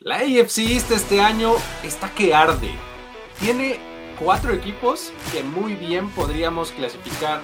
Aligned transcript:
La 0.00 0.18
AFC 0.18 0.58
este 0.92 1.20
año 1.20 1.54
está 1.82 2.08
que 2.14 2.32
arde. 2.32 2.70
Tiene 3.40 3.80
cuatro 4.16 4.52
equipos 4.52 5.12
que 5.32 5.42
muy 5.42 5.74
bien 5.74 6.08
podríamos 6.10 6.70
clasificar. 6.70 7.40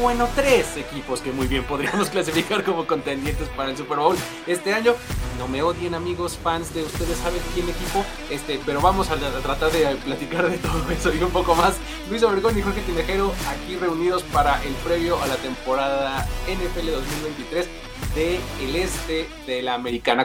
Bueno, 0.00 0.28
tres 0.36 0.76
equipos 0.76 1.20
que 1.20 1.32
muy 1.32 1.48
bien 1.48 1.64
podríamos 1.64 2.08
clasificar 2.10 2.62
como 2.62 2.86
contendientes 2.86 3.48
para 3.48 3.70
el 3.70 3.76
Super 3.76 3.98
Bowl 3.98 4.16
este 4.46 4.72
año. 4.72 4.94
No 5.38 5.48
me 5.48 5.60
odien 5.64 5.96
amigos 5.96 6.38
fans 6.40 6.72
de 6.72 6.84
ustedes 6.84 7.18
saben 7.18 7.42
quién 7.52 7.68
equipo, 7.68 8.04
este, 8.30 8.60
pero 8.64 8.80
vamos 8.80 9.10
a, 9.10 9.16
tratar 9.16 9.72
de 9.72 9.96
platicar 10.04 10.48
de 10.48 10.56
todo 10.58 10.88
eso 10.96 11.12
y 11.12 11.20
un 11.20 11.32
poco 11.32 11.56
más. 11.56 11.78
Luis 12.08 12.22
Obregón 12.22 12.56
y 12.56 12.62
Jorge 12.62 12.80
Tinejero 12.82 13.32
aquí 13.48 13.74
reunidos 13.74 14.22
para 14.22 14.62
el 14.62 14.72
previo 14.84 15.20
a 15.20 15.26
la 15.26 15.34
temporada 15.34 16.28
NFL 16.46 16.92
2023 16.92 17.68
de 18.14 18.40
el 18.62 18.76
este 18.76 19.28
de 19.48 19.62
la 19.62 19.74
americana. 19.74 20.24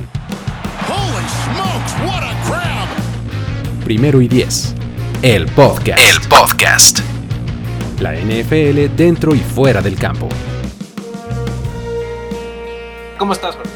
Primero 3.91 4.21
y 4.21 4.29
Diez. 4.29 4.73
El 5.21 5.47
podcast. 5.47 5.99
El 5.99 6.29
podcast. 6.29 6.99
La 7.99 8.13
NFL 8.13 8.95
dentro 8.95 9.35
y 9.35 9.39
fuera 9.39 9.81
del 9.81 9.97
campo. 9.99 10.29
¿Cómo 13.17 13.33
estás, 13.33 13.57
Jorge? 13.57 13.69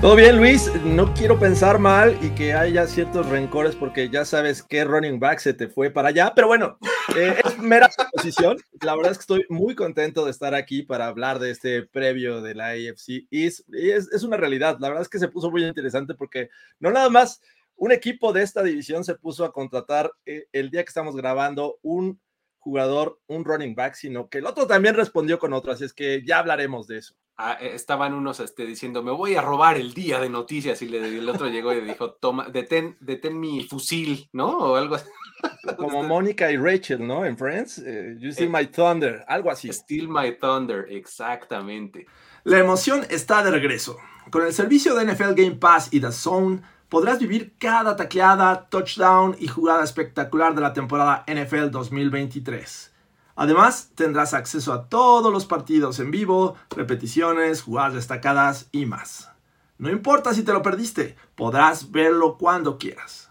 Todo 0.00 0.14
bien, 0.14 0.36
Luis. 0.36 0.72
No 0.84 1.12
quiero 1.14 1.36
pensar 1.36 1.80
mal 1.80 2.16
y 2.22 2.30
que 2.30 2.54
haya 2.54 2.86
ciertos 2.86 3.28
rencores 3.28 3.74
porque 3.74 4.08
ya 4.08 4.24
sabes 4.24 4.62
qué 4.62 4.84
running 4.84 5.18
back 5.18 5.40
se 5.40 5.52
te 5.52 5.66
fue 5.66 5.90
para 5.90 6.10
allá. 6.10 6.32
Pero 6.32 6.46
bueno, 6.46 6.78
eh, 7.16 7.40
es 7.44 7.58
mera 7.58 7.90
posición. 8.12 8.56
La 8.82 8.94
verdad 8.94 9.10
es 9.10 9.18
que 9.18 9.22
estoy 9.22 9.46
muy 9.48 9.74
contento 9.74 10.24
de 10.24 10.30
estar 10.30 10.54
aquí 10.54 10.84
para 10.84 11.08
hablar 11.08 11.40
de 11.40 11.50
este 11.50 11.82
previo 11.82 12.40
de 12.40 12.54
la 12.54 12.68
AFC. 12.68 13.26
Y 13.32 13.46
es, 13.46 13.64
es 13.68 14.22
una 14.22 14.36
realidad. 14.36 14.76
La 14.78 14.86
verdad 14.86 15.02
es 15.02 15.08
que 15.08 15.18
se 15.18 15.26
puso 15.26 15.50
muy 15.50 15.64
interesante 15.64 16.14
porque 16.14 16.50
no 16.78 16.92
nada 16.92 17.10
más 17.10 17.42
un 17.80 17.92
equipo 17.92 18.34
de 18.34 18.42
esta 18.42 18.62
división 18.62 19.04
se 19.04 19.14
puso 19.14 19.42
a 19.42 19.52
contratar 19.52 20.12
eh, 20.26 20.46
el 20.52 20.70
día 20.70 20.84
que 20.84 20.90
estamos 20.90 21.16
grabando 21.16 21.78
un 21.80 22.20
jugador, 22.58 23.18
un 23.26 23.42
running 23.42 23.74
back, 23.74 23.94
sino 23.94 24.28
que 24.28 24.36
el 24.38 24.46
otro 24.46 24.66
también 24.66 24.94
respondió 24.94 25.38
con 25.38 25.54
otro, 25.54 25.72
así 25.72 25.84
es 25.84 25.94
que 25.94 26.22
ya 26.22 26.40
hablaremos 26.40 26.86
de 26.86 26.98
eso. 26.98 27.14
Ah, 27.38 27.56
eh, 27.58 27.70
estaban 27.74 28.12
unos 28.12 28.38
este, 28.40 28.66
diciendo, 28.66 29.02
me 29.02 29.12
voy 29.12 29.34
a 29.34 29.40
robar 29.40 29.78
el 29.78 29.94
día 29.94 30.20
de 30.20 30.28
noticias, 30.28 30.82
y, 30.82 30.94
el 30.94 31.26
otro 31.26 31.48
llegó 31.48 31.72
y 31.72 31.80
dijo, 31.80 32.12
toma, 32.12 32.50
detén, 32.50 32.98
detén 33.00 33.40
mi 33.40 33.64
fusil, 33.64 34.28
¿no? 34.34 34.58
O 34.58 34.76
algo 34.76 34.96
así. 34.96 35.08
Como 35.78 36.02
Mónica 36.02 36.52
y 36.52 36.58
Rachel, 36.58 37.06
¿no? 37.06 37.24
En 37.24 37.38
Friends, 37.38 37.78
eh, 37.78 38.14
You 38.18 38.30
See 38.32 38.46
My 38.46 38.66
Thunder, 38.66 39.24
algo 39.26 39.50
así. 39.50 39.72
Steal 39.72 40.06
My 40.06 40.36
Thunder, 40.38 40.84
exactamente. 40.90 42.06
La 42.44 42.58
emoción 42.58 43.06
está 43.08 43.42
de 43.42 43.52
regreso. 43.52 43.96
Con 44.30 44.44
el 44.44 44.52
servicio 44.52 44.94
de 44.94 45.06
NFL 45.06 45.32
Game 45.34 45.56
Pass 45.56 45.88
y 45.92 46.00
The 46.00 46.12
Zone, 46.12 46.60
podrás 46.90 47.20
vivir 47.20 47.54
cada 47.58 47.96
tacleada, 47.96 48.68
touchdown 48.68 49.36
y 49.38 49.48
jugada 49.48 49.84
espectacular 49.84 50.54
de 50.54 50.60
la 50.60 50.74
temporada 50.74 51.24
NFL 51.26 51.70
2023. 51.70 52.92
Además, 53.36 53.92
tendrás 53.94 54.34
acceso 54.34 54.72
a 54.72 54.88
todos 54.88 55.32
los 55.32 55.46
partidos 55.46 56.00
en 56.00 56.10
vivo, 56.10 56.56
repeticiones, 56.68 57.62
jugadas 57.62 57.94
destacadas 57.94 58.68
y 58.72 58.84
más. 58.84 59.30
No 59.78 59.88
importa 59.88 60.34
si 60.34 60.42
te 60.42 60.52
lo 60.52 60.62
perdiste, 60.62 61.16
podrás 61.36 61.90
verlo 61.90 62.36
cuando 62.36 62.76
quieras. 62.76 63.30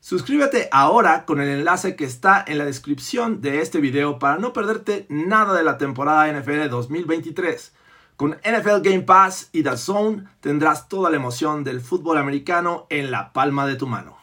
Suscríbete 0.00 0.68
ahora 0.70 1.26
con 1.26 1.40
el 1.40 1.48
enlace 1.48 1.96
que 1.96 2.04
está 2.04 2.44
en 2.46 2.58
la 2.58 2.64
descripción 2.64 3.40
de 3.40 3.60
este 3.60 3.80
video 3.80 4.18
para 4.18 4.38
no 4.38 4.52
perderte 4.52 5.06
nada 5.08 5.54
de 5.54 5.64
la 5.64 5.78
temporada 5.78 6.32
NFL 6.32 6.68
2023 6.68 7.72
con 8.16 8.30
NFL 8.44 8.80
Game 8.82 9.02
Pass 9.02 9.48
y 9.52 9.62
The 9.62 9.76
Zone 9.76 10.24
tendrás 10.40 10.88
toda 10.88 11.10
la 11.10 11.16
emoción 11.16 11.64
del 11.64 11.80
fútbol 11.80 12.18
americano 12.18 12.86
en 12.88 13.10
la 13.10 13.32
palma 13.32 13.66
de 13.66 13.74
tu 13.74 13.86
mano. 13.86 14.16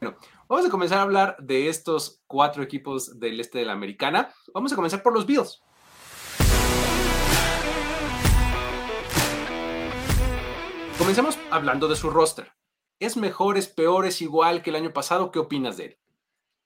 Bueno, 0.00 0.16
vamos 0.48 0.66
a 0.66 0.70
comenzar 0.70 0.98
a 0.98 1.02
hablar 1.02 1.36
de 1.38 1.68
estos 1.68 2.22
cuatro 2.26 2.62
equipos 2.62 3.18
del 3.20 3.38
este 3.40 3.58
de 3.58 3.66
la 3.66 3.72
americana. 3.72 4.30
Vamos 4.54 4.72
a 4.72 4.76
comenzar 4.76 5.02
por 5.02 5.12
los 5.12 5.26
Bills. 5.26 5.62
Comencemos 10.98 11.38
hablando 11.50 11.88
de 11.88 11.96
su 11.96 12.08
roster. 12.08 12.52
¿Es 12.98 13.18
mejor, 13.18 13.58
es 13.58 13.68
peor, 13.68 14.06
es 14.06 14.22
igual 14.22 14.62
que 14.62 14.70
el 14.70 14.76
año 14.76 14.94
pasado? 14.94 15.30
¿Qué 15.30 15.38
opinas 15.38 15.76
de 15.76 15.84
él? 15.84 15.98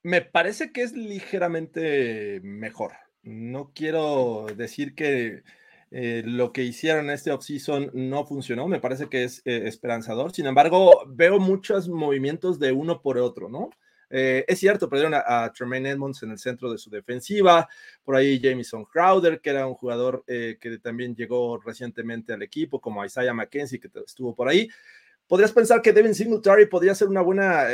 Me 0.05 0.21
parece 0.23 0.73
que 0.73 0.83
es 0.83 0.93
ligeramente 0.93 2.41
mejor. 2.45 2.93
No 3.23 3.73
quiero 3.75 4.47
decir 4.57 4.95
que 4.95 5.43
eh, 5.93 6.23
lo 6.25 6.53
que 6.53 6.63
hicieron 6.63 7.11
este 7.11 7.33
offseason 7.33 7.91
no 7.95 8.25
funcionó, 8.25 8.69
me 8.69 8.79
parece 8.79 9.09
que 9.09 9.25
es 9.25 9.43
eh, 9.45 9.63
esperanzador. 9.67 10.33
Sin 10.33 10.47
embargo, 10.47 11.03
veo 11.09 11.41
muchos 11.41 11.89
movimientos 11.89 12.61
de 12.61 12.71
uno 12.71 13.03
por 13.03 13.19
otro, 13.19 13.49
¿no? 13.49 13.71
Eh, 14.09 14.45
es 14.47 14.59
cierto, 14.59 14.89
perdieron 14.89 15.15
a, 15.15 15.53
Tremaine 15.53 15.91
Edmonds 15.91 16.23
en 16.23 16.31
el 16.31 16.39
centro 16.39 16.71
de 16.71 16.79
su 16.79 16.91
defensiva, 16.91 17.69
por 18.05 18.17
ahí 18.17 18.41
Jamison 18.43 18.85
Crowder, 18.85 19.41
que 19.41 19.51
era 19.51 19.67
un 19.67 19.75
jugador 19.75 20.25
que 20.27 20.79
también 20.83 21.15
llegó 21.15 21.59
recientemente 21.59 22.33
al 22.33 22.43
equipo, 22.43 22.81
como 22.81 23.05
Isaiah 23.05 23.35
McKenzie, 23.35 23.79
que 23.79 23.89
estuvo 24.05 24.35
por 24.35 24.49
ahí. 24.49 24.69
Podrías 25.29 25.53
pensar 25.53 25.81
que 25.81 25.93
Devin 25.93 26.15
Singletary 26.15 26.67
podría 26.67 26.93
ser 26.93 27.07
una 27.07 27.21
buena, 27.21 27.67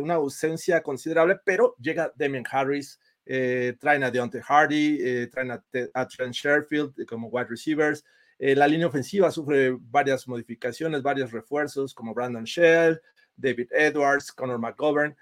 una 0.00 0.14
ausencia 0.14 0.82
considerable, 0.82 1.38
pero 1.44 1.76
llega 1.78 2.12
Damian 2.16 2.44
Harris, 2.50 2.98
eh, 3.32 3.76
traen 3.78 4.02
a 4.02 4.10
Deontay 4.10 4.40
Hardy, 4.40 4.98
eh, 5.00 5.28
traen 5.28 5.52
a, 5.52 6.08
Trent 6.08 6.34
Sherfield 6.34 7.06
como 7.06 7.28
wide 7.28 7.46
receivers. 7.48 8.04
Eh, 8.36 8.56
la 8.56 8.66
línea 8.66 8.88
ofensiva 8.88 9.30
sufre 9.30 9.76
varias 9.78 10.26
modificaciones, 10.26 11.00
varios 11.00 11.30
refuerzos 11.30 11.94
como 11.94 12.12
Brandon 12.12 12.42
Shell, 12.42 13.00
David 13.36 13.68
Edwards, 13.70 14.32
Connor 14.32 14.58
McGovern. 14.58 15.16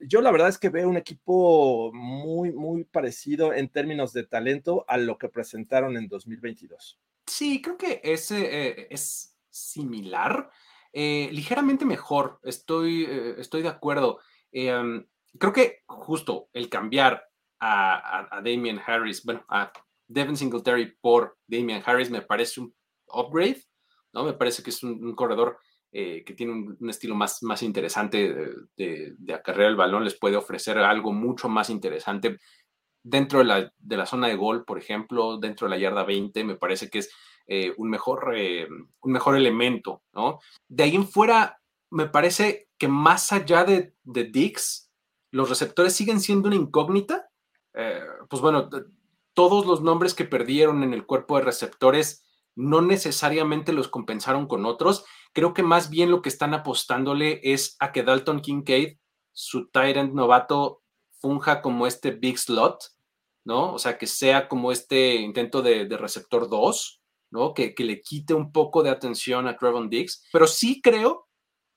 yo 0.00 0.20
la 0.20 0.30
verdad 0.30 0.50
es 0.50 0.58
que 0.58 0.68
veo 0.68 0.90
un 0.90 0.98
equipo 0.98 1.90
muy, 1.94 2.52
muy 2.52 2.84
parecido 2.84 3.54
en 3.54 3.70
términos 3.70 4.12
de 4.12 4.24
talento 4.24 4.84
a 4.86 4.98
lo 4.98 5.16
que 5.16 5.30
presentaron 5.30 5.96
en 5.96 6.06
2022. 6.06 7.00
Sí, 7.26 7.62
creo 7.62 7.78
que 7.78 8.02
ese 8.04 8.92
es 8.92 9.34
similar, 9.48 10.50
ligeramente 10.92 11.86
mejor, 11.86 12.40
estoy, 12.42 13.06
estoy 13.38 13.62
de 13.62 13.68
acuerdo. 13.68 14.18
creo 14.50 15.52
que 15.54 15.82
justo 15.86 16.50
el 16.52 16.68
cambiar 16.68 17.28
a, 17.60 18.36
a, 18.36 18.42
Damian 18.42 18.80
Harris, 18.84 19.24
bueno, 19.24 19.44
a 19.48 19.72
Devin 20.06 20.36
Singletary 20.36 20.96
por 21.00 21.36
Damian 21.46 21.82
Harris 21.84 22.10
me 22.10 22.22
parece 22.22 22.60
un 22.60 22.74
upgrade, 23.08 23.62
¿no? 24.12 24.24
Me 24.24 24.32
parece 24.32 24.62
que 24.62 24.70
es 24.70 24.82
un, 24.82 25.14
corredor 25.14 25.58
eh, 25.92 26.22
que 26.24 26.34
tiene 26.34 26.52
un, 26.52 26.90
estilo 26.90 27.14
más, 27.14 27.42
más 27.42 27.62
interesante 27.62 28.56
de, 28.76 29.14
de, 29.18 29.34
acarrear 29.34 29.70
el 29.70 29.76
balón, 29.76 30.04
les 30.04 30.18
puede 30.18 30.36
ofrecer 30.36 30.78
algo 30.78 31.12
mucho 31.12 31.48
más 31.48 31.70
interesante 31.70 32.38
dentro 33.02 33.38
de 33.38 33.44
la, 33.44 33.72
de 33.78 33.96
la, 33.96 34.06
zona 34.06 34.28
de 34.28 34.36
gol, 34.36 34.64
por 34.64 34.78
ejemplo, 34.78 35.38
dentro 35.38 35.66
de 35.66 35.70
la 35.70 35.78
yarda 35.78 36.04
20, 36.04 36.44
me 36.44 36.56
parece 36.56 36.90
que 36.90 36.98
es 37.00 37.10
eh, 37.46 37.72
un, 37.78 37.88
mejor, 37.88 38.34
eh, 38.36 38.68
un 39.00 39.12
mejor 39.12 39.36
elemento, 39.36 40.02
¿no? 40.12 40.40
De 40.68 40.84
ahí 40.84 40.94
en 40.94 41.08
fuera, 41.08 41.60
me 41.90 42.06
parece 42.06 42.68
que 42.76 42.88
más 42.88 43.32
allá 43.32 43.64
de, 43.64 43.94
de 44.02 44.24
Dix, 44.24 44.90
los 45.30 45.48
receptores 45.48 45.94
siguen 45.94 46.20
siendo 46.20 46.48
una 46.48 46.56
incógnita 46.56 47.27
eh, 47.78 48.02
pues 48.28 48.42
bueno, 48.42 48.68
todos 49.34 49.64
los 49.64 49.82
nombres 49.82 50.12
que 50.12 50.24
perdieron 50.24 50.82
en 50.82 50.92
el 50.92 51.06
cuerpo 51.06 51.36
de 51.36 51.44
receptores 51.44 52.24
no 52.56 52.82
necesariamente 52.82 53.72
los 53.72 53.86
compensaron 53.86 54.48
con 54.48 54.66
otros. 54.66 55.04
Creo 55.32 55.54
que 55.54 55.62
más 55.62 55.90
bien 55.90 56.10
lo 56.10 56.20
que 56.20 56.28
están 56.28 56.54
apostándole 56.54 57.40
es 57.44 57.76
a 57.78 57.92
que 57.92 58.02
Dalton 58.02 58.40
Kincaid, 58.40 58.98
su 59.32 59.68
Tyrant 59.68 60.12
novato, 60.12 60.82
funja 61.20 61.62
como 61.62 61.86
este 61.86 62.10
big 62.10 62.36
slot, 62.36 62.82
¿no? 63.44 63.74
O 63.74 63.78
sea, 63.78 63.96
que 63.96 64.08
sea 64.08 64.48
como 64.48 64.72
este 64.72 65.14
intento 65.14 65.62
de, 65.62 65.86
receptor 65.96 66.48
2, 66.48 67.00
¿no? 67.30 67.54
Que, 67.54 67.76
que, 67.76 67.84
le 67.84 68.00
quite 68.00 68.34
un 68.34 68.50
poco 68.50 68.82
de 68.82 68.90
atención 68.90 69.46
a 69.46 69.56
Trevon 69.56 69.88
Diggs. 69.88 70.24
Pero 70.32 70.48
sí 70.48 70.82
creo 70.82 71.28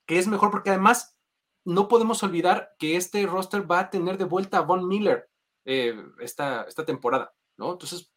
que 0.07 0.17
es 0.17 0.25
mejor 0.25 0.49
porque 0.49 0.71
además 0.71 1.15
no 1.63 1.87
podemos 1.87 2.23
olvidar 2.23 2.71
que 2.79 2.95
este 2.95 3.23
roster 3.27 3.69
va 3.69 3.81
a 3.81 3.89
tener 3.91 4.17
de 4.17 4.25
vuelta 4.25 4.57
a 4.57 4.61
Von 4.61 4.87
Miller. 4.87 5.30
Eh, 5.63 5.95
esta, 6.19 6.63
esta 6.63 6.83
temporada, 6.85 7.33
¿no? 7.57 7.73
Entonces, 7.73 8.11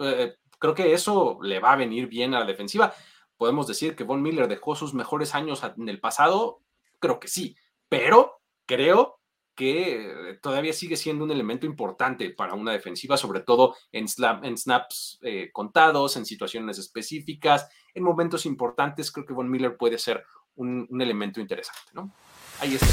eh, 0.00 0.34
creo 0.58 0.74
que 0.74 0.92
eso 0.92 1.38
le 1.42 1.60
va 1.60 1.72
a 1.72 1.76
venir 1.76 2.08
bien 2.08 2.34
a 2.34 2.40
la 2.40 2.46
defensiva. 2.46 2.92
¿Podemos 3.36 3.68
decir 3.68 3.94
que 3.94 4.02
Von 4.02 4.20
Miller 4.20 4.48
dejó 4.48 4.74
sus 4.74 4.94
mejores 4.94 5.34
años 5.36 5.62
en 5.62 5.88
el 5.88 6.00
pasado? 6.00 6.62
Creo 6.98 7.20
que 7.20 7.28
sí, 7.28 7.56
pero 7.88 8.40
creo 8.66 9.20
que 9.54 10.38
todavía 10.42 10.72
sigue 10.72 10.96
siendo 10.96 11.24
un 11.24 11.30
elemento 11.30 11.66
importante 11.66 12.30
para 12.30 12.54
una 12.54 12.72
defensiva, 12.72 13.16
sobre 13.16 13.40
todo 13.40 13.76
en, 13.92 14.06
en 14.42 14.56
snaps 14.56 15.18
eh, 15.22 15.50
contados, 15.52 16.16
en 16.16 16.26
situaciones 16.26 16.78
específicas, 16.78 17.68
en 17.94 18.02
momentos 18.02 18.46
importantes. 18.46 19.12
Creo 19.12 19.26
que 19.26 19.34
Von 19.34 19.50
Miller 19.50 19.76
puede 19.76 19.98
ser 19.98 20.24
un, 20.56 20.86
un 20.90 21.00
elemento 21.00 21.40
interesante, 21.40 21.90
¿no? 21.92 22.12
Ahí 22.60 22.74
está. 22.74 22.86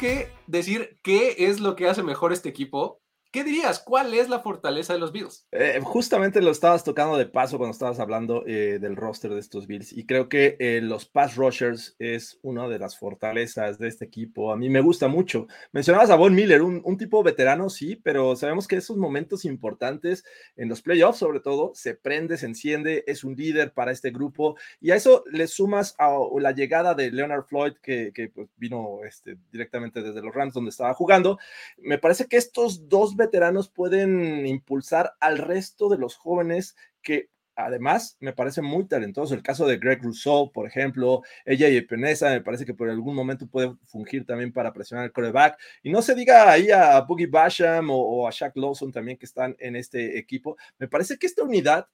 Que 0.00 0.32
decir 0.46 0.98
qué 1.02 1.36
es 1.38 1.60
lo 1.60 1.76
que 1.76 1.86
hace 1.86 2.02
mejor 2.02 2.32
este 2.32 2.48
equipo, 2.48 3.02
¿Qué 3.32 3.44
dirías? 3.44 3.78
¿Cuál 3.78 4.12
es 4.14 4.28
la 4.28 4.40
fortaleza 4.40 4.92
de 4.92 4.98
los 4.98 5.12
Bills? 5.12 5.46
Eh, 5.52 5.78
justamente 5.84 6.42
lo 6.42 6.50
estabas 6.50 6.82
tocando 6.82 7.16
de 7.16 7.26
paso 7.26 7.58
cuando 7.58 7.72
estabas 7.72 8.00
hablando 8.00 8.44
eh, 8.44 8.78
del 8.80 8.96
roster 8.96 9.30
de 9.30 9.38
estos 9.38 9.68
Bills 9.68 9.92
y 9.92 10.04
creo 10.04 10.28
que 10.28 10.56
eh, 10.58 10.80
los 10.82 11.06
pass 11.06 11.36
rushers 11.36 11.94
es 12.00 12.40
una 12.42 12.66
de 12.66 12.80
las 12.80 12.98
fortalezas 12.98 13.78
de 13.78 13.86
este 13.86 14.04
equipo. 14.04 14.52
A 14.52 14.56
mí 14.56 14.68
me 14.68 14.80
gusta 14.80 15.06
mucho. 15.06 15.46
Mencionabas 15.70 16.10
a 16.10 16.16
Von 16.16 16.34
Miller, 16.34 16.60
un, 16.62 16.82
un 16.84 16.96
tipo 16.96 17.22
veterano, 17.22 17.70
sí, 17.70 17.94
pero 17.94 18.34
sabemos 18.34 18.66
que 18.66 18.74
esos 18.74 18.96
momentos 18.96 19.44
importantes 19.44 20.24
en 20.56 20.68
los 20.68 20.82
playoffs, 20.82 21.20
sobre 21.20 21.38
todo, 21.38 21.70
se 21.72 21.94
prende, 21.94 22.36
se 22.36 22.46
enciende, 22.46 23.04
es 23.06 23.22
un 23.22 23.36
líder 23.36 23.72
para 23.74 23.92
este 23.92 24.10
grupo 24.10 24.56
y 24.80 24.90
a 24.90 24.96
eso 24.96 25.22
le 25.30 25.46
sumas 25.46 25.94
a 26.00 26.18
la 26.40 26.50
llegada 26.50 26.96
de 26.96 27.12
Leonard 27.12 27.44
Floyd 27.44 27.74
que, 27.80 28.10
que 28.12 28.28
pues, 28.30 28.48
vino 28.56 29.04
este, 29.04 29.36
directamente 29.52 30.02
desde 30.02 30.20
los 30.20 30.34
Rams 30.34 30.54
donde 30.54 30.70
estaba 30.70 30.94
jugando. 30.94 31.38
Me 31.78 31.98
parece 31.98 32.26
que 32.26 32.36
estos 32.36 32.88
dos 32.88 33.14
veteranos 33.20 33.68
pueden 33.68 34.46
impulsar 34.46 35.14
al 35.20 35.38
resto 35.38 35.88
de 35.88 35.98
los 35.98 36.16
jóvenes 36.16 36.74
que 37.02 37.30
además 37.54 38.16
me 38.20 38.32
parece 38.32 38.62
muy 38.62 38.86
talentoso. 38.86 39.34
El 39.34 39.42
caso 39.42 39.66
de 39.66 39.78
Greg 39.78 40.02
Rousseau, 40.02 40.50
por 40.50 40.66
ejemplo, 40.66 41.22
ella 41.44 41.68
y 41.68 41.80
Peneza, 41.82 42.30
me 42.30 42.40
parece 42.40 42.64
que 42.64 42.74
por 42.74 42.88
algún 42.88 43.14
momento 43.14 43.46
puede 43.46 43.74
fungir 43.84 44.24
también 44.24 44.52
para 44.52 44.72
presionar 44.72 45.04
el 45.04 45.12
coreback. 45.12 45.58
Y 45.82 45.90
no 45.90 46.02
se 46.02 46.14
diga 46.14 46.50
ahí 46.50 46.70
a 46.70 47.00
Boogie 47.02 47.26
Basham 47.26 47.90
o, 47.90 47.96
o, 47.96 48.28
a 48.28 48.30
Shaq 48.30 48.56
Lawson 48.56 48.92
también 48.92 49.18
que 49.18 49.26
están 49.26 49.56
en 49.58 49.76
este 49.76 50.18
equipo. 50.18 50.56
Me 50.78 50.88
parece 50.88 51.18
que 51.18 51.26
esta 51.26 51.42
unidad 51.42 51.86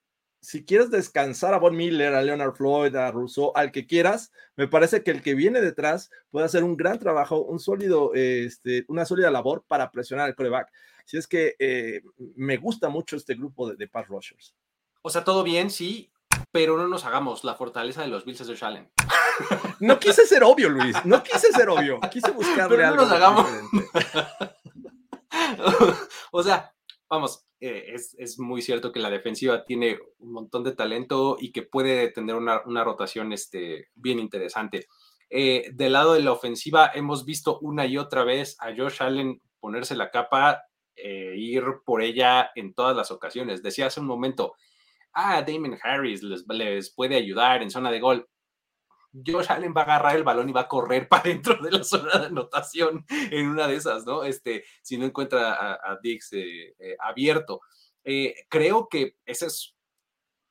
si 0.46 0.64
quieres 0.64 0.92
descansar 0.92 1.54
a 1.54 1.58
Von 1.58 1.76
Miller, 1.76 2.14
a 2.14 2.22
Leonard 2.22 2.54
Floyd, 2.54 2.94
a 2.94 3.10
Rousseau, 3.10 3.50
al 3.56 3.72
que 3.72 3.84
quieras, 3.84 4.30
me 4.54 4.68
parece 4.68 5.02
que 5.02 5.10
el 5.10 5.20
que 5.20 5.34
viene 5.34 5.60
detrás 5.60 6.08
puede 6.30 6.46
hacer 6.46 6.62
un 6.62 6.76
gran 6.76 7.00
trabajo, 7.00 7.40
un 7.40 7.58
sólido, 7.58 8.12
este, 8.14 8.84
una 8.86 9.04
sólida 9.04 9.28
labor 9.32 9.64
para 9.66 9.90
presionar 9.90 10.26
al 10.26 10.36
coreback. 10.36 10.70
Si 11.04 11.16
es 11.16 11.26
que 11.26 11.56
eh, 11.58 12.00
me 12.36 12.58
gusta 12.58 12.88
mucho 12.88 13.16
este 13.16 13.34
grupo 13.34 13.68
de, 13.68 13.74
de, 13.74 13.88
pass 13.88 14.06
rushers. 14.06 14.54
O 15.02 15.10
sea, 15.10 15.24
todo 15.24 15.42
bien, 15.42 15.68
sí, 15.68 16.12
pero 16.52 16.76
no 16.76 16.86
nos 16.86 17.04
hagamos 17.04 17.42
la 17.42 17.56
fortaleza 17.56 18.02
de 18.02 18.08
los 18.08 18.24
Bills 18.24 18.46
de 18.46 18.56
Allen. 18.64 18.88
No 19.80 19.98
quise 19.98 20.28
ser 20.28 20.44
obvio, 20.44 20.68
Luis, 20.68 20.96
no 21.04 21.24
quise 21.24 21.50
ser 21.50 21.68
obvio, 21.68 21.98
quise 22.12 22.30
buscarle 22.32 22.76
pero 22.76 22.82
no 22.82 22.88
algo 22.88 23.02
nos 23.02 23.12
hagamos. 23.12 23.50
o 26.30 26.42
sea, 26.44 26.72
vamos, 27.08 27.46
eh, 27.60 27.84
es, 27.94 28.14
es, 28.18 28.38
muy 28.38 28.62
cierto 28.62 28.92
que 28.92 29.00
la 29.00 29.10
defensiva 29.10 29.64
tiene 29.64 29.98
un 30.18 30.32
montón 30.32 30.64
de 30.64 30.74
talento 30.74 31.36
y 31.40 31.52
que 31.52 31.62
puede 31.62 32.10
tener 32.10 32.36
una, 32.36 32.62
una 32.66 32.84
rotación 32.84 33.32
este, 33.32 33.88
bien 33.94 34.18
interesante. 34.18 34.86
Eh, 35.30 35.70
del 35.72 35.92
lado 35.92 36.14
de 36.14 36.22
la 36.22 36.32
ofensiva, 36.32 36.90
hemos 36.94 37.24
visto 37.24 37.58
una 37.60 37.86
y 37.86 37.98
otra 37.98 38.24
vez 38.24 38.56
a 38.60 38.74
Josh 38.76 39.02
Allen 39.02 39.40
ponerse 39.58 39.96
la 39.96 40.10
capa 40.10 40.62
e 40.94 41.34
ir 41.36 41.64
por 41.84 42.02
ella 42.02 42.50
en 42.54 42.72
todas 42.72 42.96
las 42.96 43.10
ocasiones. 43.10 43.62
Decía 43.62 43.86
hace 43.86 44.00
un 44.00 44.06
momento, 44.06 44.54
ah, 45.12 45.42
Damon 45.42 45.76
Harris 45.82 46.22
les, 46.22 46.44
les 46.48 46.94
puede 46.94 47.16
ayudar 47.16 47.62
en 47.62 47.70
zona 47.70 47.90
de 47.90 48.00
gol. 48.00 48.28
Josh 49.24 49.46
Allen 49.50 49.74
va 49.76 49.82
a 49.82 49.84
agarrar 49.84 50.16
el 50.16 50.24
balón 50.24 50.48
y 50.48 50.52
va 50.52 50.62
a 50.62 50.68
correr 50.68 51.08
para 51.08 51.24
dentro 51.24 51.56
de 51.62 51.70
la 51.70 51.84
zona 51.84 52.18
de 52.18 52.26
anotación 52.26 53.04
en 53.08 53.48
una 53.48 53.66
de 53.66 53.76
esas, 53.76 54.04
¿no? 54.04 54.24
Este, 54.24 54.64
si 54.82 54.98
no 54.98 55.06
encuentra 55.06 55.54
a, 55.54 55.92
a 55.92 55.98
Dix 56.02 56.32
eh, 56.32 56.74
eh, 56.78 56.96
abierto. 56.98 57.60
Eh, 58.04 58.34
creo 58.48 58.88
que 58.88 59.16
esa 59.24 59.46
es, 59.46 59.74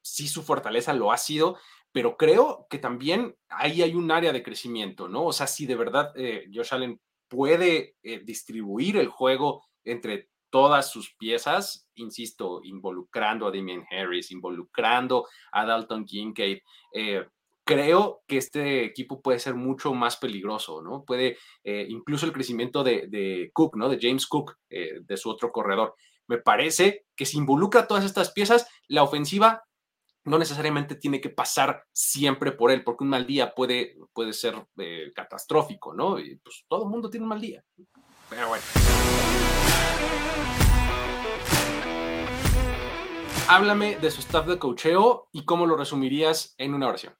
sí, 0.02 0.28
su 0.28 0.44
fortaleza 0.44 0.94
lo 0.94 1.12
ha 1.12 1.18
sido, 1.18 1.58
pero 1.92 2.18
creo 2.18 2.68
que 2.70 2.78
también 2.78 3.38
ahí 3.48 3.82
hay 3.82 3.96
un 3.96 4.12
área 4.12 4.34
de 4.34 4.44
crecimiento, 4.44 5.08
¿no? 5.08 5.26
O 5.26 5.34
sea, 5.34 5.48
si 5.48 5.66
de 5.66 5.76
verdad 5.76 6.14
Josh 6.54 6.74
Allen 6.74 7.00
puede 7.30 7.96
distribuir 8.24 8.98
el 8.98 9.08
juego 9.08 9.64
entre 9.86 10.30
todas 10.56 10.90
sus 10.90 11.14
piezas, 11.16 11.90
insisto, 11.96 12.62
involucrando 12.64 13.46
a 13.46 13.52
Damien 13.52 13.86
Harris, 13.92 14.32
involucrando 14.32 15.28
a 15.52 15.66
Dalton 15.66 16.06
Kincaid, 16.06 16.60
eh, 16.94 17.28
creo 17.66 18.24
que 18.28 18.38
este 18.38 18.86
equipo 18.86 19.22
puede 19.22 19.40
ser 19.40 19.56
mucho 19.56 19.94
más 19.94 20.18
peligroso, 20.18 20.82
¿no? 20.82 21.04
Puede, 21.04 21.38
eh, 21.64 21.86
incluso 21.90 22.26
el 22.26 22.32
crecimiento 22.32 22.84
de, 22.84 23.08
de, 23.08 23.50
Cook, 23.54 23.76
¿no? 23.76 23.90
De 23.90 23.98
James 24.00 24.28
Cook, 24.28 24.56
eh, 24.70 25.00
de 25.02 25.18
su 25.18 25.30
otro 25.30 25.52
corredor. 25.52 25.96
Me 26.28 26.38
parece 26.38 27.06
que 27.16 27.26
si 27.26 27.38
involucra 27.38 27.88
todas 27.88 28.06
estas 28.06 28.32
piezas, 28.32 28.68
la 28.88 29.04
ofensiva 29.04 29.64
no 30.24 30.40
necesariamente 30.40 30.96
tiene 30.96 31.22
que 31.22 31.30
pasar 31.30 31.86
siempre 31.92 32.52
por 32.52 32.72
él, 32.72 32.84
porque 32.84 33.04
un 33.04 33.12
mal 33.12 33.26
día 33.26 33.54
puede, 33.54 33.98
puede 34.14 34.34
ser 34.34 34.56
eh, 34.78 35.12
catastrófico, 35.16 35.94
¿no? 35.94 36.20
Y 36.20 36.38
pues 36.38 36.66
todo 36.68 36.84
el 36.84 36.90
mundo 36.90 37.10
tiene 37.10 37.24
un 37.24 37.30
mal 37.30 37.42
día. 37.42 37.64
Pero 38.30 38.48
bueno. 38.48 38.64
Háblame 43.48 43.98
de 43.98 44.10
su 44.10 44.22
staff 44.22 44.48
de 44.48 44.58
cocheo 44.58 45.30
y 45.32 45.46
cómo 45.46 45.68
lo 45.68 45.78
resumirías 45.78 46.56
en 46.58 46.74
una 46.74 46.88
oración. 46.88 47.16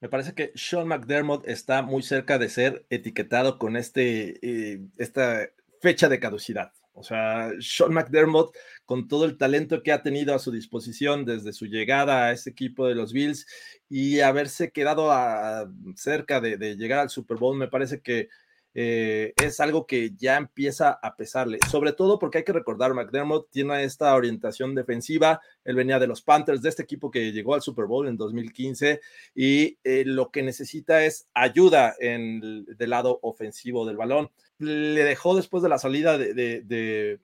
Me 0.00 0.08
parece 0.08 0.34
que 0.34 0.52
Sean 0.54 0.88
McDermott 0.88 1.48
está 1.48 1.82
muy 1.82 2.02
cerca 2.02 2.38
de 2.38 2.48
ser 2.48 2.84
etiquetado 2.90 3.58
con 3.58 3.76
este, 3.76 4.38
eh, 4.42 4.80
esta 4.98 5.48
fecha 5.80 6.08
de 6.08 6.20
caducidad. 6.20 6.72
O 6.92 7.02
sea, 7.02 7.50
Sean 7.60 7.92
McDermott, 7.92 8.54
con 8.84 9.06
todo 9.06 9.26
el 9.26 9.36
talento 9.36 9.82
que 9.82 9.92
ha 9.92 10.02
tenido 10.02 10.34
a 10.34 10.38
su 10.38 10.50
disposición 10.50 11.24
desde 11.24 11.52
su 11.52 11.66
llegada 11.66 12.24
a 12.24 12.32
ese 12.32 12.50
equipo 12.50 12.86
de 12.86 12.94
los 12.94 13.12
Bills 13.12 13.46
y 13.88 14.20
haberse 14.20 14.70
quedado 14.70 15.10
cerca 15.94 16.40
de, 16.40 16.76
llegar 16.76 17.00
al 17.00 17.10
Super 17.10 17.36
Bowl, 17.36 17.56
me 17.56 17.68
parece 17.68 18.00
que 18.00 18.28
eh, 18.78 19.32
es 19.42 19.58
algo 19.58 19.86
que 19.86 20.10
ya 20.16 20.36
empieza 20.36 20.98
a 21.02 21.16
pesarle, 21.16 21.58
sobre 21.70 21.94
todo 21.94 22.18
porque 22.18 22.38
hay 22.38 22.44
que 22.44 22.52
recordar, 22.52 22.92
McDermott 22.92 23.48
tiene 23.50 23.82
esta 23.84 24.14
orientación 24.14 24.74
defensiva, 24.74 25.40
él 25.64 25.76
venía 25.76 25.98
de 25.98 26.06
los 26.06 26.20
Panthers, 26.20 26.60
de 26.60 26.68
este 26.68 26.82
equipo 26.82 27.10
que 27.10 27.32
llegó 27.32 27.54
al 27.54 27.62
Super 27.62 27.86
Bowl 27.86 28.06
en 28.06 28.18
2015, 28.18 29.00
y 29.34 29.78
eh, 29.82 30.04
lo 30.04 30.30
que 30.30 30.42
necesita 30.42 31.02
es 31.06 31.26
ayuda 31.32 31.96
en 31.98 32.42
el 32.42 32.76
del 32.76 32.90
lado 32.90 33.18
ofensivo 33.22 33.86
del 33.86 33.96
balón. 33.96 34.30
Le 34.58 35.04
dejó 35.04 35.34
después 35.34 35.62
de 35.62 35.70
la 35.70 35.78
salida 35.78 36.18
de, 36.18 36.34
de, 36.34 37.18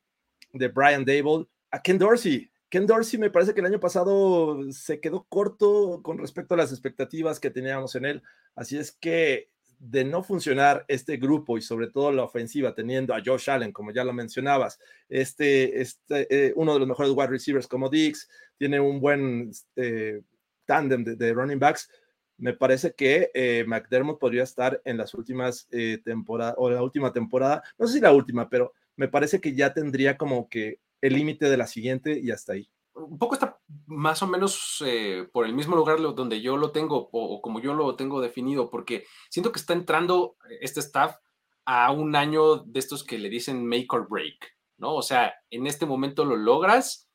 de 0.54 0.68
Brian 0.68 1.04
Dable 1.04 1.48
a 1.70 1.82
Ken 1.82 1.98
Dorsey, 1.98 2.50
Ken 2.70 2.86
Dorsey 2.86 3.20
me 3.20 3.28
parece 3.28 3.52
que 3.52 3.60
el 3.60 3.66
año 3.66 3.80
pasado 3.80 4.58
se 4.72 5.00
quedó 5.00 5.26
corto 5.28 6.00
con 6.02 6.16
respecto 6.16 6.54
a 6.54 6.56
las 6.56 6.72
expectativas 6.72 7.38
que 7.38 7.50
teníamos 7.50 7.94
en 7.96 8.06
él. 8.06 8.22
Así 8.54 8.78
es 8.78 8.92
que 8.92 9.50
de 9.84 10.04
no 10.04 10.22
funcionar 10.22 10.84
este 10.86 11.16
grupo 11.16 11.58
y 11.58 11.60
sobre 11.60 11.88
todo 11.88 12.12
la 12.12 12.22
ofensiva, 12.22 12.72
teniendo 12.72 13.14
a 13.14 13.22
Josh 13.24 13.50
Allen, 13.50 13.72
como 13.72 13.90
ya 13.90 14.04
lo 14.04 14.12
mencionabas, 14.12 14.78
este, 15.08 15.80
este 15.80 16.28
eh, 16.30 16.52
uno 16.54 16.74
de 16.74 16.78
los 16.78 16.88
mejores 16.88 17.10
wide 17.10 17.26
receivers 17.26 17.66
como 17.66 17.88
Dix, 17.88 18.28
tiene 18.56 18.78
un 18.78 19.00
buen 19.00 19.50
eh, 19.74 20.22
tándem 20.66 21.02
de, 21.02 21.16
de, 21.16 21.32
running 21.32 21.58
backs. 21.58 21.90
Me 22.38 22.52
parece 22.52 22.94
que 22.94 23.32
eh, 23.34 23.64
McDermott 23.66 24.20
podría 24.20 24.44
estar 24.44 24.80
en 24.84 24.98
las 24.98 25.14
últimas 25.14 25.66
eh, 25.72 25.98
temporadas 26.04 26.54
o 26.58 26.70
la 26.70 26.80
última 26.80 27.12
temporada, 27.12 27.60
no 27.76 27.88
sé 27.88 27.94
si 27.94 28.00
la 28.00 28.12
última, 28.12 28.48
pero 28.48 28.72
me 28.94 29.08
parece 29.08 29.40
que 29.40 29.52
ya 29.52 29.74
tendría 29.74 30.16
como 30.16 30.48
que 30.48 30.78
el 31.00 31.14
límite 31.14 31.50
de 31.50 31.56
la 31.56 31.66
siguiente 31.66 32.20
y 32.20 32.30
hasta 32.30 32.52
ahí 32.52 32.70
un 32.94 33.18
poco 33.18 33.34
está 33.34 33.58
más 33.86 34.22
o 34.22 34.26
menos 34.26 34.82
eh, 34.86 35.28
por 35.32 35.46
el 35.46 35.54
mismo 35.54 35.76
lugar 35.76 36.00
donde 36.00 36.40
yo 36.40 36.56
lo 36.56 36.72
tengo 36.72 37.08
o, 37.12 37.34
o, 37.34 37.42
como 37.42 37.60
yo 37.60 37.74
lo 37.74 37.94
tengo 37.96 38.20
definido, 38.20 38.70
porque 38.70 39.04
siento 39.30 39.52
que 39.52 39.58
está 39.58 39.72
entrando 39.72 40.36
este 40.60 40.80
staff 40.80 41.16
a 41.64 41.90
un 41.92 42.16
año 42.16 42.58
de 42.58 42.80
estos 42.80 43.04
que 43.04 43.18
le 43.18 43.28
dicen 43.28 43.66
make 43.66 43.86
or 43.90 44.08
break, 44.08 44.56
¿no? 44.78 44.94
O 44.94 45.02
sea, 45.02 45.34
en 45.50 45.66
este 45.66 45.86
momento 45.86 46.24
lo 46.24 46.36
logras 46.36 47.08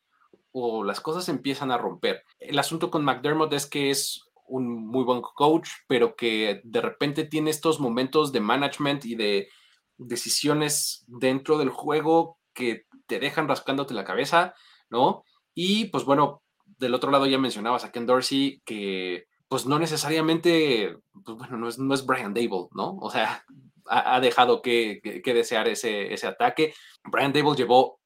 o 0.51 0.83
las 0.83 1.01
cosas 1.01 1.29
empiezan 1.29 1.71
a 1.71 1.77
romper. 1.77 2.23
El 2.39 2.57
asunto 2.57 2.89
con 2.89 3.03
McDermott 3.03 3.53
es 3.53 3.67
que 3.67 3.89
es 3.89 4.23
un 4.47 4.87
muy 4.87 5.03
buen 5.03 5.21
coach, 5.21 5.69
pero 5.87 6.15
que 6.15 6.61
de 6.63 6.81
repente 6.81 7.25
tiene 7.25 7.49
estos 7.49 7.79
momentos 7.79 8.31
de 8.31 8.39
management 8.39 9.05
y 9.05 9.15
de 9.15 9.49
decisiones 9.97 11.03
dentro 11.07 11.57
del 11.57 11.69
juego 11.69 12.39
que 12.53 12.85
te 13.07 13.19
dejan 13.19 13.47
rascándote 13.47 13.93
la 13.93 14.05
cabeza, 14.05 14.53
¿no? 14.89 15.23
Y 15.53 15.85
pues 15.85 16.05
bueno, 16.05 16.43
del 16.77 16.93
otro 16.93 17.11
lado 17.11 17.25
ya 17.25 17.37
mencionabas 17.37 17.83
a 17.83 17.91
Ken 17.91 18.05
Dorsey, 18.05 18.61
que 18.65 19.27
pues 19.47 19.65
no 19.65 19.79
necesariamente, 19.79 20.97
pues 21.23 21.37
bueno, 21.37 21.57
no 21.57 21.69
es, 21.69 21.79
no 21.79 21.93
es 21.93 22.05
Brian 22.05 22.33
Dable, 22.33 22.67
¿no? 22.71 22.97
O 22.97 23.09
sea, 23.09 23.45
ha, 23.85 24.19
dejado 24.19 24.61
que, 24.61 24.99
que, 25.01 25.21
que, 25.21 25.33
desear 25.33 25.67
ese, 25.67 26.13
ese 26.13 26.27
ataque. 26.27 26.73
Brian 27.05 27.31
Dable 27.31 27.55
llevó 27.55 27.99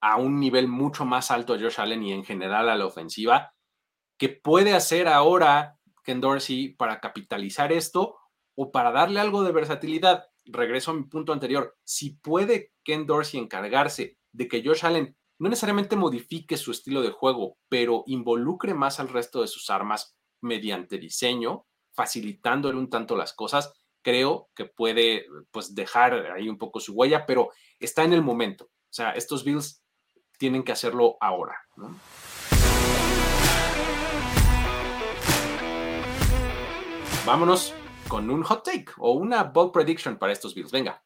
a 0.00 0.16
un 0.16 0.40
nivel 0.40 0.68
mucho 0.68 1.04
más 1.04 1.30
alto 1.30 1.54
a 1.54 1.58
Josh 1.58 1.80
Allen 1.80 2.02
y 2.02 2.12
en 2.12 2.24
general 2.24 2.68
a 2.68 2.76
la 2.76 2.86
ofensiva. 2.86 3.52
¿Qué 4.16 4.28
puede 4.28 4.74
hacer 4.74 5.08
ahora 5.08 5.76
Ken 6.04 6.20
Dorsey 6.20 6.70
para 6.70 7.00
capitalizar 7.00 7.72
esto 7.72 8.16
o 8.56 8.72
para 8.72 8.90
darle 8.90 9.20
algo 9.20 9.44
de 9.44 9.52
versatilidad? 9.52 10.24
Regreso 10.44 10.90
a 10.90 10.94
mi 10.94 11.04
punto 11.04 11.32
anterior. 11.32 11.76
Si 11.84 12.10
puede 12.16 12.72
Ken 12.82 13.06
Dorsey 13.06 13.38
encargarse 13.38 14.18
de 14.32 14.48
que 14.48 14.62
Josh 14.64 14.84
Allen 14.84 15.16
no 15.38 15.48
necesariamente 15.48 15.96
modifique 15.96 16.56
su 16.56 16.72
estilo 16.72 17.00
de 17.00 17.10
juego, 17.10 17.58
pero 17.68 18.02
involucre 18.06 18.74
más 18.74 18.98
al 18.98 19.08
resto 19.08 19.40
de 19.40 19.46
sus 19.46 19.70
armas 19.70 20.16
mediante 20.40 20.98
diseño, 20.98 21.66
facilitándole 21.92 22.78
un 22.78 22.90
tanto 22.90 23.16
las 23.16 23.32
cosas, 23.32 23.72
creo 24.02 24.48
que 24.54 24.64
puede 24.64 25.26
pues 25.50 25.74
dejar 25.74 26.32
ahí 26.32 26.48
un 26.48 26.58
poco 26.58 26.80
su 26.80 26.92
huella, 26.92 27.24
pero 27.26 27.50
está 27.78 28.04
en 28.04 28.12
el 28.12 28.22
momento. 28.22 28.64
O 28.64 28.92
sea, 28.92 29.12
estos 29.12 29.44
Bills 29.44 29.82
tienen 30.38 30.64
que 30.64 30.72
hacerlo 30.72 31.16
ahora. 31.20 31.56
Vámonos 37.24 37.74
con 38.08 38.30
un 38.30 38.42
hot 38.42 38.64
take 38.64 38.92
o 38.96 39.12
una 39.12 39.44
bold 39.44 39.72
prediction 39.72 40.16
para 40.16 40.32
estos 40.32 40.54
Bills. 40.54 40.72
Venga. 40.72 41.02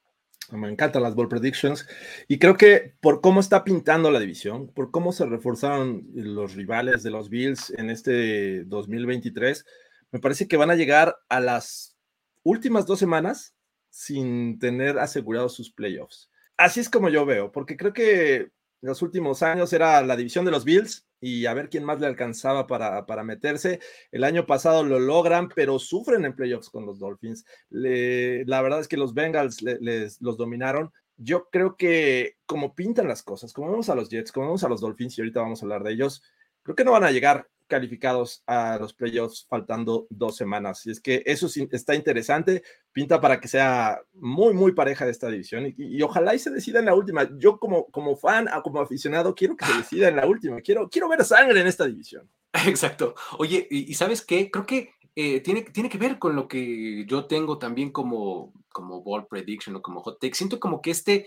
Me 0.53 0.69
encantan 0.69 1.03
las 1.03 1.15
bold 1.15 1.31
predictions 1.31 1.87
y 2.29 2.39
creo 2.39 2.57
que 2.57 2.95
por 3.01 3.21
cómo 3.21 3.41
está 3.41 3.65
pintando 3.65 4.11
la 4.11 4.21
división, 4.21 4.69
por 4.69 4.91
cómo 4.91 5.13
se 5.13 5.25
reforzaron 5.25 6.07
los 6.15 6.55
rivales 6.55 7.03
de 7.03 7.11
los 7.11 7.31
Bills 7.31 7.71
en 7.71 7.89
este 7.89 8.65
2023, 8.65 9.65
me 10.11 10.21
parece 10.21 10.47
que 10.47 10.59
van 10.59 10.71
a 10.71 10.75
llegar 10.75 11.17
a 11.31 11.41
las 11.41 11.97
últimas 12.43 12.87
dos 12.87 12.99
semanas 12.99 13.55
sin 13.89 14.59
tener 14.59 14.99
asegurados 14.99 15.55
sus 15.55 15.73
playoffs. 15.73 16.31
Así 16.59 16.81
es 16.81 16.91
como 16.91 17.09
yo 17.09 17.25
veo, 17.25 17.51
porque 17.51 17.77
creo 17.77 17.93
que 17.95 18.51
los 18.83 19.01
últimos 19.01 19.43
años 19.43 19.73
era 19.73 20.03
la 20.03 20.17
división 20.17 20.45
de 20.45 20.51
los 20.51 20.65
Bills 20.65 21.07
y 21.23 21.47
a 21.47 21.55
ver 21.55 21.71
quién 21.71 21.85
más 21.85 22.01
le 22.01 22.09
alcanzaba 22.09 22.67
para, 22.67 23.07
para 23.07 23.23
meterse. 23.23 23.79
El 24.11 24.25
año 24.25 24.45
pasado 24.45 24.83
lo 24.83 24.99
logran, 24.99 25.49
pero 25.49 25.79
sufren 25.79 26.25
en 26.25 26.35
playoffs 26.35 26.69
con 26.69 26.85
los 26.85 26.99
Dolphins. 26.99 27.47
la 27.71 28.61
verdad 28.61 28.81
es 28.81 28.89
que 28.89 28.97
los 28.97 29.15
Bengals 29.15 29.63
les, 29.63 30.21
los 30.21 30.37
dominaron. 30.37 30.93
Yo 31.17 31.49
creo 31.49 31.77
que 31.77 32.39
como 32.45 32.75
pintan 32.75 33.07
las 33.07 33.23
cosas, 33.23 33.53
como 33.53 33.71
vemos 33.71 33.89
a 33.89 33.95
los 33.95 34.09
Jets, 34.11 34.33
como 34.33 34.47
vemos 34.47 34.65
a 34.65 34.69
los 34.69 34.81
Dolphins, 34.81 35.17
y 35.17 35.21
ahorita 35.21 35.41
vamos 35.41 35.63
a 35.63 35.65
hablar 35.65 35.85
de 35.85 35.93
ellos, 35.93 36.25
creo 36.65 36.75
que 36.75 36.85
no 36.85 36.91
van 36.91 37.05
a 37.05 37.13
llegar 37.13 37.47
calificados 37.73 38.43
a 38.47 38.77
los 38.79 38.93
playoffs 38.93 39.47
faltando 39.49 40.07
dos 40.11 40.37
semanas. 40.37 40.85
Y 40.85 40.91
es 40.91 41.01
que 41.01 41.23
eso 41.25 41.49
está 41.71 41.95
interesante, 41.95 42.63
pinta 42.93 43.19
para 43.19 43.41
que 43.41 43.49
sea 43.49 43.99
muy, 44.13 44.53
muy 44.53 44.73
pareja 44.73 45.07
de 45.07 45.11
esta 45.11 45.31
división 45.31 45.73
y, 45.75 46.03
ojalá 46.03 46.35
y 46.35 46.39
se 46.39 46.51
decida 46.51 46.81
en 46.81 46.85
la 46.85 46.95
última. 46.95 47.27
Yo 47.39 47.59
como, 47.59 47.87
como 47.87 48.15
fan, 48.15 48.47
como 48.63 48.83
aficionado, 48.83 49.35
quiero 49.35 49.57
que 49.57 49.65
se 49.65 49.73
decida 49.79 50.09
en 50.09 50.17
la 50.17 50.27
última. 50.27 50.61
Quiero, 50.61 50.91
quiero 50.91 51.09
ver 51.09 51.25
sangre 51.25 51.63
en 51.63 51.67
esta 51.67 51.87
división. 51.87 52.29
Exacto. 52.67 53.15
Oye, 53.39 53.67
¿y, 53.71 53.95
sabes 53.95 54.21
qué? 54.21 54.51
Creo 54.51 54.67
que 54.67 54.91
eh, 55.17 55.41
tiene, 55.41 55.63
tiene 55.63 55.89
que 55.89 55.97
ver 55.97 56.19
con 56.19 56.37
lo 56.37 56.49
que 56.49 57.07
yo 57.07 57.25
tengo 57.25 57.57
también 57.57 57.91
como, 57.91 58.53
como 58.69 59.03
ball 59.03 59.27
prediction 59.29 59.77
o 59.77 59.81
como 59.81 60.03
hot 60.03 60.21
take. 60.21 60.35
Siento 60.35 60.61
como 60.61 60.83
que 60.83 60.91
este, 60.91 61.27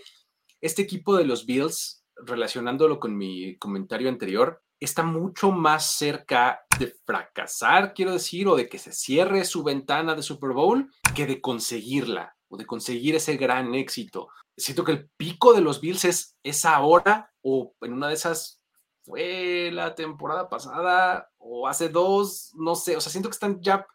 este 0.60 0.82
equipo 0.82 1.16
de 1.16 1.24
los 1.24 1.44
Bills, 1.44 2.04
relacionándolo 2.24 3.00
con 3.00 3.16
mi 3.16 3.56
comentario 3.58 4.08
anterior, 4.08 4.62
está 4.80 5.02
mucho 5.02 5.50
más 5.50 5.96
cerca 5.96 6.60
de 6.78 6.94
fracasar, 7.04 7.94
quiero 7.94 8.12
decir, 8.12 8.46
o 8.48 8.56
de 8.56 8.68
que 8.68 8.78
se 8.78 8.92
cierre 8.92 9.44
su 9.44 9.62
ventana 9.62 10.14
de 10.14 10.22
Super 10.22 10.50
Bowl, 10.50 10.90
que 11.14 11.26
de 11.26 11.40
conseguirla 11.40 12.36
o 12.48 12.56
de 12.56 12.66
conseguir 12.66 13.14
ese 13.14 13.36
gran 13.36 13.74
éxito. 13.74 14.28
Siento 14.56 14.84
que 14.84 14.92
el 14.92 15.08
pico 15.16 15.54
de 15.54 15.60
los 15.60 15.80
Bills 15.80 16.04
es, 16.04 16.36
es 16.42 16.64
ahora 16.64 17.32
o 17.42 17.74
en 17.80 17.92
una 17.94 18.08
de 18.08 18.14
esas 18.14 18.60
fue 19.02 19.70
la 19.72 19.94
temporada 19.94 20.48
pasada 20.48 21.30
o 21.38 21.68
hace 21.68 21.88
dos, 21.88 22.52
no 22.56 22.74
sé, 22.74 22.96
o 22.96 23.00
sea, 23.00 23.12
siento 23.12 23.28
que 23.28 23.34
están 23.34 23.60
ya 23.60 23.86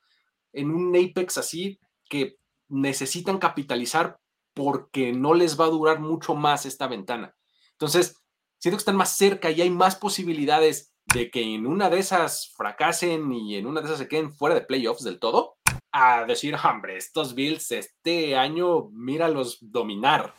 en 0.53 0.71
un 0.71 0.95
apex 0.95 1.37
así 1.37 1.79
que 2.09 2.37
necesitan 2.69 3.37
capitalizar 3.37 4.19
porque 4.53 5.11
no 5.11 5.33
les 5.33 5.59
va 5.59 5.65
a 5.65 5.69
durar 5.69 5.99
mucho 5.99 6.35
más 6.35 6.65
esta 6.65 6.87
ventana. 6.87 7.35
Entonces, 7.71 8.20
siento 8.61 8.77
que 8.77 8.81
están 8.81 8.95
más 8.95 9.17
cerca 9.17 9.49
y 9.49 9.59
hay 9.59 9.71
más 9.71 9.95
posibilidades 9.95 10.93
de 11.15 11.31
que 11.31 11.41
en 11.41 11.65
una 11.65 11.89
de 11.89 11.97
esas 11.97 12.53
fracasen 12.55 13.33
y 13.33 13.55
en 13.55 13.65
una 13.65 13.81
de 13.81 13.87
esas 13.87 13.97
se 13.97 14.07
queden 14.07 14.31
fuera 14.31 14.53
de 14.53 14.61
playoffs 14.61 15.03
del 15.03 15.17
todo, 15.17 15.57
a 15.91 16.25
decir, 16.25 16.55
hombre, 16.63 16.95
estos 16.95 17.33
Bills 17.33 17.71
este 17.71 18.35
año, 18.35 18.91
míralos 18.91 19.57
dominar. 19.61 20.35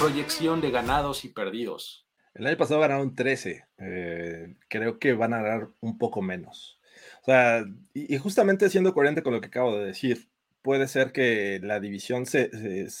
Proyección 0.00 0.60
de 0.60 0.72
ganados 0.72 1.24
y 1.24 1.28
perdidos. 1.28 2.04
El 2.34 2.48
año 2.48 2.56
pasado 2.56 2.80
ganaron 2.80 3.14
13. 3.14 3.64
Eh, 3.78 4.56
creo 4.68 4.98
que 4.98 5.12
van 5.12 5.34
a 5.34 5.42
ganar 5.42 5.68
un 5.78 5.98
poco 5.98 6.20
menos. 6.20 6.80
O 7.22 7.26
sea, 7.26 7.64
y, 7.94 8.12
y 8.12 8.18
justamente 8.18 8.68
siendo 8.70 8.92
coherente 8.92 9.22
con 9.22 9.34
lo 9.34 9.40
que 9.40 9.46
acabo 9.46 9.76
de 9.76 9.86
decir, 9.86 10.28
puede 10.62 10.88
ser 10.88 11.12
que 11.12 11.60
la 11.62 11.80
división 11.80 12.26
se, 12.26 12.50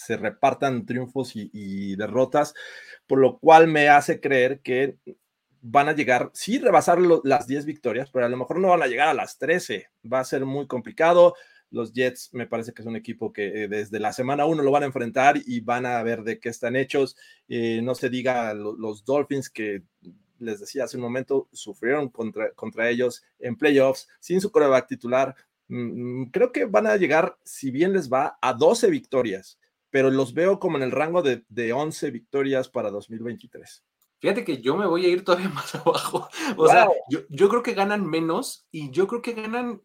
repartan 0.08 0.86
triunfos 0.86 1.32
y, 1.34 1.96
derrotas, 1.96 2.54
por 3.06 3.18
lo 3.18 3.38
cual 3.38 3.68
me 3.68 3.88
hace 3.88 4.20
creer 4.20 4.60
que 4.60 4.96
van 5.60 5.88
a 5.88 5.94
llegar, 5.94 6.30
sí, 6.34 6.58
rebasar 6.58 6.98
las 7.24 7.46
10 7.46 7.66
victorias, 7.66 8.10
pero 8.10 8.26
a 8.26 8.28
lo 8.28 8.36
mejor 8.36 8.60
no 8.60 8.68
van 8.68 8.82
a 8.82 8.86
llegar 8.86 9.08
a 9.08 9.14
las 9.14 9.38
13. 9.38 9.88
Va 10.10 10.20
a 10.20 10.24
ser 10.24 10.44
muy 10.44 10.66
complicado. 10.66 11.34
Los 11.70 11.92
Jets 11.92 12.30
me 12.32 12.46
parece 12.46 12.72
que 12.72 12.82
es 12.82 12.86
un 12.86 12.96
equipo 12.96 13.32
que 13.32 13.64
eh, 13.64 13.68
desde 13.68 14.00
la 14.00 14.12
semana 14.12 14.46
1 14.46 14.62
lo 14.62 14.70
van 14.70 14.84
a 14.84 14.86
enfrentar 14.86 15.36
y 15.44 15.60
van 15.60 15.84
a 15.84 16.02
ver 16.02 16.22
de 16.22 16.38
qué 16.38 16.48
están 16.48 16.76
hechos. 16.76 17.16
Eh, 17.48 17.80
no 17.82 17.94
se 17.94 18.08
diga 18.08 18.54
los 18.54 19.04
Dolphins 19.04 19.50
que 19.50 19.82
les 20.38 20.60
decía 20.60 20.84
hace 20.84 20.96
un 20.96 21.02
momento, 21.02 21.48
sufrieron 21.52 22.08
contra, 22.08 22.52
contra 22.52 22.88
ellos 22.88 23.22
en 23.38 23.56
playoffs 23.56 24.08
sin 24.20 24.40
su 24.40 24.50
coreback 24.50 24.86
titular. 24.86 25.34
Mm, 25.68 26.22
mm, 26.22 26.30
creo 26.30 26.52
que 26.52 26.64
van 26.64 26.86
a 26.86 26.96
llegar, 26.96 27.38
si 27.44 27.70
bien 27.70 27.92
les 27.92 28.10
va, 28.10 28.38
a 28.40 28.52
12 28.52 28.90
victorias, 28.90 29.58
pero 29.90 30.10
los 30.10 30.34
veo 30.34 30.58
como 30.58 30.76
en 30.76 30.82
el 30.82 30.90
rango 30.90 31.22
de, 31.22 31.44
de 31.48 31.72
11 31.72 32.10
victorias 32.10 32.68
para 32.68 32.90
2023. 32.90 33.84
Fíjate 34.20 34.44
que 34.44 34.60
yo 34.60 34.76
me 34.76 34.86
voy 34.86 35.06
a 35.06 35.08
ir 35.08 35.24
todavía 35.24 35.48
más 35.54 35.74
abajo. 35.74 36.28
O 36.56 36.68
sea, 36.68 36.88
yo, 37.08 37.48
creo 37.48 37.62
que 37.62 37.74
ganan 37.74 38.04
menos 38.06 38.66
y 38.70 38.90
yo 38.90 39.06
creo 39.06 39.22
que 39.22 39.34
ganan, 39.34 39.82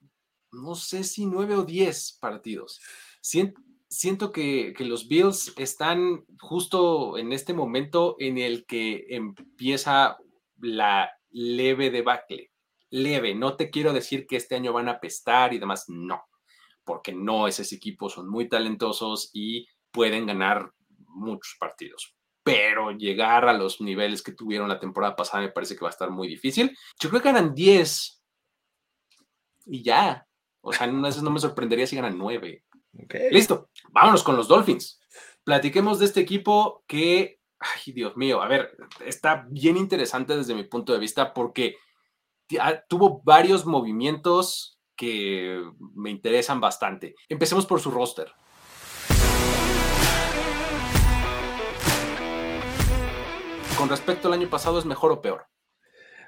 no 0.52 0.76
sé 0.76 1.04
si 1.04 1.26
9 1.26 1.56
o 1.56 1.64
10 1.64 2.18
partidos. 2.20 2.82
Siento, 3.22 3.62
siento 3.90 4.32
que, 4.32 4.74
que, 4.76 4.86
los 4.86 5.08
Bills 5.08 5.54
están 5.58 6.26
justo 6.40 7.18
en 7.18 7.32
este 7.32 7.54
momento 7.54 8.16
en 8.20 8.38
el 8.38 8.66
que 8.66 9.06
empieza 9.10 10.18
la 10.58 11.12
leve 11.30 11.90
debacle 11.90 12.53
leve. 12.94 13.34
No 13.34 13.56
te 13.56 13.70
quiero 13.70 13.92
decir 13.92 14.28
que 14.28 14.36
este 14.36 14.56
año 14.56 14.72
van 14.72 14.88
a 14.88 15.00
pestar 15.00 15.54
y 15.54 15.58
demás, 15.58 15.86
no, 15.88 16.24
porque 16.84 17.12
no, 17.12 17.48
esos 17.48 17.72
equipos 17.74 18.14
son 18.14 18.30
muy 18.30 18.48
talentosos 18.48 19.32
y 19.34 19.68
pueden 19.92 20.28
ganar 20.28 20.72
muchos 21.08 21.56
partidos. 21.60 22.16
Pero 22.44 22.92
llegar 22.92 23.48
a 23.48 23.54
los 23.54 23.82
niveles 23.82 24.22
que 24.22 24.34
tuvieron 24.34 24.70
la 24.70 24.80
temporada 24.80 25.16
pasada 25.16 25.44
me 25.44 25.52
parece 25.52 25.76
que 25.76 25.82
va 25.82 25.88
a 25.88 25.92
estar 25.92 26.12
muy 26.12 26.28
difícil. 26.28 26.78
Yo 27.00 27.10
creo 27.10 27.22
que 27.22 27.32
ganan 27.32 27.56
10 27.56 28.22
y 29.66 29.84
ya. 29.84 30.28
O 30.62 30.72
sea, 30.72 30.88
no, 30.88 31.10
no 31.10 31.30
me 31.32 31.40
sorprendería 31.40 31.88
si 31.88 31.96
ganan 31.96 32.18
9. 32.18 32.64
Listo, 33.32 33.70
vámonos 33.90 34.24
con 34.24 34.36
los 34.36 34.48
Dolphins. 34.48 35.00
Platiquemos 35.44 36.00
de 36.00 36.06
este 36.06 36.20
equipo 36.20 36.84
que, 36.86 37.40
ay 37.60 37.92
Dios 37.92 38.16
mío, 38.18 38.42
a 38.42 38.48
ver, 38.48 38.78
está 39.04 39.48
bien 39.50 39.78
interesante 39.78 40.38
desde 40.38 40.54
mi 40.54 40.64
punto 40.64 40.94
de 40.94 41.00
vista 41.00 41.34
porque 41.34 41.78
tuvo 42.88 43.22
varios 43.24 43.66
movimientos 43.66 44.80
que 44.96 45.64
me 45.96 46.10
interesan 46.12 46.60
bastante. 46.60 47.16
Empecemos 47.30 47.66
por 47.66 47.80
su 47.80 47.92
roster. 47.92 48.32
Con 53.78 53.90
respecto 53.90 54.28
al 54.28 54.34
año 54.36 54.50
pasado, 54.50 54.80
¿es 54.80 54.86
mejor 54.86 55.12
o 55.12 55.22
peor? 55.22 55.48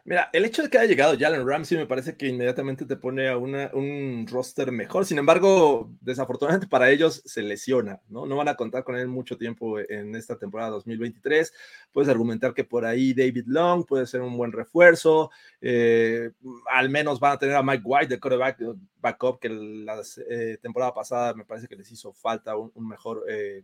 Mira, 0.08 0.30
el 0.34 0.46
hecho 0.46 0.62
de 0.62 0.70
que 0.70 0.78
haya 0.78 0.88
llegado 0.88 1.18
Jalen 1.18 1.48
Ramsey 1.48 1.80
me 1.80 1.88
parece 1.88 2.16
que 2.16 2.28
inmediatamente 2.28 2.86
te 2.86 2.96
pone 2.96 3.28
a 3.28 3.38
un 3.38 4.28
roster 4.30 4.72
mejor. 4.72 5.04
Sin 5.04 5.18
embargo, 5.18 5.90
desafortunadamente 6.00 6.68
para 6.68 6.92
ellos 6.92 7.24
se 7.26 7.42
lesiona, 7.42 8.00
¿no? 8.08 8.28
No 8.28 8.36
van 8.36 8.48
a 8.48 8.56
contar 8.56 8.84
con 8.84 8.96
él 8.98 9.08
mucho 9.08 9.36
tiempo 9.36 9.80
en 9.80 10.14
esta 10.16 10.38
temporada 10.38 10.70
2023. 10.70 11.52
Puedes 11.92 12.08
argumentar 12.08 12.54
que 12.54 12.64
por 12.64 12.86
ahí 12.86 13.16
David 13.16 13.46
Long 13.48 13.84
puede 13.84 14.06
ser 14.06 14.22
un 14.22 14.38
buen 14.38 14.52
refuerzo. 14.52 15.32
Eh, 15.60 16.30
al 16.72 16.90
menos 16.92 17.20
van 17.20 17.32
a 17.32 17.40
tener 17.40 17.56
a 17.56 17.64
Mike 17.64 17.84
White 17.84 18.08
de 18.10 18.20
quarterback 18.20 18.60
backup, 18.98 19.40
que 19.40 19.50
la 19.50 20.00
eh, 20.30 20.60
temporada 20.62 20.94
pasada 20.94 21.34
me 21.34 21.46
parece 21.46 21.68
que 21.68 21.78
les 21.78 21.92
hizo 21.92 22.14
falta 22.14 22.56
un, 22.56 22.72
mejor 22.88 23.26
eh, 23.28 23.64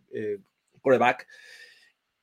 quarterback. 0.80 1.24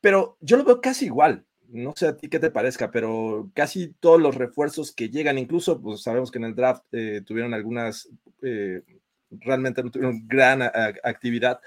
Pero 0.01 0.37
yo 0.41 0.57
lo 0.57 0.65
veo 0.65 0.81
casi 0.81 1.05
igual 1.05 1.45
no 1.71 1.93
sé 1.95 2.07
a 2.07 2.17
ti 2.17 2.29
qué 2.29 2.39
te 2.39 2.51
parezca, 2.51 2.91
pero 2.91 3.51
casi 3.53 3.93
todos 3.99 4.19
los 4.19 4.35
refuerzos 4.35 4.91
que 4.91 5.09
llegan, 5.09 5.37
incluso 5.37 5.81
pues 5.81 6.01
sabemos 6.01 6.31
que 6.31 6.39
en 6.39 6.45
el 6.45 6.55
draft 6.55 6.83
eh, 6.91 7.21
tuvieron 7.25 7.53
algunas, 7.53 8.09
eh, 8.41 8.81
realmente 9.31 9.83
no 9.83 9.91
tuvieron 9.91 10.27
gran 10.27 10.61
actividad, 10.61 11.59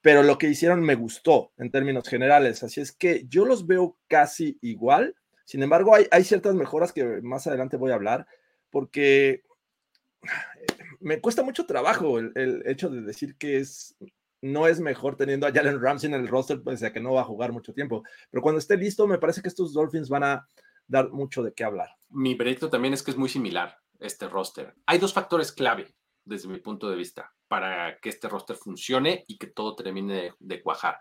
pero 0.00 0.22
lo 0.22 0.38
que 0.38 0.48
hicieron 0.48 0.82
me 0.82 0.94
gustó 0.94 1.52
en 1.56 1.70
términos 1.70 2.08
generales. 2.08 2.62
Así 2.62 2.80
es 2.80 2.92
que 2.92 3.24
yo 3.28 3.44
los 3.44 3.66
veo 3.66 3.96
casi 4.06 4.58
igual. 4.60 5.14
Sin 5.44 5.62
embargo, 5.62 5.94
hay, 5.94 6.06
hay 6.10 6.24
ciertas 6.24 6.54
mejoras 6.54 6.92
que 6.92 7.04
más 7.22 7.46
adelante 7.46 7.76
voy 7.76 7.90
a 7.90 7.94
hablar, 7.94 8.26
porque 8.70 9.44
me 11.00 11.20
cuesta 11.20 11.42
mucho 11.42 11.66
trabajo 11.66 12.18
el, 12.18 12.62
hecho 12.66 12.90
de 12.90 13.02
decir 13.02 13.36
que 13.36 13.58
es, 13.58 13.96
no 14.44 14.66
es 14.66 14.78
mejor 14.78 15.16
teniendo 15.16 15.46
a 15.46 15.52
Jalen 15.52 15.80
Ramsey 15.80 16.08
en 16.12 16.20
el 16.20 16.28
roster, 16.28 16.62
pese 16.62 16.86
a 16.86 16.92
que 16.92 17.00
no 17.00 17.14
va 17.14 17.22
a 17.22 17.24
jugar 17.24 17.50
mucho 17.50 17.72
tiempo. 17.72 18.02
Pero 18.30 18.42
cuando 18.42 18.58
esté 18.58 18.76
listo, 18.76 19.06
me 19.06 19.16
parece 19.16 19.40
que 19.40 19.48
estos 19.48 19.72
Dolphins 19.72 20.10
van 20.10 20.22
a 20.22 20.46
dar 20.86 21.10
mucho 21.10 21.42
de 21.42 21.54
qué 21.54 21.64
hablar. 21.64 21.88
Mi 22.10 22.34
proyecto 22.34 22.68
también 22.68 22.92
es 22.92 23.02
que 23.02 23.10
es 23.10 23.16
muy 23.16 23.30
similar 23.30 23.78
este 23.98 24.28
roster. 24.28 24.74
Hay 24.84 24.98
dos 24.98 25.14
factores 25.14 25.50
clave 25.50 25.94
desde 26.26 26.48
mi 26.48 26.58
punto 26.58 26.90
de 26.90 26.96
vista 26.96 27.32
para 27.48 27.98
que 28.00 28.10
este 28.10 28.28
roster 28.28 28.56
funcione 28.56 29.24
y 29.28 29.38
que 29.38 29.46
todo 29.46 29.76
termine 29.76 30.34
de, 30.38 30.62
cuajar. 30.62 30.98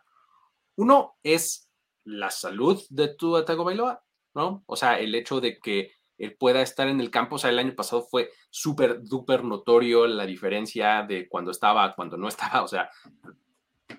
Uno 0.77 1.17
es 1.21 1.69
la 2.05 2.31
salud 2.31 2.81
de 2.89 3.09
tu 3.09 3.35
Atago 3.35 3.65
Bailoa, 3.65 4.03
¿no? 4.35 4.63
O 4.67 4.77
sea, 4.77 4.99
el 4.99 5.15
hecho 5.15 5.41
de 5.41 5.59
que 5.59 5.91
él 6.17 6.37
pueda 6.37 6.61
estar 6.61 6.87
en 6.87 7.01
el 7.01 7.11
campo. 7.11 7.35
O 7.35 7.39
sea, 7.39 7.49
el 7.49 7.59
año 7.59 7.75
pasado 7.75 8.03
fue 8.03 8.29
súper, 8.53 9.03
duper 9.03 9.43
notorio 9.43 10.05
la 10.05 10.27
diferencia 10.27 11.01
de 11.01 11.27
cuando 11.27 11.49
estaba, 11.49 11.95
cuando 11.95 12.17
no 12.17 12.27
estaba. 12.27 12.61
O 12.61 12.67
sea, 12.67 12.89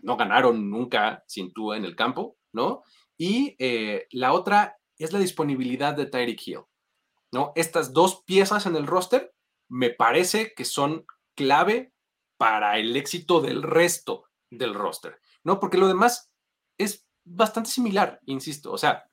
no 0.02 0.16
ganaron 0.16 0.70
nunca 0.70 1.24
sin 1.26 1.52
tú 1.52 1.72
en 1.72 1.84
el 1.84 1.96
campo, 1.96 2.36
¿no? 2.52 2.84
Y 3.16 3.56
eh, 3.58 4.06
la 4.12 4.32
otra 4.32 4.76
es 4.96 5.12
la 5.12 5.18
disponibilidad 5.18 5.94
de 5.94 6.06
Tyreek 6.06 6.46
Hill, 6.46 6.60
¿no? 7.32 7.52
Estas 7.56 7.92
dos 7.92 8.22
piezas 8.24 8.66
en 8.66 8.76
el 8.76 8.86
roster 8.86 9.34
me 9.68 9.90
parece 9.90 10.54
que 10.54 10.64
son 10.64 11.04
clave 11.34 11.92
para 12.36 12.78
el 12.78 12.96
éxito 12.96 13.40
del 13.40 13.62
resto 13.62 14.26
del 14.50 14.74
roster, 14.74 15.18
¿no? 15.42 15.58
Porque 15.58 15.78
lo 15.78 15.88
demás 15.88 16.30
es 16.78 17.08
bastante 17.24 17.70
similar, 17.70 18.20
insisto. 18.26 18.70
O 18.70 18.78
sea, 18.78 19.10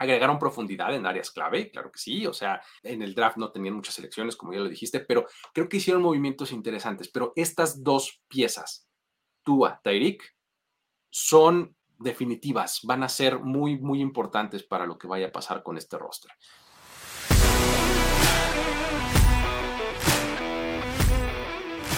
agregaron 0.00 0.38
profundidad 0.38 0.94
en 0.94 1.04
áreas 1.04 1.30
clave, 1.30 1.70
claro 1.70 1.92
que 1.92 1.98
sí, 1.98 2.26
o 2.26 2.32
sea, 2.32 2.62
en 2.82 3.02
el 3.02 3.14
draft 3.14 3.36
no 3.36 3.52
tenían 3.52 3.74
muchas 3.74 3.94
selecciones, 3.94 4.34
como 4.34 4.54
ya 4.54 4.60
lo 4.60 4.68
dijiste, 4.68 5.00
pero 5.00 5.26
creo 5.52 5.68
que 5.68 5.76
hicieron 5.76 6.02
movimientos 6.02 6.52
interesantes, 6.52 7.10
pero 7.10 7.34
estas 7.36 7.84
dos 7.84 8.22
piezas, 8.26 8.88
Tua, 9.42 9.78
Tyreek, 9.84 10.22
son 11.10 11.76
definitivas, 11.98 12.80
van 12.84 13.02
a 13.02 13.10
ser 13.10 13.40
muy, 13.40 13.78
muy 13.78 14.00
importantes 14.00 14.62
para 14.62 14.86
lo 14.86 14.96
que 14.96 15.06
vaya 15.06 15.26
a 15.26 15.32
pasar 15.32 15.62
con 15.62 15.76
este 15.76 15.98
roster. 15.98 16.32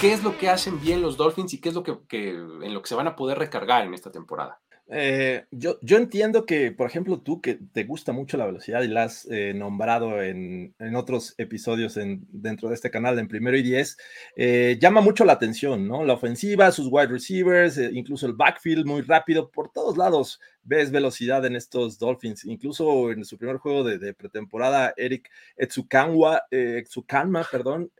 ¿Qué 0.01 0.13
es 0.13 0.25
lo 0.25 0.37
que 0.37 0.49
hacen 0.49 0.81
bien 0.81 1.01
los 1.01 1.17
Dolphins 1.17 1.55
y 1.55 1.61
qué 1.61 1.69
es 1.69 1.77
lo 1.77 1.85
que, 1.85 1.97
que 2.09 2.31
en 2.31 2.75
lo 2.75 2.83
que 2.83 2.89
se 2.89 2.97
van 2.97 3.07
a 3.07 3.15
poder 3.15 3.39
recargar 3.39 3.85
en 3.87 3.95
esta 3.95 4.11
temporada? 4.11 4.61
Eh, 4.95 5.47
yo, 5.51 5.79
yo 5.81 5.97
entiendo 5.97 6.45
que, 6.45 6.71
por 6.71 6.87
ejemplo, 6.87 7.19
tú 7.19 7.41
que 7.41 7.55
te 7.55 7.85
gusta 7.85 8.13
mucho 8.13 8.37
la 8.37 8.45
velocidad 8.45 8.83
y 8.83 8.89
la 8.89 9.05
has 9.05 9.27
eh, 9.31 9.55
nombrado 9.55 10.23
en, 10.23 10.75
en, 10.79 10.97
otros 10.97 11.35
episodios 11.39 11.97
en, 11.97 12.27
dentro 12.31 12.69
de 12.69 12.75
este 12.75 12.91
canal 12.91 13.19
en 13.19 13.27
primero 13.27 13.57
y 13.57 13.63
diez, 13.63 13.97
eh, 14.37 14.77
llama 14.79 15.01
mucho 15.01 15.25
la 15.25 15.33
atención, 15.33 15.89
¿no? 15.89 16.05
La 16.05 16.13
ofensiva, 16.13 16.71
sus 16.73 16.89
wide 16.91 17.07
receivers, 17.07 17.79
incluso 17.79 18.27
el 18.27 18.35
backfield 18.35 18.85
muy 18.85 19.01
rápido, 19.01 19.51
por 19.51 19.73
todos 19.73 19.97
lados 19.97 20.39
ves 20.63 20.91
velocidad 20.91 21.47
en 21.47 21.57
estos 21.57 21.99
Dolphins, 21.99 22.45
incluso 22.45 23.11
en 23.13 23.25
su 23.25 23.39
primer 23.39 23.57
juego 23.57 23.85
de, 23.85 24.13
pretemporada, 24.13 24.93
Eric 24.99 25.31
Etsukanwa, 25.57 26.43
Etsukanma, 26.51 27.45
perdón, 27.51 27.91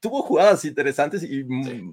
tuvo 0.00 0.22
jugadas 0.22 0.64
interesantes 0.64 1.22
y 1.22 1.44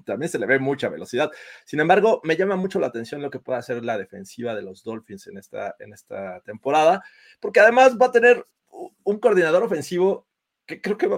también 0.02 0.30
se 0.30 0.38
le 0.38 0.46
ve 0.46 0.58
mucha 0.58 0.88
velocidad. 0.88 1.30
Sin 1.64 1.80
embargo, 1.80 2.20
me 2.24 2.36
llama 2.36 2.56
mucho 2.56 2.78
la 2.78 2.88
atención 2.88 3.22
lo 3.22 3.30
que 3.30 3.38
puede 3.38 3.58
hacer 3.58 3.84
la 3.84 3.98
defensiva 3.98 4.54
de 4.54 4.62
los 4.62 4.82
Dolphins 4.82 5.26
en 5.26 5.38
esta, 5.38 5.74
en 5.78 5.92
esta 5.92 6.40
temporada, 6.40 7.02
porque 7.40 7.60
además 7.60 7.96
va 8.00 8.06
a 8.06 8.12
tener 8.12 8.46
un 9.04 9.18
coordinador 9.18 9.62
ofensivo 9.62 10.26
que 10.66 10.80
creo 10.80 10.96
que 10.96 11.10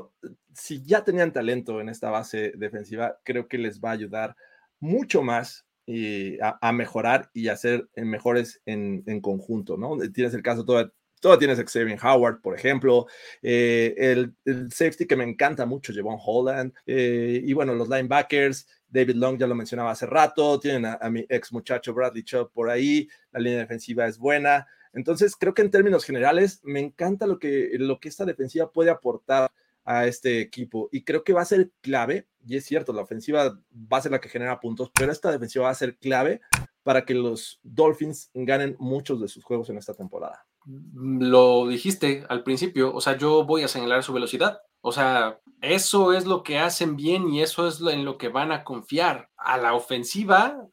si 0.54 0.82
ya 0.84 1.04
tenían 1.04 1.32
talento 1.32 1.80
en 1.80 1.88
esta 1.88 2.10
base 2.10 2.52
defensiva, 2.56 3.18
creo 3.24 3.48
que 3.48 3.58
les 3.58 3.80
va 3.80 3.90
a 3.90 3.94
ayudar 3.94 4.36
mucho 4.80 5.22
más 5.22 5.66
y 5.86 6.38
a, 6.40 6.72
mejorar 6.72 7.30
y 7.34 7.48
a 7.48 7.56
ser 7.56 7.88
mejores 7.96 8.62
en, 8.64 9.02
en, 9.06 9.20
conjunto, 9.20 9.76
¿no? 9.76 9.98
Tienes 10.12 10.32
el 10.32 10.42
caso 10.42 10.64
todo 10.64 10.90
todo 11.24 11.38
tienes 11.38 11.58
Xavier 11.58 11.98
Howard, 12.02 12.42
por 12.42 12.54
ejemplo, 12.54 13.06
eh, 13.40 13.94
el, 13.96 14.70
safety 14.70 15.06
que 15.06 15.16
me 15.16 15.24
encanta 15.24 15.64
mucho, 15.64 15.90
Javon 15.94 16.18
Holland, 16.22 16.74
eh, 16.84 17.40
y 17.42 17.50
bueno, 17.54 17.74
los 17.74 17.88
linebackers, 17.88 18.68
David 18.86 19.14
Long 19.14 19.38
ya 19.38 19.46
lo 19.46 19.54
mencionaba 19.54 19.92
hace 19.92 20.04
rato, 20.04 20.60
tienen 20.60 20.84
a, 20.84 21.08
mi 21.08 21.24
ex 21.30 21.50
muchacho 21.50 21.94
Bradley 21.94 22.24
Chubb 22.24 22.52
por 22.52 22.68
ahí, 22.68 23.08
la 23.32 23.40
línea 23.40 23.60
defensiva 23.60 24.06
es 24.06 24.18
buena. 24.18 24.66
Entonces, 24.92 25.34
creo 25.34 25.54
que 25.54 25.62
en 25.62 25.70
términos 25.70 26.04
generales, 26.04 26.60
me 26.62 26.80
encanta 26.80 27.26
lo 27.26 27.38
que, 27.38 27.70
lo 27.78 27.98
que 28.00 28.10
esta 28.10 28.26
defensiva 28.26 28.70
puede 28.70 28.90
aportar 28.90 29.50
a 29.82 30.06
este 30.06 30.42
equipo 30.42 30.90
y 30.92 31.04
creo 31.04 31.24
que 31.24 31.32
va 31.32 31.40
a 31.40 31.46
ser 31.46 31.70
clave, 31.80 32.28
y 32.46 32.58
es 32.58 32.66
cierto, 32.66 32.92
la 32.92 33.00
ofensiva 33.00 33.58
va 33.72 33.96
a 33.96 34.02
ser 34.02 34.12
la 34.12 34.20
que 34.20 34.28
genera 34.28 34.60
puntos, 34.60 34.90
pero 34.94 35.10
esta 35.10 35.32
defensiva 35.32 35.64
va 35.64 35.70
a 35.70 35.74
ser 35.74 35.96
clave 35.96 36.42
para 36.82 37.06
que 37.06 37.14
los 37.14 37.60
Dolphins 37.62 38.30
ganen 38.34 38.76
muchos 38.78 39.22
de 39.22 39.28
sus 39.28 39.42
juegos 39.42 39.70
en 39.70 39.78
esta 39.78 39.94
temporada. 39.94 40.44
Lo 40.66 41.66
dijiste 41.68 42.24
al 42.28 42.42
principio, 42.42 42.94
o 42.94 43.00
sea, 43.00 43.16
yo 43.18 43.44
voy 43.44 43.62
a 43.62 43.68
señalar 43.68 44.02
su 44.02 44.12
velocidad. 44.12 44.60
O 44.80 44.92
sea, 44.92 45.40
eso 45.60 46.12
es 46.12 46.26
lo 46.26 46.42
que 46.42 46.58
hacen 46.58 46.96
bien 46.96 47.32
y 47.32 47.42
eso 47.42 47.66
es 47.66 47.80
en 47.80 48.04
lo 48.04 48.18
que 48.18 48.28
van 48.28 48.52
a 48.52 48.64
confiar. 48.64 49.30
A 49.36 49.56
la 49.56 49.74
ofensiva 49.74 50.68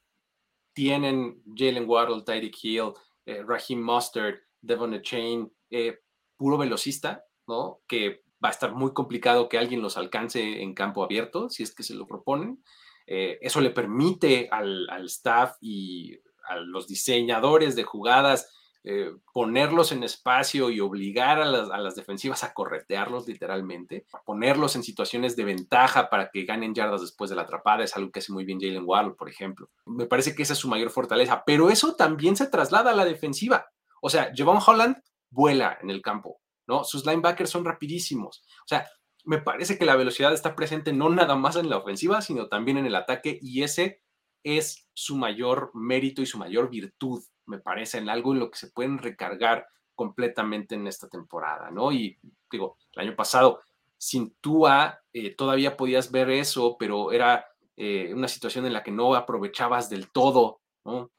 tienen 0.73 1.41
Jalen 1.55 1.87
Waddle, 1.87 2.23
Tyreek 2.23 2.55
Hill, 2.61 2.93
eh, 3.25 3.43
Raheem 3.45 3.81
Mustard, 3.81 4.35
Devon 4.61 5.01
Chain, 5.01 5.51
eh, 5.69 5.99
puro 6.35 6.57
velocista, 6.57 7.23
¿no? 7.47 7.81
Que 7.87 8.23
va 8.43 8.49
a 8.49 8.51
estar 8.51 8.73
muy 8.73 8.93
complicado 8.93 9.47
que 9.47 9.57
alguien 9.57 9.81
los 9.81 9.97
alcance 9.97 10.61
en 10.61 10.73
campo 10.73 11.03
abierto, 11.03 11.49
si 11.49 11.63
es 11.63 11.73
que 11.73 11.83
se 11.83 11.95
lo 11.95 12.07
proponen. 12.07 12.63
Eh, 13.07 13.39
eso 13.41 13.61
le 13.61 13.69
permite 13.71 14.49
al 14.51 15.05
staff 15.05 15.55
y 15.61 16.17
a 16.47 16.55
los 16.57 16.87
diseñadores 16.87 17.75
de 17.75 17.83
jugadas 17.83 18.49
eh, 18.83 19.11
ponerlos 19.31 19.91
en 19.91 20.03
espacio 20.03 20.71
y 20.71 20.79
obligar 20.79 21.39
a 21.39 21.45
las, 21.45 21.95
defensivas 21.95 22.43
a 22.43 22.51
corretearlos 22.53 23.27
literalmente, 23.27 24.05
ponerlos 24.25 24.75
en 24.75 24.81
situaciones 24.81 25.35
de 25.35 25.43
ventaja 25.43 26.09
para 26.09 26.31
que 26.31 26.45
ganen 26.45 26.73
yardas 26.73 27.01
después 27.01 27.29
de 27.29 27.35
la 27.35 27.43
atrapada, 27.43 27.83
es 27.83 27.95
algo 27.95 28.11
que 28.11 28.19
hace 28.19 28.33
muy 28.33 28.43
bien 28.43 28.59
Jalen 28.59 28.83
Waddle, 28.85 29.13
por 29.13 29.29
ejemplo. 29.29 29.69
Me 29.85 30.07
parece 30.07 30.33
que 30.33 30.41
esa 30.41 30.53
es 30.53 30.59
su 30.59 30.67
mayor 30.67 30.89
fortaleza, 30.89 31.43
pero 31.45 31.69
eso 31.69 31.95
también 31.95 32.35
se 32.35 32.47
traslada 32.47 32.89
a 32.89 32.95
la 32.95 33.05
defensiva. 33.05 33.67
O 34.01 34.09
sea, 34.09 34.31
Javon 34.35 34.59
Holland 34.65 34.97
vuela 35.29 35.77
en 35.81 35.91
el 35.91 36.01
campo, 36.01 36.41
¿no? 36.65 36.83
Sus 36.83 37.05
linebackers 37.05 37.51
son 37.51 37.65
rapidísimos. 37.65 38.43
O 38.63 38.67
sea, 38.67 38.87
me 39.25 39.37
parece 39.37 39.77
que 39.77 39.85
la 39.85 39.95
velocidad 39.95 40.33
está 40.33 40.55
presente 40.55 40.91
no 40.91 41.09
nada 41.09 41.35
más 41.35 41.55
en 41.55 41.69
la 41.69 41.77
ofensiva, 41.77 42.21
sino 42.21 42.47
también 42.47 42.77
en 42.77 42.87
el 42.87 42.95
ataque 42.95 43.37
y 43.41 43.61
ese 43.61 44.01
es 44.43 44.87
su 44.93 45.15
mayor 45.15 45.69
mérito 45.75 46.23
y 46.23 46.25
su 46.25 46.39
mayor 46.39 46.71
virtud 46.71 47.23
me 47.51 47.59
parece, 47.59 47.97
en 47.97 48.09
algo 48.09 48.33
en 48.33 48.39
lo 48.39 48.49
que 48.49 48.57
se 48.57 48.71
pueden 48.71 48.97
recargar 48.97 49.67
completamente 49.93 50.75
en 50.75 50.87
esta 50.87 51.07
temporada, 51.07 51.69
¿no? 51.69 51.91
Y 51.91 52.17
digo, 52.49 52.77
el 52.93 53.07
año 53.07 53.15
pasado, 53.15 53.61
sin 53.97 54.33
Tua, 54.41 54.99
eh, 55.13 55.35
todavía 55.35 55.77
podías 55.77 56.11
ver 56.11 56.29
eso, 56.31 56.77
pero 56.79 57.11
era 57.11 57.45
eh, 57.75 58.11
una 58.13 58.27
situación 58.27 58.65
en 58.65 58.73
la 58.73 58.83
que 58.83 58.91
no 58.91 59.13
aprovechabas 59.13 59.89
del 59.89 60.09
todo, 60.11 60.61
¿no? 60.85 61.11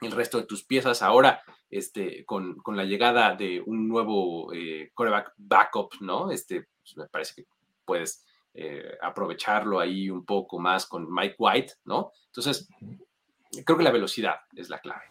El 0.00 0.12
resto 0.12 0.36
de 0.36 0.44
tus 0.44 0.64
piezas. 0.64 1.00
Ahora, 1.00 1.40
este, 1.70 2.24
con, 2.26 2.56
con 2.56 2.76
la 2.76 2.84
llegada 2.84 3.34
de 3.34 3.62
un 3.64 3.88
nuevo 3.88 4.52
eh, 4.52 4.90
coreback 4.94 5.32
backup, 5.36 5.94
¿no? 6.00 6.30
Este, 6.30 6.68
pues, 6.82 6.96
me 6.96 7.06
parece 7.06 7.34
que 7.34 7.48
puedes 7.84 8.24
aprovecharlo 9.00 9.78
ahí 9.78 10.10
un 10.10 10.24
poco 10.24 10.58
más 10.58 10.84
con 10.84 11.06
Mike 11.08 11.36
White, 11.38 11.74
¿no? 11.84 12.10
Entonces, 12.26 12.68
creo 13.64 13.78
que 13.78 13.84
la 13.84 13.92
velocidad 13.92 14.34
es 14.56 14.68
la 14.68 14.80
clave. 14.80 15.04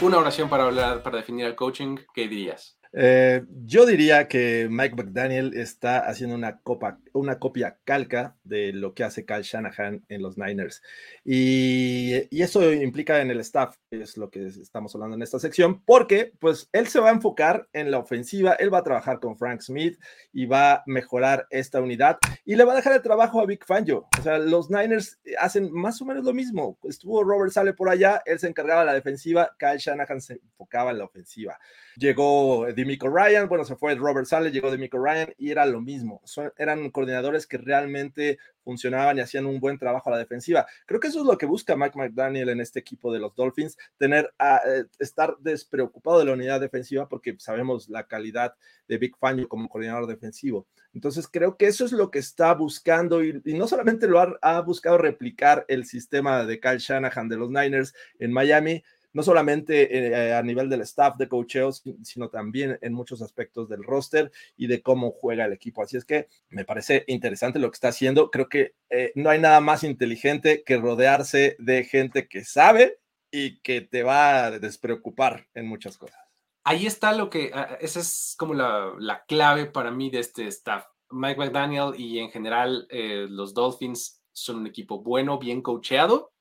Una 0.00 0.18
oración 0.18 0.50
para 0.50 0.64
hablar, 0.64 1.02
para 1.02 1.16
definir 1.16 1.46
el 1.46 1.54
coaching, 1.54 1.96
¿qué 2.12 2.28
dirías? 2.28 2.76
Eh, 2.96 3.42
yo 3.64 3.86
diría 3.86 4.28
que 4.28 4.68
Mike 4.70 4.94
McDaniel 4.94 5.54
está 5.54 5.98
haciendo 5.98 6.36
una, 6.36 6.60
copa, 6.60 7.00
una 7.12 7.40
copia 7.40 7.78
calca 7.82 8.36
de 8.44 8.72
lo 8.72 8.94
que 8.94 9.02
hace 9.02 9.24
Kyle 9.24 9.42
Shanahan 9.42 10.04
en 10.08 10.22
los 10.22 10.38
Niners. 10.38 10.80
Y, 11.24 12.28
eso 12.44 12.72
implica 12.72 13.20
en 13.20 13.30
el 13.30 13.40
staff, 13.40 13.76
es 13.90 14.16
lo 14.16 14.30
que 14.30 14.46
estamos 14.46 14.94
hablando 14.94 15.16
en 15.16 15.22
esta 15.22 15.40
sección, 15.40 15.82
porque 15.82 16.32
pues 16.38 16.68
él 16.72 16.86
se 16.86 17.00
va 17.00 17.08
a 17.08 17.14
enfocar 17.14 17.68
en 17.72 17.90
la 17.90 17.98
ofensiva, 17.98 18.52
él 18.52 18.72
va 18.72 18.78
a 18.78 18.84
trabajar 18.84 19.18
con 19.18 19.36
Frank 19.36 19.62
Smith 19.62 19.98
y 20.32 20.46
va 20.46 20.74
a 20.74 20.82
mejorar 20.86 21.46
esta 21.50 21.80
unidad 21.80 22.18
y 22.44 22.54
le 22.54 22.64
va 22.64 22.74
a 22.74 22.76
dejar 22.76 22.92
el 22.92 23.02
trabajo 23.02 23.40
a 23.40 23.46
Vic 23.46 23.64
Fangio. 23.66 24.06
O 24.18 24.22
sea, 24.22 24.38
los 24.38 24.70
Niners 24.70 25.18
hacen 25.40 25.72
más 25.72 26.00
o 26.00 26.04
menos 26.04 26.24
lo 26.24 26.34
mismo. 26.34 26.78
Estuvo 26.84 27.24
Robert 27.24 27.50
Sale 27.50 27.72
por 27.72 27.88
allá, 27.88 28.22
él 28.26 28.38
se 28.38 28.46
encargaba 28.46 28.80
de 28.80 28.86
la 28.86 28.94
defensiva, 28.94 29.56
Kyle 29.58 29.78
Shanahan 29.78 30.20
se 30.20 30.34
enfocaba 30.34 30.92
en 30.92 30.98
la 30.98 31.04
ofensiva. 31.04 31.58
Llegó 31.96 32.66
Demico 32.74 33.08
Ryan, 33.08 33.48
bueno, 33.48 33.64
se 33.64 33.76
fue 33.76 33.94
Robert 33.94 34.26
Sale, 34.26 34.50
llegó 34.50 34.70
Demico 34.70 34.98
Ryan 34.98 35.34
y 35.38 35.50
era 35.50 35.64
lo 35.66 35.80
mismo. 35.80 36.20
eran 36.56 36.90
coordinadores 36.90 37.46
que 37.46 37.58
realmente 37.58 38.38
funcionaban 38.64 39.18
y 39.18 39.20
hacían 39.20 39.46
un 39.46 39.60
buen 39.60 39.78
trabajo 39.78 40.08
a 40.08 40.12
la 40.12 40.18
defensiva. 40.18 40.66
Creo 40.86 40.98
que 40.98 41.08
eso 41.08 41.20
es 41.20 41.26
lo 41.26 41.38
que 41.38 41.46
busca 41.46 41.76
Mike 41.76 41.98
McDaniel 41.98 42.48
en 42.48 42.60
este 42.60 42.80
equipo 42.80 43.12
de 43.12 43.20
los 43.20 43.34
Dolphins, 43.36 43.76
tener 43.98 44.32
a, 44.38 44.60
eh, 44.66 44.84
estar 44.98 45.36
despreocupado 45.40 46.18
de 46.18 46.24
la 46.24 46.32
unidad 46.32 46.60
defensiva 46.60 47.08
porque 47.08 47.36
sabemos 47.38 47.88
la 47.88 48.06
calidad 48.06 48.54
de 48.88 48.98
Big 48.98 49.16
Fangio 49.16 49.48
como 49.48 49.68
coordinador 49.68 50.06
defensivo. 50.06 50.66
Entonces 50.94 51.28
creo 51.28 51.56
que 51.56 51.66
eso 51.66 51.84
es 51.84 51.92
lo 51.92 52.10
que 52.10 52.20
está 52.20 52.54
buscando 52.54 53.22
y, 53.22 53.42
no 53.44 53.66
solamente 53.66 54.06
lo 54.06 54.20
ha, 54.20 54.38
ha 54.42 54.60
buscado 54.60 54.96
replicar 54.96 55.64
el 55.68 55.84
sistema 55.86 56.44
de 56.44 56.60
Kyle 56.60 56.78
Shanahan 56.78 57.28
de 57.28 57.36
los 57.36 57.50
Niners 57.50 57.94
en 58.18 58.32
Miami, 58.32 58.82
no 59.14 59.22
solamente 59.22 59.96
eh, 59.96 60.34
a 60.34 60.42
nivel 60.42 60.68
del 60.68 60.82
staff 60.82 61.16
de 61.16 61.28
cocheos, 61.28 61.82
sino 62.02 62.28
también 62.28 62.78
en 62.82 62.92
muchos 62.92 63.22
aspectos 63.22 63.68
del 63.68 63.82
roster 63.82 64.30
y 64.56 64.66
de 64.66 64.82
cómo 64.82 65.12
juega 65.12 65.46
el 65.46 65.52
equipo. 65.52 65.82
Así 65.82 65.96
es 65.96 66.04
que 66.04 66.28
me 66.50 66.64
parece 66.64 67.04
interesante 67.06 67.58
lo 67.58 67.70
que 67.70 67.76
está 67.76 67.88
haciendo. 67.88 68.30
Creo 68.30 68.48
que 68.48 68.74
eh, 68.90 69.12
no 69.14 69.30
hay 69.30 69.38
nada 69.38 69.60
más 69.60 69.84
inteligente 69.84 70.62
que 70.64 70.76
rodearse 70.76 71.56
de 71.58 71.84
gente 71.84 72.28
que 72.28 72.44
sabe 72.44 72.98
y 73.30 73.60
que 73.60 73.80
te 73.80 74.02
va 74.02 74.46
a 74.46 74.58
despreocupar 74.58 75.48
en 75.54 75.66
muchas 75.66 75.96
cosas. 75.96 76.18
Ahí 76.64 76.86
está 76.86 77.12
lo 77.12 77.30
que, 77.30 77.50
ah, 77.54 77.78
esa 77.80 78.00
es 78.00 78.34
como 78.38 78.54
la, 78.54 79.24
clave 79.28 79.66
para 79.66 79.90
mí 79.90 80.10
de 80.10 80.20
este 80.20 80.46
staff. 80.48 80.86
Mike 81.10 81.38
McDaniel 81.38 81.92
y 81.96 82.18
en 82.18 82.30
general 82.30 82.86
eh, 82.90 83.26
los 83.28 83.54
Dolphins 83.54 84.22
son 84.32 84.56
un 84.56 84.66
equipo 84.66 85.00
bueno, 85.00 85.38
bien 85.38 85.62
coacheado, 85.62 86.32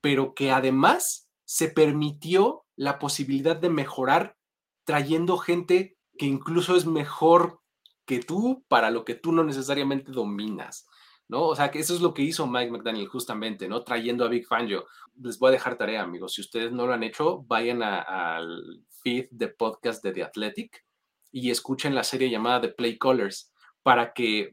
pero 0.00 0.34
que 0.34 0.50
además 0.50 1.23
se 1.54 1.68
permitió 1.68 2.64
la 2.74 2.98
posibilidad 2.98 3.54
de 3.54 3.70
mejorar 3.70 4.36
trayendo 4.82 5.38
gente 5.38 5.96
que 6.18 6.26
incluso 6.26 6.74
es 6.74 6.84
mejor 6.84 7.60
que 8.06 8.18
tú 8.18 8.64
para 8.66 8.90
lo 8.90 9.04
que 9.04 9.14
tú 9.14 9.30
no 9.30 9.44
necesariamente 9.44 10.10
dominas, 10.10 10.88
¿no? 11.28 11.44
O 11.44 11.54
sea, 11.54 11.70
que 11.70 11.78
eso 11.78 11.94
es 11.94 12.00
lo 12.00 12.12
que 12.12 12.22
hizo 12.22 12.48
Mike 12.48 12.72
McDaniel 12.72 13.06
justamente, 13.06 13.68
¿no? 13.68 13.84
Trayendo 13.84 14.24
a 14.24 14.28
Big 14.28 14.48
Fangio. 14.48 14.86
Les 15.22 15.38
voy 15.38 15.50
a 15.50 15.52
dejar 15.52 15.78
tarea, 15.78 16.02
amigos. 16.02 16.34
Si 16.34 16.40
ustedes 16.40 16.72
no 16.72 16.88
lo 16.88 16.92
han 16.92 17.04
hecho, 17.04 17.44
vayan 17.44 17.84
al 17.84 18.82
feed 19.04 19.28
de 19.30 19.46
podcast 19.46 20.02
de 20.02 20.10
The 20.10 20.24
Athletic 20.24 20.84
y 21.30 21.52
escuchen 21.52 21.94
la 21.94 22.02
serie 22.02 22.30
llamada 22.30 22.62
The 22.62 22.70
Play 22.70 22.98
Colors 22.98 23.52
para 23.84 24.12
que 24.12 24.52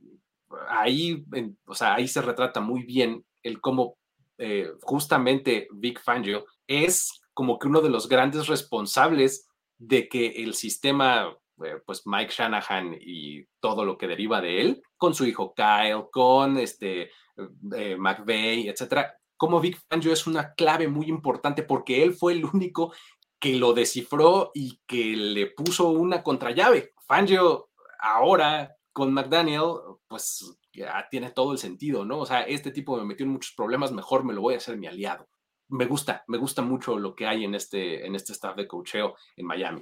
ahí, 0.70 1.26
o 1.66 1.74
sea, 1.74 1.96
ahí 1.96 2.08
se 2.08 2.22
retrata 2.22 2.62
muy 2.62 2.84
bien 2.84 3.26
el 3.42 3.60
cómo 3.60 3.98
eh, 4.38 4.72
justamente 4.82 5.68
Big 5.72 6.00
Fangio 6.00 6.46
es 6.72 7.22
como 7.34 7.60
que 7.60 7.68
uno 7.68 7.82
de 7.82 7.90
los 7.90 8.08
grandes 8.08 8.48
responsables 8.48 9.48
de 9.78 10.08
que 10.08 10.28
el 10.44 10.54
sistema, 10.54 11.36
eh, 11.64 11.82
pues 11.86 12.04
Mike 12.06 12.34
Shanahan 12.36 12.98
y 13.00 13.46
todo 13.60 13.84
lo 13.84 13.98
que 13.98 14.08
deriva 14.08 14.42
de 14.42 14.62
él, 14.62 14.84
con 14.98 15.14
su 15.14 15.26
hijo 15.26 15.54
Kyle, 15.54 16.06
con 16.12 16.58
este 16.58 17.12
eh, 17.76 17.98
McVeigh, 17.98 18.70
etcétera, 18.70 19.16
como 19.38 19.60
Big 19.60 19.78
Fangio 19.90 20.14
es 20.14 20.28
una 20.28 20.54
clave 20.54 20.88
muy 20.88 21.08
importante 21.08 21.64
porque 21.64 22.04
él 22.04 22.14
fue 22.14 22.34
el 22.34 22.46
único 22.46 22.94
que 23.40 23.56
lo 23.56 23.74
descifró 23.74 24.52
y 24.54 24.80
que 24.86 25.16
le 25.16 25.48
puso 25.48 25.90
una 25.90 26.22
contrallave. 26.22 26.94
Fangio 27.08 27.70
ahora 28.00 28.76
con 28.94 29.12
McDaniel, 29.12 29.64
pues 30.08 30.58
ya 30.74 31.08
tiene 31.10 31.32
todo 31.32 31.54
el 31.54 31.58
sentido, 31.58 32.06
¿no? 32.06 32.20
O 32.20 32.26
sea, 32.26 32.44
este 32.44 32.72
tipo 32.72 32.96
me 32.98 33.06
metió 33.06 33.26
en 33.26 33.32
muchos 33.32 33.54
problemas, 33.56 33.92
mejor 33.92 34.24
me 34.24 34.34
lo 34.34 34.42
voy 34.42 34.54
a 34.54 34.58
hacer 34.58 34.78
mi 34.78 34.86
aliado 34.86 35.28
me 35.72 35.86
gusta, 35.86 36.24
me 36.28 36.38
gusta 36.38 36.62
mucho 36.62 36.98
lo 37.00 37.16
que 37.16 37.26
hay 37.26 37.46
en 37.46 37.56
este, 37.56 38.06
en 38.06 38.16
este 38.16 38.34
staff 38.34 38.56
de 38.56 38.68
cocheo 38.68 39.16
en 39.38 39.46
Miami. 39.46 39.82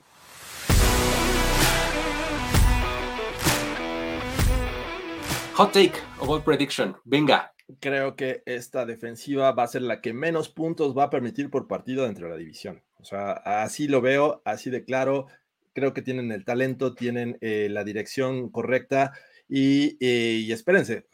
Hot 5.56 5.74
take 5.74 5.94
o 6.20 6.26
bold 6.26 6.44
prediction, 6.44 6.96
venga. 7.04 7.54
Creo 7.80 8.16
que 8.16 8.44
esta 8.46 8.86
defensiva 8.86 9.52
va 9.52 9.64
a 9.64 9.68
ser 9.68 9.82
la 9.82 10.02
que 10.02 10.14
menos 10.14 10.50
puntos 10.50 10.98
va 10.98 11.06
a 11.06 11.10
permitir 11.10 11.50
por 11.50 11.68
partido 11.68 12.06
dentro 12.06 12.28
de 12.28 12.32
la 12.32 12.38
división. 12.38 12.82
O 13.00 13.04
sea, 13.04 13.32
así 13.32 13.88
lo 13.88 14.02
veo, 14.02 14.42
así 14.46 14.70
de 14.70 14.84
claro. 14.84 15.28
Creo 15.74 15.94
que 15.94 16.02
tienen 16.02 16.32
el 16.32 16.46
talento, 16.46 16.96
tienen 16.96 17.38
eh, 17.42 17.68
la 17.70 17.84
dirección 17.84 18.50
correcta. 18.50 19.14
Y, 19.52 19.98
eh, 20.00 20.44
y, 20.46 20.52
espérense, 20.52 21.08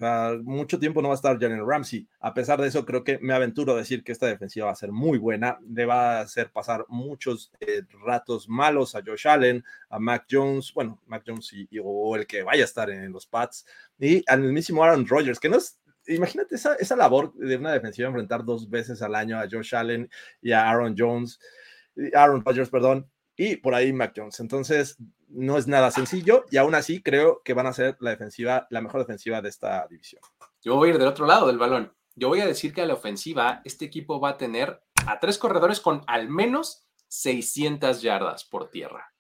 mucho 0.44 0.78
tiempo 0.78 1.02
no 1.02 1.08
va 1.08 1.14
a 1.14 1.16
estar 1.16 1.40
Jalen 1.40 1.66
Ramsey. 1.66 2.06
A 2.20 2.34
pesar 2.34 2.60
de 2.60 2.68
eso, 2.68 2.86
creo 2.86 3.06
que 3.06 3.18
me 3.20 3.34
aventuro 3.34 3.74
a 3.74 3.78
decir 3.78 4.04
que 4.04 4.12
esta 4.12 4.28
defensiva 4.28 4.66
va 4.66 4.74
a 4.74 4.76
ser 4.76 4.92
muy 4.92 5.18
buena. 5.18 5.58
Le 5.66 5.86
va 5.86 6.18
a 6.18 6.22
hacer 6.22 6.52
pasar 6.52 6.86
muchos 6.90 7.54
eh, 7.62 7.84
ratos 8.06 8.50
malos 8.50 8.94
a 8.94 9.02
Josh 9.06 9.26
Allen, 9.26 9.64
a 9.90 10.00
Mac 10.00 10.26
Jones, 10.30 10.74
bueno, 10.74 11.02
Mac 11.08 11.24
Jones 11.26 11.54
y, 11.54 11.80
o 11.82 12.18
el 12.18 12.28
que 12.28 12.44
vaya 12.44 12.64
a 12.64 12.66
estar 12.66 12.90
en, 12.90 13.10
los 13.14 13.26
Pats, 13.26 13.66
y 13.98 14.22
al 14.28 14.42
mismísimo 14.42 14.84
Aaron 14.84 15.08
Rodgers, 15.08 15.40
que 15.40 15.48
no 15.48 15.58
es 15.58 15.80
imagínate 16.08 16.56
esa, 16.56 16.96
labor 16.96 17.34
de 17.36 17.56
una 17.58 17.72
defensiva 17.72 18.08
enfrentar 18.08 18.44
dos 18.44 18.70
veces 18.70 19.02
al 19.02 19.16
año 19.16 19.40
a 19.40 19.48
Josh 19.50 19.74
Allen 19.74 20.10
y 20.42 20.52
a 20.52 20.70
Aaron 20.70 20.94
Jones, 20.98 21.40
Aaron 22.14 22.44
Rodgers, 22.46 22.70
perdón, 22.70 23.10
y 23.38 23.58
por 23.58 23.76
ahí 23.76 23.94
Mac 23.94 24.14
Jones. 24.16 24.40
Entonces, 24.40 24.98
no 25.28 25.58
es 25.58 25.68
nada 25.68 25.92
sencillo 25.92 26.46
y 26.52 26.58
aún 26.58 26.76
así 26.76 27.02
creo 27.02 27.42
que 27.44 27.54
van 27.54 27.68
a 27.68 27.74
ser 27.74 27.98
la 28.00 28.12
defensiva, 28.12 28.68
la 28.70 28.82
mejor 28.82 29.02
defensiva 29.02 29.42
de 29.42 29.50
esta 29.50 29.86
división. 29.88 30.22
Yo 30.62 30.76
voy 30.76 30.90
a 30.90 30.94
ir 30.94 31.00
del 31.00 31.08
otro 31.08 31.26
lado 31.26 31.48
del 31.48 31.58
balón. 31.58 31.94
Yo 32.16 32.30
voy 32.30 32.40
a 32.40 32.48
decir 32.48 32.74
que 32.74 32.82
a 32.82 32.86
la 32.86 32.94
ofensiva 32.94 33.62
este 33.66 33.86
equipo 33.86 34.20
va 34.20 34.30
a 34.30 34.38
tener 34.38 34.82
a 35.06 35.20
tres 35.20 35.38
corredores 35.38 35.82
con 35.82 36.02
al 36.08 36.30
menos 36.30 36.88
600 37.08 38.02
yardas 38.02 38.46
por 38.46 38.70
tierra. 38.70 39.14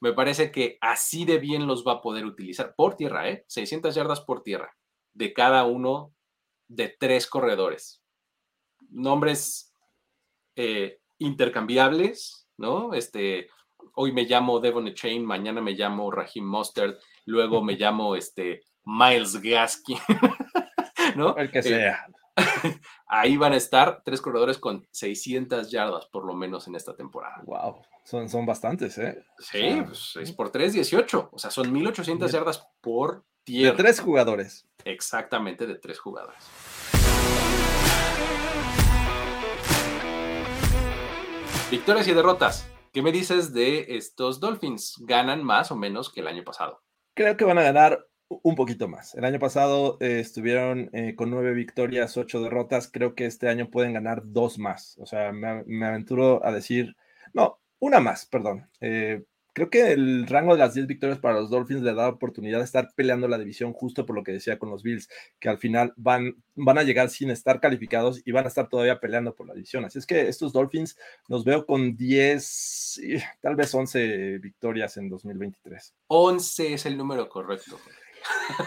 Me 0.00 0.14
parece 0.14 0.50
que 0.50 0.78
así 0.80 1.26
de 1.26 1.38
bien 1.38 1.66
los 1.66 1.86
va 1.86 1.94
a 1.94 2.00
poder 2.00 2.24
utilizar 2.24 2.74
por 2.74 2.96
tierra, 2.96 3.28
¿eh? 3.28 3.44
600 3.48 3.94
yardas 3.94 4.20
por 4.22 4.42
tierra 4.42 4.74
de 5.12 5.34
cada 5.34 5.64
uno 5.64 6.14
de 6.68 6.88
tres 6.98 7.26
corredores. 7.26 8.02
Nombres 8.88 9.74
eh, 10.56 11.00
intercambiables, 11.18 12.39
¿no? 12.60 12.94
Este, 12.94 13.48
hoy 13.94 14.12
me 14.12 14.24
llamo 14.24 14.60
Devon 14.60 14.92
Chain, 14.94 15.24
mañana 15.24 15.60
me 15.60 15.72
llamo 15.72 16.10
Raheem 16.10 16.46
Mustard, 16.46 16.96
luego 17.24 17.62
me 17.62 17.72
llamo 17.78 18.14
este, 18.14 18.62
Miles 18.84 19.40
Gaskin, 19.40 19.98
¿no? 21.16 21.36
El 21.36 21.50
que 21.50 21.60
eh, 21.60 21.62
sea. 21.62 22.06
ahí 23.06 23.36
van 23.36 23.54
a 23.54 23.56
estar 23.56 24.02
tres 24.04 24.20
corredores 24.20 24.58
con 24.58 24.86
600 24.92 25.70
yardas 25.70 26.06
por 26.06 26.24
lo 26.24 26.34
menos 26.34 26.68
en 26.68 26.76
esta 26.76 26.94
temporada. 26.94 27.42
Wow, 27.44 27.82
son, 28.04 28.28
son 28.28 28.46
bastantes, 28.46 28.96
¿eh? 28.98 29.24
Sí, 29.38 29.82
pues 29.84 30.12
6 30.12 30.32
por 30.32 30.50
3, 30.50 30.74
18. 30.74 31.30
O 31.32 31.38
sea, 31.38 31.50
son 31.50 31.72
1800 31.72 32.30
yardas 32.30 32.66
por 32.80 33.24
tierra. 33.42 33.76
De 33.76 33.82
tres 33.82 34.00
jugadores. 34.00 34.66
Exactamente, 34.84 35.66
de 35.66 35.74
tres 35.74 35.98
jugadores. 35.98 36.44
Victorias 41.70 42.08
y 42.08 42.14
derrotas. 42.14 42.68
¿Qué 42.92 43.00
me 43.00 43.12
dices 43.12 43.54
de 43.54 43.96
estos 43.96 44.40
Dolphins? 44.40 44.96
¿Ganan 45.02 45.44
más 45.44 45.70
o 45.70 45.76
menos 45.76 46.10
que 46.10 46.18
el 46.18 46.26
año 46.26 46.42
pasado? 46.42 46.82
Creo 47.14 47.36
que 47.36 47.44
van 47.44 47.58
a 47.58 47.62
ganar 47.62 48.08
un 48.28 48.56
poquito 48.56 48.88
más. 48.88 49.14
El 49.14 49.24
año 49.24 49.38
pasado 49.38 49.96
eh, 50.00 50.18
estuvieron 50.18 50.90
eh, 50.92 51.14
con 51.14 51.30
nueve 51.30 51.52
victorias, 51.52 52.16
ocho 52.16 52.42
derrotas. 52.42 52.90
Creo 52.90 53.14
que 53.14 53.26
este 53.26 53.48
año 53.48 53.70
pueden 53.70 53.92
ganar 53.92 54.22
dos 54.24 54.58
más. 54.58 54.98
O 54.98 55.06
sea, 55.06 55.30
me, 55.30 55.62
me 55.64 55.86
aventuro 55.86 56.44
a 56.44 56.50
decir, 56.50 56.96
no, 57.32 57.60
una 57.78 58.00
más, 58.00 58.26
perdón. 58.26 58.68
Eh, 58.80 59.22
creo 59.52 59.70
que 59.70 59.92
el 59.92 60.26
rango 60.26 60.54
de 60.54 60.58
las 60.58 60.74
10 60.74 60.86
victorias 60.86 61.18
para 61.18 61.40
los 61.40 61.50
Dolphins 61.50 61.82
le 61.82 61.94
da 61.94 62.08
oportunidad 62.08 62.58
de 62.58 62.64
estar 62.64 62.90
peleando 62.94 63.28
la 63.28 63.38
división 63.38 63.72
justo 63.72 64.06
por 64.06 64.16
lo 64.16 64.22
que 64.22 64.32
decía 64.32 64.58
con 64.58 64.70
los 64.70 64.82
Bills, 64.82 65.08
que 65.38 65.48
al 65.48 65.58
final 65.58 65.92
van, 65.96 66.36
van 66.54 66.78
a 66.78 66.82
llegar 66.82 67.10
sin 67.10 67.30
estar 67.30 67.60
calificados 67.60 68.22
y 68.24 68.32
van 68.32 68.44
a 68.44 68.48
estar 68.48 68.68
todavía 68.68 69.00
peleando 69.00 69.34
por 69.34 69.46
la 69.46 69.54
división. 69.54 69.84
Así 69.84 69.98
es 69.98 70.06
que 70.06 70.28
estos 70.28 70.52
Dolphins 70.52 70.96
los 71.28 71.44
veo 71.44 71.66
con 71.66 71.96
10, 71.96 73.00
tal 73.40 73.56
vez 73.56 73.74
11 73.74 74.38
victorias 74.38 74.96
en 74.96 75.08
2023. 75.08 75.94
11 76.08 76.74
es 76.74 76.86
el 76.86 76.96
número 76.96 77.28
correcto. 77.28 77.78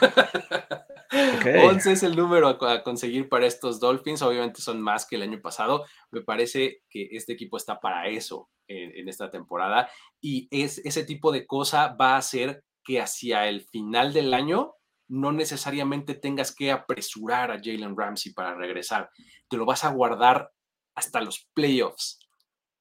11 1.13 1.91
es 1.91 2.03
el 2.03 2.15
número 2.15 2.47
a, 2.47 2.83
conseguir 2.83 3.29
para 3.29 3.45
estos 3.45 3.79
Dolphins. 3.79 4.21
Obviamente 4.21 4.61
son 4.61 4.81
más 4.81 5.05
que 5.05 5.15
el 5.15 5.21
año 5.21 5.39
pasado. 5.41 5.85
Me 6.11 6.21
parece 6.21 6.81
que 6.89 7.09
este 7.11 7.33
equipo 7.33 7.57
está 7.57 7.79
para 7.79 8.07
eso 8.07 8.49
en, 8.67 9.07
esta 9.07 9.29
temporada. 9.29 9.89
Y 10.21 10.47
es, 10.51 10.79
ese 10.79 11.03
tipo 11.03 11.31
de 11.31 11.45
cosa 11.45 11.95
va 11.99 12.15
a 12.15 12.17
hacer 12.17 12.63
que 12.83 12.99
hacia 12.99 13.47
el 13.47 13.61
final 13.61 14.13
del 14.13 14.33
año 14.33 14.75
no 15.07 15.31
necesariamente 15.31 16.15
tengas 16.15 16.55
que 16.55 16.71
apresurar 16.71 17.51
a 17.51 17.59
Jalen 17.61 17.95
Ramsey 17.95 18.33
para 18.33 18.55
regresar. 18.55 19.09
Te 19.47 19.57
lo 19.57 19.65
vas 19.65 19.83
a 19.83 19.91
guardar 19.91 20.51
hasta 20.95 21.21
los 21.21 21.47
playoffs. 21.53 22.19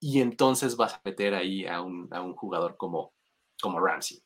Y 0.01 0.21
entonces 0.21 0.77
vas 0.77 0.95
a 0.95 1.01
meter 1.05 1.35
ahí 1.35 1.67
a 1.67 1.81
un, 1.81 2.09
jugador 2.35 2.77
como, 2.77 3.13
como 3.61 3.79
Ramsey. 3.79 4.21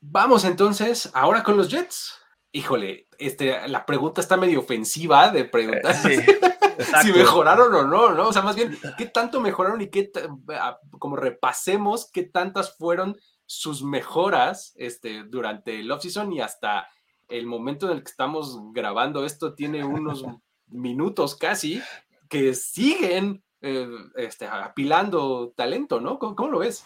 Vamos 0.00 0.44
entonces 0.44 1.10
ahora 1.12 1.42
con 1.42 1.56
los 1.56 1.68
Jets. 1.68 2.21
Híjole, 2.54 3.08
este, 3.18 3.66
la 3.66 3.86
pregunta 3.86 4.20
está 4.20 4.36
medio 4.36 4.60
ofensiva 4.60 5.30
de 5.30 5.46
preguntar 5.46 5.94
si 7.02 7.12
mejoraron 7.12 7.74
o 7.74 7.84
no, 7.84 8.10
¿no? 8.12 8.28
O 8.28 8.32
sea, 8.32 8.42
más 8.42 8.56
bien, 8.56 8.78
¿qué 8.98 9.06
tanto 9.06 9.40
mejoraron 9.40 9.80
y 9.80 9.88
qué, 9.88 10.12
como 10.98 11.16
repasemos 11.16 12.10
qué 12.12 12.24
tantas 12.24 12.76
fueron 12.76 13.16
sus 13.46 13.82
mejoras 13.82 14.74
este, 14.76 15.24
durante 15.24 15.80
el 15.80 15.90
offseason 15.90 16.30
y 16.34 16.40
hasta 16.42 16.88
el 17.28 17.46
momento 17.46 17.86
en 17.86 17.96
el 17.96 18.04
que 18.04 18.10
estamos 18.10 18.58
grabando 18.72 19.24
esto 19.24 19.54
tiene 19.54 19.82
unos 19.82 20.24
minutos 20.66 21.36
casi 21.36 21.80
que 22.28 22.52
siguen 22.54 23.42
eh, 23.62 23.88
este, 24.16 24.46
apilando 24.46 25.54
talento, 25.56 26.00
¿no? 26.00 26.18
¿Cómo, 26.18 26.48
lo 26.48 26.58
ves? 26.58 26.84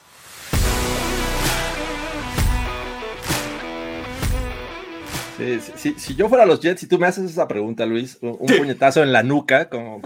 Si 5.37 6.15
yo 6.15 6.29
fuera 6.29 6.47
los 6.47 6.61
Jets, 6.61 6.81
si 6.81 6.87
tú 6.87 6.99
me 6.99 7.07
haces 7.07 7.31
esa 7.31 7.47
pregunta, 7.47 7.85
Luis, 7.85 8.19
un, 8.21 8.39
puñetazo 8.39 9.03
en 9.03 9.13
la 9.13 9.23
nuca, 9.23 9.69
como, 9.69 10.01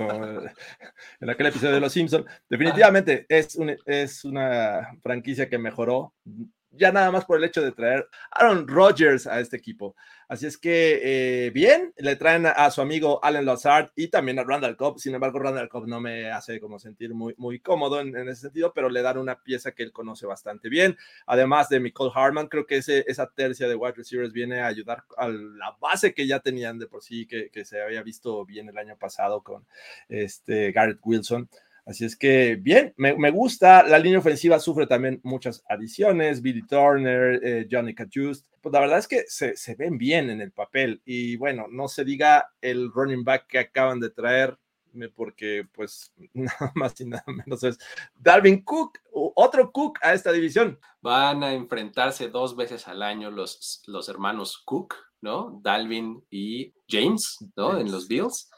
en 1.20 1.30
aquel 1.30 1.46
episodio 1.46 1.74
de 1.74 1.80
Los 1.80 1.92
Simpsons, 1.92 2.24
definitivamente 2.48 3.26
es, 3.28 3.58
es 3.86 4.24
una 4.24 4.98
franquicia 5.02 5.48
que 5.48 5.58
mejoró 5.58 6.14
ya 6.72 6.92
nada 6.92 7.10
más 7.10 7.24
por 7.24 7.38
el 7.38 7.44
hecho 7.44 7.62
de 7.62 7.72
traer 7.72 8.08
Aaron 8.30 8.66
Rodgers 8.68 9.26
a 9.26 9.40
este 9.40 9.56
equipo. 9.56 9.96
Así 10.28 10.46
es 10.46 10.56
que, 10.56 11.00
eh, 11.02 11.50
bien, 11.50 11.92
le 11.96 12.14
traen 12.14 12.46
a, 12.46 12.70
su 12.70 12.80
amigo 12.80 13.18
Allen 13.24 13.44
Lazard 13.44 13.90
y 13.96 14.08
también 14.08 14.38
a 14.38 14.44
Randall 14.44 14.76
Cobb. 14.76 15.00
Sin 15.00 15.12
embargo, 15.12 15.40
Randall 15.40 15.68
Cobb 15.68 15.88
no 15.88 16.00
me 16.00 16.30
hace 16.30 16.60
como 16.60 16.78
sentir 16.78 17.14
muy, 17.14 17.34
muy 17.36 17.58
cómodo 17.58 18.00
en, 18.00 18.16
ese 18.28 18.42
sentido, 18.42 18.72
pero 18.72 18.88
le 18.88 19.02
dan 19.02 19.18
una 19.18 19.42
pieza 19.42 19.72
que 19.72 19.82
él 19.82 19.90
conoce 19.90 20.26
bastante 20.26 20.68
bien. 20.68 20.96
Además 21.26 21.68
de 21.68 21.80
Nicole 21.80 22.12
Harman, 22.14 22.46
creo 22.46 22.64
que 22.64 22.76
ese, 22.76 23.04
esa 23.08 23.28
tercia 23.28 23.66
de 23.66 23.74
wide 23.74 23.94
receivers 23.94 24.32
viene 24.32 24.60
a 24.60 24.68
ayudar 24.68 25.02
a 25.16 25.26
la 25.26 25.76
base 25.80 26.14
que 26.14 26.28
ya 26.28 26.38
tenían 26.38 26.78
de 26.78 26.86
por 26.86 27.02
sí, 27.02 27.26
que, 27.26 27.50
que 27.50 27.64
se 27.64 27.82
había 27.82 28.04
visto 28.04 28.44
bien 28.46 28.68
el 28.68 28.78
año 28.78 28.96
pasado 28.96 29.42
con 29.42 29.66
este 30.08 30.70
Garrett 30.70 31.00
Wilson. 31.02 31.48
Así 31.90 32.04
es 32.04 32.16
que 32.16 32.54
bien, 32.54 32.94
me, 32.96 33.30
gusta. 33.32 33.82
La 33.82 33.98
línea 33.98 34.20
ofensiva 34.20 34.60
sufre 34.60 34.86
también 34.86 35.20
muchas 35.24 35.64
adiciones. 35.68 36.40
Billy 36.40 36.64
Turner, 36.64 37.40
eh, 37.42 37.66
Johnny 37.68 37.96
Cajust. 37.96 38.46
Pues 38.60 38.72
la 38.72 38.78
verdad 38.78 38.98
es 38.98 39.08
que 39.08 39.24
se, 39.26 39.74
ven 39.74 39.98
bien 39.98 40.30
en 40.30 40.40
el 40.40 40.52
papel. 40.52 41.02
Y 41.04 41.34
bueno, 41.34 41.66
no 41.68 41.88
se 41.88 42.04
diga 42.04 42.52
el 42.60 42.92
running 42.92 43.24
back 43.24 43.48
que 43.48 43.58
acaban 43.58 43.98
de 43.98 44.10
traer, 44.10 44.56
porque 45.16 45.66
pues 45.74 46.14
nada 46.32 46.70
más 46.76 47.00
y 47.00 47.06
nada 47.06 47.24
menos 47.26 47.64
es 47.64 47.76
Dalvin 48.14 48.62
Cook, 48.62 49.00
otro 49.12 49.72
Cook 49.72 49.98
a 50.02 50.14
esta 50.14 50.30
división. 50.30 50.78
Van 51.00 51.42
a 51.42 51.54
enfrentarse 51.54 52.28
dos 52.28 52.54
veces 52.54 52.86
al 52.86 53.02
año 53.02 53.32
los, 53.32 53.82
los 53.88 54.08
hermanos 54.08 54.62
Cook, 54.64 54.94
¿no? 55.22 55.58
Dalvin 55.60 56.24
y 56.30 56.72
James, 56.88 57.36
¿no? 57.56 57.80
En 57.80 57.90
los 57.90 58.06
Bills. 58.06 58.48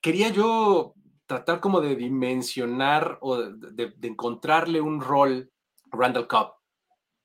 Quería 0.00 0.30
yo 0.30 0.94
tratar 1.28 1.60
como 1.60 1.80
de 1.80 1.94
dimensionar 1.94 3.18
o 3.20 3.36
de, 3.36 3.94
encontrarle 4.02 4.80
un 4.80 5.00
rol 5.00 5.52
Randall 5.92 6.26
Cobb. 6.26 6.54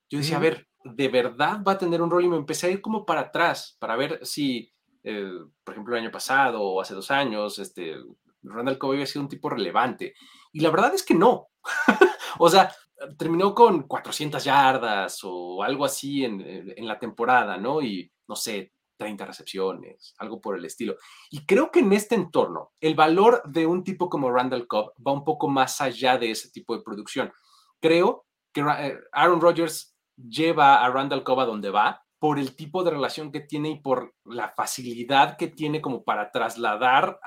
Yo 0.09 0.19
decía, 0.19 0.37
a 0.37 0.41
ver, 0.41 0.67
¿de 0.83 1.07
verdad 1.07 1.63
va 1.65 1.71
a 1.71 1.77
tener 1.77 2.01
un 2.01 2.11
rol? 2.11 2.25
Y 2.25 2.27
me 2.29 2.35
empecé 2.35 2.67
a 2.67 2.69
ir 2.71 2.81
como 2.81 3.05
para 3.05 3.21
atrás 3.21 3.77
para 3.79 3.95
ver 3.95 4.19
si, 4.23 4.71
eh, 5.03 5.31
por 5.63 5.73
ejemplo, 5.73 5.95
el 5.95 6.03
año 6.03 6.11
pasado 6.11 6.61
o 6.61 6.81
hace 6.81 6.93
dos 6.93 7.09
años, 7.11 7.57
este, 7.59 7.95
Randall 8.43 8.77
Cobb 8.77 8.91
había 8.91 9.05
sido 9.05 9.23
un 9.23 9.29
tipo 9.29 9.49
relevante. 9.49 10.13
Y 10.51 10.59
la 10.59 10.69
verdad 10.69 10.93
es 10.93 11.03
que 11.03 11.15
no. 11.15 11.47
o 12.39 12.49
sea, 12.49 12.75
terminó 13.17 13.55
con 13.55 13.83
400 13.83 14.43
yardas 14.43 15.19
o 15.23 15.63
algo 15.63 15.85
así 15.85 16.25
en, 16.25 16.41
en 16.75 16.87
la 16.87 16.99
temporada, 16.99 17.55
¿no? 17.55 17.81
Y 17.81 18.11
no 18.27 18.35
sé, 18.35 18.72
30 18.97 19.25
recepciones, 19.25 20.13
algo 20.17 20.39
por 20.41 20.57
el 20.57 20.65
estilo. 20.65 20.95
Y 21.29 21.45
creo 21.45 21.71
que 21.71 21.79
en 21.79 21.93
este 21.93 22.15
entorno, 22.15 22.71
el 22.79 22.95
valor 22.95 23.41
de 23.45 23.65
un 23.65 23.83
tipo 23.83 24.09
como 24.09 24.31
Randall 24.31 24.67
Cobb 24.67 24.93
va 25.05 25.11
un 25.11 25.23
poco 25.23 25.47
más 25.47 25.81
allá 25.81 26.17
de 26.17 26.31
ese 26.31 26.51
tipo 26.51 26.75
de 26.75 26.83
producción. 26.83 27.31
Creo 27.79 28.25
que 28.53 28.61
eh, 28.61 28.97
Aaron 29.11 29.41
Rodgers 29.41 29.95
lleva 30.15 30.83
a 30.83 30.89
Randall 30.89 31.23
Cobb 31.23 31.41
a 31.41 31.45
donde 31.45 31.69
va 31.69 32.03
por 32.19 32.39
el 32.39 32.55
tipo 32.55 32.83
de 32.83 32.91
relación 32.91 33.31
que 33.31 33.41
tiene 33.41 33.69
y 33.71 33.79
por 33.81 34.15
la 34.23 34.47
facilidad 34.49 35.35
que 35.35 35.47
tiene 35.47 35.81
como 35.81 36.05
para 36.05 36.31
trasladar 36.31 37.19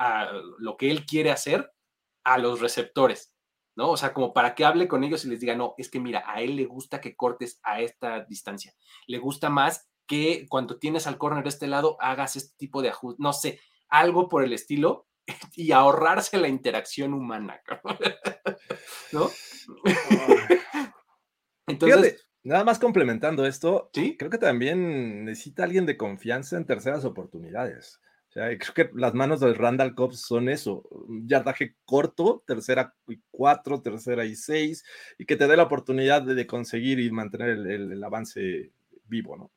lo 0.59 0.79
que 0.79 0.91
él 0.91 1.05
quiere 1.05 1.31
hacer 1.31 1.71
a 2.25 2.39
los 2.39 2.61
receptores. 2.61 3.37
¿no? 3.77 3.91
O 3.91 3.97
sea, 3.97 4.15
como 4.15 4.33
para 4.33 4.55
que 4.55 4.65
hable 4.65 4.89
con 4.89 5.05
ellos 5.05 5.25
y 5.25 5.29
les 5.29 5.41
diga, 5.41 5.55
no, 5.55 5.75
es 5.77 5.91
que 5.91 6.01
mira, 6.01 6.25
a 6.27 6.41
él 6.41 6.57
le 6.57 6.65
gusta 6.65 7.01
que 7.01 7.15
cortes 7.15 7.61
a 7.63 7.83
esta 7.83 8.25
distancia. 8.25 8.75
Le 9.07 9.19
gusta 9.19 9.51
más 9.51 9.87
que 10.07 10.47
cuando 10.49 10.79
tienes 10.79 11.07
al 11.07 11.19
corner 11.19 11.43
de 11.43 11.49
este 11.49 11.67
lado 11.67 11.97
hagas 12.01 12.37
este 12.37 12.55
tipo 12.57 12.83
de 12.83 12.91
ajuste, 12.91 13.23
no 13.23 13.33
sé, 13.33 13.61
algo 13.89 14.29
por 14.29 14.45
el 14.45 14.53
estilo 14.53 15.07
y 15.55 15.73
ahorrarse 15.73 16.39
la 16.39 16.49
interacción 16.49 17.15
humana, 17.15 17.61
¿no? 19.13 19.31
Entonces, 21.67 22.29
nada 22.45 22.63
más 22.65 22.79
complementando 22.79 23.45
esto, 23.45 23.91
¿Sí? 23.93 24.17
creo 24.17 24.31
que 24.31 24.39
también 24.39 25.25
necesita 25.25 25.65
alguien 25.65 25.85
de 25.85 25.97
confianza 25.97 26.57
en 26.57 26.65
terceras 26.65 27.05
oportunidades. 27.05 28.01
O 28.29 28.33
sea, 28.33 28.57
creo 28.57 28.75
que 28.75 28.91
las 28.95 29.15
manos 29.15 29.41
del 29.41 29.57
Randall 29.57 29.95
Cobb 29.95 30.13
son 30.13 30.49
eso, 30.49 30.83
un 30.91 31.27
yardaje 31.27 31.75
corto, 31.85 32.45
tercera 32.47 32.95
y 33.09 33.21
cuatro, 33.31 33.81
tercera 33.83 34.25
y 34.27 34.37
seis, 34.37 34.85
y 35.19 35.25
que 35.25 35.37
te 35.37 35.49
dé 35.49 35.57
la 35.57 35.65
oportunidad 35.65 36.23
de, 36.23 36.47
conseguir 36.47 37.01
y 37.01 37.11
mantener 37.11 37.49
el 37.49 38.05
avance 38.05 38.73
vivo, 39.09 39.37
¿no? 39.37 39.51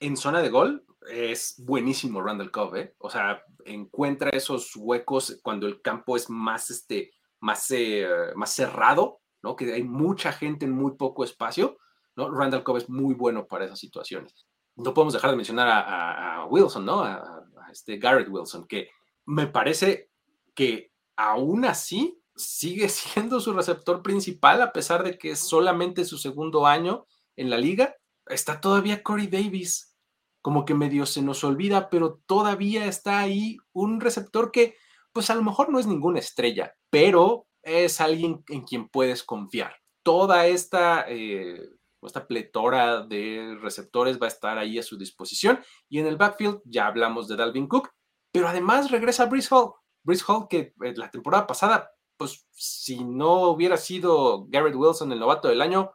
En 0.00 0.16
zona 0.16 0.42
de 0.42 0.50
gol 0.50 0.84
es 1.10 1.54
buenísimo 1.58 2.22
Randall 2.22 2.50
Cobb, 2.50 2.76
¿eh? 2.76 2.94
O 2.98 3.10
sea, 3.10 3.42
encuentra 3.64 4.30
esos 4.30 4.74
huecos 4.76 5.38
cuando 5.42 5.66
el 5.66 5.80
campo 5.80 6.16
es 6.16 6.28
más, 6.28 6.70
este, 6.70 7.12
más, 7.40 7.70
eh, 7.70 8.06
más 8.34 8.52
cerrado, 8.52 9.20
¿no? 9.42 9.56
Que 9.56 9.72
hay 9.72 9.82
mucha 9.82 10.32
gente 10.32 10.64
en 10.64 10.72
muy 10.72 10.96
poco 10.96 11.24
espacio, 11.24 11.78
¿no? 12.16 12.30
Randall 12.30 12.64
Cobb 12.64 12.78
es 12.78 12.88
muy 12.88 13.14
bueno 13.14 13.46
para 13.46 13.64
esas 13.64 13.78
situaciones. 13.78 14.46
No 14.74 14.92
podemos 14.92 15.14
dejar 15.14 15.30
de 15.30 15.36
mencionar 15.36 15.68
a, 15.68 16.46
Wilson, 16.46 16.84
¿no? 16.84 17.00
A, 17.00 17.14
a, 17.14 17.70
este 17.70 17.98
Garrett 17.98 18.28
Wilson, 18.28 18.66
que 18.66 18.90
me 19.24 19.46
parece 19.46 20.10
que 20.54 20.92
aún 21.16 21.64
así 21.64 22.20
sigue 22.34 22.88
siendo 22.88 23.40
su 23.40 23.52
receptor 23.52 24.02
principal, 24.02 24.60
a 24.60 24.72
pesar 24.72 25.02
de 25.02 25.18
que 25.18 25.32
es 25.32 25.38
solamente 25.38 26.04
su 26.04 26.18
segundo 26.18 26.66
año 26.66 27.06
en 27.36 27.50
la 27.50 27.58
liga 27.58 27.94
está 28.26 28.60
todavía 28.60 29.02
Corey 29.02 29.26
Davis, 29.26 29.96
como 30.42 30.64
que 30.64 30.74
medio 30.74 31.06
se 31.06 31.22
nos 31.22 31.42
olvida, 31.44 31.90
pero 31.90 32.20
todavía 32.26 32.86
está 32.86 33.18
ahí 33.18 33.58
un 33.72 34.00
receptor 34.00 34.52
que, 34.52 34.76
pues 35.12 35.30
a 35.30 35.34
lo 35.34 35.42
mejor 35.42 35.70
no 35.70 35.78
es 35.78 35.86
ninguna 35.86 36.20
estrella, 36.20 36.74
pero 36.90 37.46
es 37.62 38.00
alguien 38.00 38.44
en 38.48 38.62
quien 38.62 38.88
puedes 38.88 39.24
confiar. 39.24 39.76
Toda 40.04 40.46
esta, 40.46 41.04
eh, 41.08 41.60
esta 42.00 42.26
pletora 42.26 43.02
de 43.02 43.58
receptores 43.60 44.20
va 44.20 44.26
a 44.26 44.28
estar 44.28 44.56
ahí 44.56 44.78
a 44.78 44.84
su 44.84 44.96
disposición. 44.96 45.58
Y 45.88 45.98
en 45.98 46.06
el 46.06 46.16
backfield 46.16 46.60
ya 46.64 46.86
hablamos 46.86 47.26
de 47.26 47.36
Dalvin 47.36 47.66
Cook, 47.66 47.90
pero 48.32 48.48
además 48.48 48.90
regresa 48.90 49.26
Brice 49.26 49.48
Hall. 49.52 49.72
Brice 50.04 50.24
Hall 50.28 50.46
que 50.48 50.74
eh, 50.80 50.94
la 50.94 51.10
temporada 51.10 51.46
pasada, 51.46 51.90
pues 52.16 52.46
si 52.52 53.04
no 53.04 53.48
hubiera 53.48 53.76
sido 53.76 54.46
Garrett 54.48 54.76
Wilson 54.76 55.10
el 55.10 55.18
novato 55.18 55.48
del 55.48 55.60
año, 55.60 55.90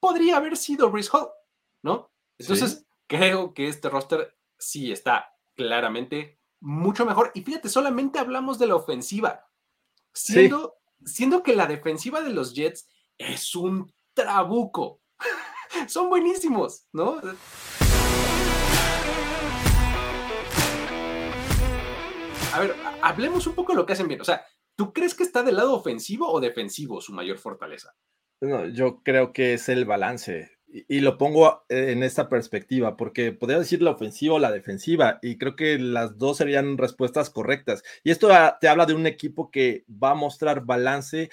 podría 0.00 0.38
haber 0.38 0.56
sido 0.56 0.90
Brice 0.90 1.10
Hall. 1.12 1.28
¿No? 1.84 2.10
Entonces, 2.38 2.86
creo 3.06 3.52
que 3.52 3.68
este 3.68 3.90
roster 3.90 4.34
sí 4.58 4.90
está 4.90 5.30
claramente 5.54 6.40
mucho 6.60 7.04
mejor. 7.04 7.30
Y 7.34 7.42
fíjate, 7.42 7.68
solamente 7.68 8.18
hablamos 8.18 8.58
de 8.58 8.66
la 8.66 8.74
ofensiva, 8.74 9.46
siendo, 10.14 10.76
siendo 11.04 11.42
que 11.42 11.54
la 11.54 11.66
defensiva 11.66 12.22
de 12.22 12.30
los 12.30 12.54
Jets 12.54 12.88
es 13.18 13.54
un 13.54 13.92
trabuco. 14.14 15.02
Son 15.86 16.08
buenísimos, 16.08 16.88
¿no? 16.92 17.20
A 22.52 22.60
ver, 22.60 22.74
hablemos 23.02 23.46
un 23.46 23.54
poco 23.54 23.72
de 23.72 23.76
lo 23.76 23.84
que 23.84 23.92
hacen 23.92 24.08
bien. 24.08 24.22
O 24.22 24.24
sea, 24.24 24.42
¿tú 24.74 24.92
crees 24.94 25.14
que 25.14 25.22
está 25.22 25.42
del 25.42 25.56
lado 25.56 25.74
ofensivo 25.74 26.32
o 26.32 26.40
defensivo 26.40 27.02
su 27.02 27.12
mayor 27.12 27.36
fortaleza? 27.36 27.94
No, 28.40 28.66
yo 28.68 29.02
creo 29.02 29.34
que 29.34 29.52
es 29.54 29.68
el 29.68 29.84
balance 29.84 30.53
y 30.88 31.00
lo 31.00 31.18
pongo 31.18 31.64
en 31.68 32.02
esta 32.02 32.28
perspectiva, 32.28 32.96
porque 32.96 33.30
podría 33.30 33.60
decir 33.60 33.80
la 33.80 33.92
ofensiva 33.92 34.34
o 34.34 34.38
la 34.40 34.50
defensiva, 34.50 35.20
y 35.22 35.38
creo 35.38 35.54
que 35.54 35.78
las 35.78 36.18
dos 36.18 36.38
serían 36.38 36.78
respuestas 36.78 37.30
correctas. 37.30 37.84
Y 38.02 38.10
esto 38.10 38.28
te 38.60 38.68
habla 38.68 38.84
de 38.84 38.94
un 38.94 39.06
equipo 39.06 39.52
que 39.52 39.84
va 39.88 40.10
a 40.10 40.16
mostrar 40.16 40.64
balance 40.64 41.30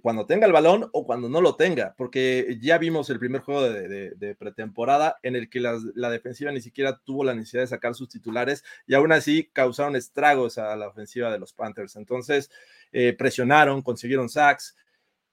cuando 0.00 0.24
tenga 0.24 0.46
el 0.46 0.52
balón 0.52 0.88
o 0.92 1.04
cuando 1.04 1.28
no 1.28 1.40
lo 1.40 1.56
tenga, 1.56 1.94
porque 1.98 2.56
ya 2.60 2.78
vimos 2.78 3.10
el 3.10 3.18
primer 3.18 3.42
juego 3.42 3.62
de, 3.68 4.36
pretemporada 4.38 5.18
en 5.22 5.36
el 5.36 5.50
que 5.50 5.60
la, 5.60 6.08
defensiva 6.08 6.52
ni 6.52 6.60
siquiera 6.60 7.00
tuvo 7.04 7.24
la 7.24 7.34
necesidad 7.34 7.64
de 7.64 7.68
sacar 7.68 7.94
sus 7.94 8.08
titulares 8.08 8.64
y 8.86 8.94
aún 8.94 9.12
así 9.12 9.50
causaron 9.52 9.96
estragos 9.96 10.58
a 10.58 10.74
la 10.76 10.88
ofensiva 10.88 11.30
de 11.30 11.38
los 11.38 11.52
Panthers. 11.52 11.96
Entonces, 11.96 12.50
eh, 12.92 13.12
presionaron, 13.12 13.82
consiguieron 13.82 14.28
sacks, 14.28 14.74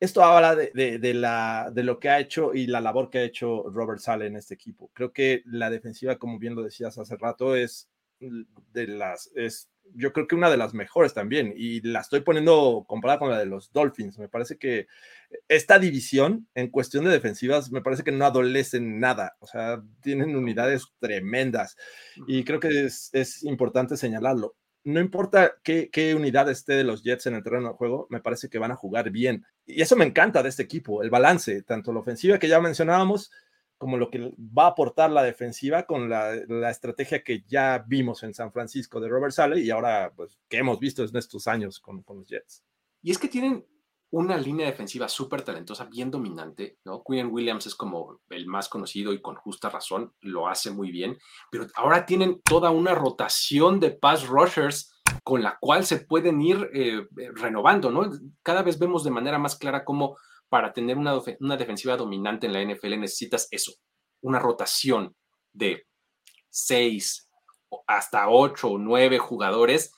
esto 0.02 0.24
habla 0.24 0.56
de, 0.56 1.14
la, 1.14 1.72
de 1.72 1.84
lo 1.84 2.00
que 2.00 2.10
ha 2.10 2.20
hecho 2.20 2.54
y 2.54 2.66
la 2.66 2.82
labor 2.82 3.10
que 3.10 3.20
ha 3.20 3.24
hecho 3.24 3.70
Robert 3.70 4.00
Sale 4.00 4.26
en 4.26 4.36
este 4.36 4.56
equipo. 4.56 4.90
Creo 4.94 5.14
que 5.14 5.44
la 5.46 5.70
defensiva, 5.70 6.18
como 6.18 6.40
bien 6.40 6.56
lo 6.56 6.64
decías 6.64 6.98
hace 6.98 7.16
rato, 7.16 7.56
es 7.56 7.88
de 8.20 8.88
las, 8.88 9.32
es 9.36 9.70
yo 9.94 10.14
creo 10.14 10.28
que 10.28 10.36
una 10.36 10.50
de 10.50 10.58
las 10.58 10.74
mejores 10.74 11.14
también, 11.14 11.54
y 11.56 11.82
la 11.82 12.00
estoy 12.00 12.22
poniendo 12.22 12.84
comparada 12.88 13.20
con 13.20 13.30
la 13.30 13.38
de 13.38 13.46
los 13.46 13.72
Dolphins. 13.72 14.18
Me 14.18 14.30
parece 14.30 14.58
que 14.58 14.88
esta 15.48 15.80
división, 15.80 16.48
en 16.56 16.70
cuestión 16.70 17.04
de 17.06 17.12
defensivas, 17.12 17.72
me 17.72 17.82
parece 17.82 18.04
que 18.04 18.12
no 18.12 18.26
adolecen 18.26 19.00
nada, 19.00 19.36
o 19.40 19.48
sea, 19.48 19.84
tienen 20.02 20.36
unidades 20.36 20.86
tremendas, 21.00 21.78
y 22.28 22.44
creo 22.44 22.60
que 22.60 22.86
es, 22.86 23.44
importante 23.44 23.98
señalarlo. 23.98 24.56
No 24.84 25.00
importa 25.00 25.56
qué, 25.64 25.90
qué, 25.92 26.16
unidad 26.16 26.50
esté 26.50 26.74
de 26.74 26.84
los 26.84 27.04
Jets 27.04 27.28
en 27.28 27.36
el 27.36 27.44
terreno 27.44 27.70
de 27.70 27.76
juego, 27.76 28.08
me 28.10 28.20
parece 28.20 28.50
que 28.50 28.60
van 28.60 28.72
a 28.72 28.76
jugar 28.76 29.12
bien. 29.12 29.46
Y 29.66 29.82
eso 29.82 29.96
me 29.96 30.06
encanta 30.06 30.42
de 30.42 30.50
este 30.50 30.64
equipo, 30.64 31.04
el 31.04 31.10
balance, 31.10 31.62
tanto 31.64 31.94
la 31.94 32.00
ofensiva 32.00 32.40
que 32.40 32.48
ya 32.48 32.60
mencionábamos, 32.60 33.32
como 33.82 33.98
lo 33.98 34.12
que 34.12 34.32
va 34.38 34.66
a 34.66 34.68
aportar 34.68 35.10
la 35.10 35.24
defensiva 35.24 35.88
con 35.88 36.08
la, 36.08 36.36
estrategia 36.70 37.24
que 37.24 37.44
ya 37.48 37.84
vimos 37.88 38.22
en 38.22 38.32
San 38.32 38.52
Francisco 38.52 39.00
de 39.00 39.10
Robert 39.10 39.34
Sale 39.34 39.60
y 39.60 39.72
ahora 39.72 40.14
pues, 40.16 40.38
que 40.48 40.58
hemos 40.58 40.80
visto 40.80 41.04
en 41.04 41.18
estos 41.18 41.48
años 41.48 41.80
con, 41.80 42.04
los 42.08 42.28
Jets. 42.28 42.64
Y 43.02 43.10
es 43.10 43.18
que 43.18 43.28
tienen 43.28 43.66
una 44.12 44.38
línea 44.38 44.66
defensiva 44.66 45.08
súper 45.08 45.42
talentosa, 45.42 45.86
bien 45.86 46.12
dominante, 46.12 46.78
¿no? 46.84 47.02
Quinn 47.04 47.32
Williams 47.32 47.66
es 47.66 47.76
como 47.76 48.20
el 48.30 48.46
más 48.46 48.68
conocido 48.68 49.14
y 49.14 49.22
con 49.22 49.36
justa 49.36 49.70
razón 49.70 50.14
lo 50.20 50.48
hace 50.48 50.70
muy 50.72 50.92
bien, 50.92 51.18
pero 51.50 51.66
ahora 51.76 52.06
tienen 52.06 52.42
toda 52.44 52.72
una 52.72 52.94
rotación 52.94 53.80
de 53.80 53.92
pass 53.92 54.28
rushers 54.28 54.92
con 55.24 55.42
la 55.42 55.58
cual 55.60 55.86
se 55.86 56.00
pueden 56.00 56.42
ir 56.42 56.70
eh, 56.74 57.08
renovando, 57.36 57.90
¿no? 57.90 58.10
Cada 58.44 58.64
vez 58.64 58.78
vemos 58.78 59.04
de 59.04 59.12
manera 59.12 59.40
más 59.40 59.56
clara 59.56 59.86
cómo 59.86 60.18
para 60.50 60.74
tener 60.74 60.98
una, 60.98 61.18
una 61.40 61.56
defensiva 61.56 61.96
dominante 61.96 62.48
en 62.48 62.54
la 62.54 62.62
NFL 62.62 63.00
necesitas 63.00 63.48
eso, 63.52 63.72
una 64.22 64.40
rotación 64.40 65.16
de 65.54 65.86
seis 66.50 67.30
hasta 67.88 68.28
ocho 68.30 68.72
o 68.72 68.78
nueve 68.78 69.18
jugadores 69.20 69.94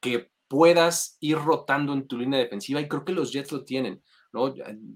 que 0.00 0.29
puedas 0.50 1.16
ir 1.20 1.38
rotando 1.38 1.92
en 1.92 2.08
tu 2.08 2.18
línea 2.18 2.40
defensiva 2.40 2.80
y 2.80 2.88
creo 2.88 3.04
que 3.04 3.12
los 3.12 3.32
Jets 3.32 3.52
lo 3.52 3.64
tienen, 3.64 4.02
¿no? 4.32 4.52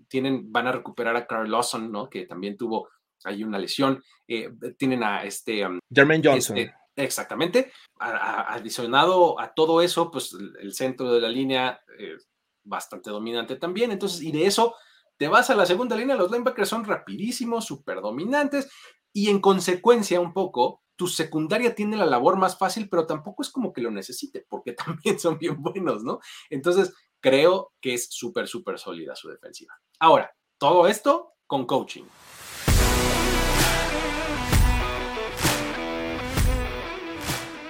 Tienen, 0.08 0.50
van 0.50 0.66
a 0.66 0.72
recuperar 0.72 1.14
a 1.14 1.28
Carl 1.28 1.48
Lawson, 1.48 1.92
¿no? 1.92 2.10
Que 2.10 2.26
también 2.26 2.56
tuvo 2.56 2.88
ahí 3.22 3.44
una 3.44 3.60
lesión. 3.60 4.02
Eh, 4.26 4.50
tienen 4.76 5.04
a 5.04 5.22
este... 5.22 5.64
Um, 5.64 5.78
Jermaine 5.88 6.28
Johnson. 6.28 6.58
Este, 6.58 6.74
exactamente. 6.96 7.70
adicionado 8.00 9.38
a 9.40 9.54
todo 9.54 9.80
eso, 9.80 10.10
pues 10.10 10.36
el 10.60 10.74
centro 10.74 11.12
de 11.12 11.20
la 11.20 11.28
línea 11.28 11.80
es 11.96 12.28
bastante 12.64 13.10
dominante 13.10 13.54
también. 13.54 13.92
Entonces, 13.92 14.22
y 14.22 14.32
de 14.32 14.46
eso 14.46 14.74
te 15.16 15.28
vas 15.28 15.50
a 15.50 15.54
la 15.54 15.66
segunda 15.66 15.94
línea, 15.94 16.16
los 16.16 16.32
linebackers 16.32 16.68
son 16.68 16.84
rapidísimos, 16.84 17.64
súper 17.64 18.00
dominantes 18.00 18.68
y 19.12 19.30
en 19.30 19.40
consecuencia 19.40 20.20
un 20.20 20.32
poco 20.32 20.82
tu 20.96 21.07
secundaria 21.07 21.74
tiene 21.74 21.96
la 21.96 22.07
labor 22.07 22.37
más 22.37 22.57
fácil, 22.59 22.88
pero 22.88 23.07
tampoco 23.07 23.42
es 23.42 23.50
como 23.50 23.72
que 23.72 23.80
lo 23.80 23.90
necesite, 23.90 24.46
porque 24.48 24.72
también 25.12 25.18
son 25.18 25.38
bien 25.38 25.61
buenos, 25.62 26.04
¿no? 26.04 26.20
Entonces, 26.50 26.94
creo 27.20 27.72
que 27.80 27.94
es 27.94 28.09
súper, 28.11 28.48
súper 28.48 28.78
sólida 28.78 29.14
su 29.16 29.28
defensiva. 29.28 29.74
Ahora, 29.98 30.35
todo 30.59 30.87
esto 30.87 31.35
con 31.46 31.66
coaching. 31.66 32.04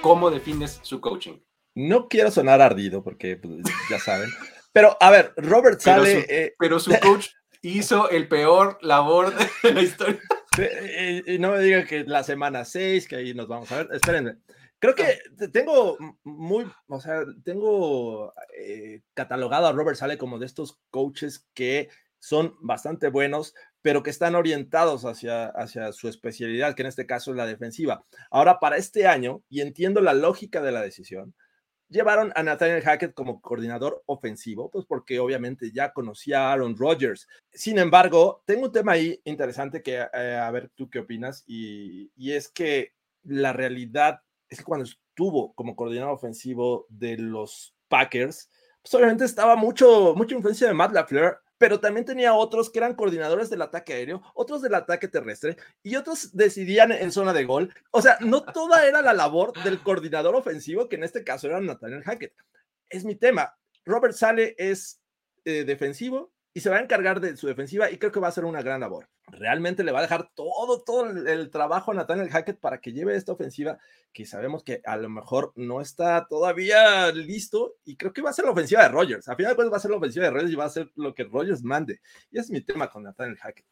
¿Cómo 0.01 0.31
defines 0.31 0.81
su 0.83 1.01
coaching? 1.01 1.39
No 1.75 2.09
quiero 2.09 2.31
sonar 2.31 2.61
ardido, 2.61 3.03
porque 3.03 3.37
pues, 3.37 3.61
ya 3.91 3.99
saben, 3.99 4.31
pero, 4.75 4.97
a 5.01 5.11
ver, 5.11 5.33
Robert 5.37 5.81
sale. 5.81 6.27
Eh, 6.29 6.55
pero 6.59 6.81
su, 6.81 6.91
coach 7.01 7.29
hizo 7.63 8.11
el 8.11 8.27
peor 8.27 8.77
labor 8.83 9.33
de 9.63 9.73
la 9.73 9.83
historia. 9.83 10.21
Y, 11.27 11.39
no 11.39 11.53
me 11.53 11.61
digan 11.61 11.87
que 11.87 12.05
la 12.05 12.23
semana 12.23 12.65
6, 12.65 13.09
que 13.09 13.17
ahí 13.17 13.35
nos 13.35 13.49
vamos 13.49 13.71
a 13.73 13.79
ver. 13.79 13.89
Espérenme. 13.93 14.39
Creo 14.79 14.95
que 14.95 15.19
tengo 15.49 15.97
muy, 16.25 16.67
o 16.89 17.01
sea, 17.01 17.23
tengo 17.43 18.35
eh, 18.59 19.01
catalogado 19.15 19.67
a 19.67 19.73
Robert 19.73 19.97
Sale 19.97 20.19
como 20.19 20.39
de 20.39 20.47
estos 20.47 20.79
coaches 20.91 21.49
que 21.55 21.89
son 22.19 22.55
bastante 22.61 23.09
buenos, 23.09 23.55
pero 23.83 24.03
que 24.03 24.11
están 24.11 24.35
orientados 24.35 25.05
hacia, 25.05 25.47
hacia 25.47 25.93
su 25.93 26.09
especialidad, 26.09 26.75
que 26.75 26.83
en 26.83 26.89
este 26.89 27.07
caso 27.07 27.31
es 27.31 27.37
la 27.37 27.47
defensiva. 27.47 28.05
Ahora, 28.31 28.59
para 28.61 28.77
este 28.77 29.07
año, 29.07 29.43
y 29.49 29.61
entiendo 29.61 30.01
la 30.01 30.15
lógica 30.15 30.61
de 30.63 30.73
la 30.73 30.83
decisión, 30.83 31.35
llevaron 31.95 32.33
a 32.35 32.43
Nathaniel 32.43 32.83
Hackett 32.83 33.15
como 33.15 33.41
coordinador 33.41 34.03
ofensivo, 34.07 34.69
pues 34.69 34.85
porque 34.85 35.21
obviamente 35.21 35.71
ya 35.71 35.93
conocía 35.93 36.49
a 36.49 36.53
Aaron 36.53 36.77
Rodgers. 36.77 37.29
Sin 37.53 37.79
embargo, 37.79 38.43
tengo 38.45 38.67
un 38.67 38.73
tema 38.73 38.93
ahí 38.93 39.21
interesante 39.25 39.81
que, 39.81 40.05
eh, 40.13 40.37
a 40.37 40.51
ver 40.51 40.71
tú 40.75 40.91
qué 40.91 40.99
opinas, 40.99 41.45
y, 41.47 42.11
es 42.17 42.49
que 42.49 42.95
la 43.23 43.53
realidad 43.53 44.21
es 44.49 44.59
que 44.59 44.65
cuando 44.65 44.85
estuvo 44.85 45.55
como 45.55 45.77
coordinador 45.77 46.13
ofensivo 46.15 46.87
de 46.89 47.17
los 47.17 47.75
Packers, 47.89 48.51
pues 48.83 48.93
obviamente 48.95 49.25
estaba 49.25 49.55
mucho, 49.55 50.15
mucha 50.17 50.35
influencia 50.35 50.67
de 50.67 50.75
Matt 50.75 50.93
LaFleur 50.93 51.44
pero 51.65 51.81
también 51.81 52.05
tenía 52.05 52.35
otros 52.35 52.69
que 52.69 52.79
eran 52.79 52.95
coordinadores 52.95 53.49
del 53.49 53.63
ataque 53.63 53.95
aéreo, 53.95 54.21
otros 54.35 54.61
del 54.61 54.75
ataque 54.75 55.09
terrestre 55.09 55.57
y 55.83 55.97
otros 55.97 56.37
decidían 56.37 56.93
en 56.93 57.11
zona 57.11 57.33
de 57.33 57.47
gol. 57.47 57.73
O 57.91 58.03
sea, 58.03 58.19
no 58.21 58.43
toda 58.43 58.87
era 58.87 59.01
la 59.01 59.15
labor 59.15 59.55
del 59.65 59.83
coordinador 59.83 60.35
ofensivo, 60.35 60.91
que 60.91 60.97
en 60.97 61.05
este 61.05 61.25
caso 61.25 61.47
era 61.47 61.63
Nathaniel 61.63 62.03
Hackett. 62.03 62.35
Es 62.91 63.07
mi 63.07 63.15
tema. 63.15 63.57
Robert 63.87 64.15
Sale 64.15 64.55
es 64.59 65.01
eh, 65.47 65.65
defensivo, 65.65 66.34
y 66.55 66.61
se 66.61 66.71
va 66.71 66.77
a 66.77 66.81
encargar 66.81 67.21
de 67.21 67.37
su 67.37 67.49
defensiva 67.49 67.91
y 67.91 67.99
creo 67.99 68.13
que 68.13 68.21
va 68.21 68.29
a 68.29 68.33
ser 68.33 68.45
una 68.45 68.63
gran 68.63 68.81
labor. 68.81 69.09
Realmente 69.27 69.83
le 69.83 69.91
va 69.91 69.99
a 69.99 70.03
dejar 70.03 70.31
todo, 70.35 70.83
todo 70.83 71.11
el, 71.11 71.51
trabajo 71.51 71.91
a 71.91 71.95
Nathaniel 71.95 72.31
Hackett 72.31 72.61
para 72.61 72.81
que 72.81 72.93
lleve 72.93 73.17
esta 73.17 73.33
ofensiva 73.33 73.79
que 74.13 74.25
sabemos 74.25 74.63
que 74.63 74.81
a 74.85 74.97
lo 74.97 75.11
mejor 75.11 75.53
no 75.57 75.81
está 75.81 76.27
todavía 76.29 77.11
listo 77.11 77.75
y 77.85 77.97
creo 77.97 78.13
que 78.13 78.23
va 78.23 78.31
a 78.31 78.35
ser 78.35 78.45
la 78.45 78.53
ofensiva 78.53 78.83
de 78.83 78.89
Rogers. 78.89 79.29
A 79.29 79.35
final 79.35 79.53
de 79.53 79.57
cuentas 79.57 79.73
va 79.73 79.77
a 79.79 79.81
ser 79.81 79.91
la 79.91 79.97
ofensiva 79.97 80.27
de 80.27 80.31
Rogers 80.31 80.53
y 80.53 80.57
va 80.57 80.65
a 80.67 80.71
ser 80.71 80.93
lo 80.95 81.13
que 81.13 81.25
Rogers 81.25 81.65
mande. 81.65 82.01
Y 82.31 82.39
ese 82.39 82.47
es 82.47 82.51
mi 82.51 82.61
tema 82.61 82.89
con 82.89 83.03
Nathaniel 83.03 83.37
Hackett 83.39 83.67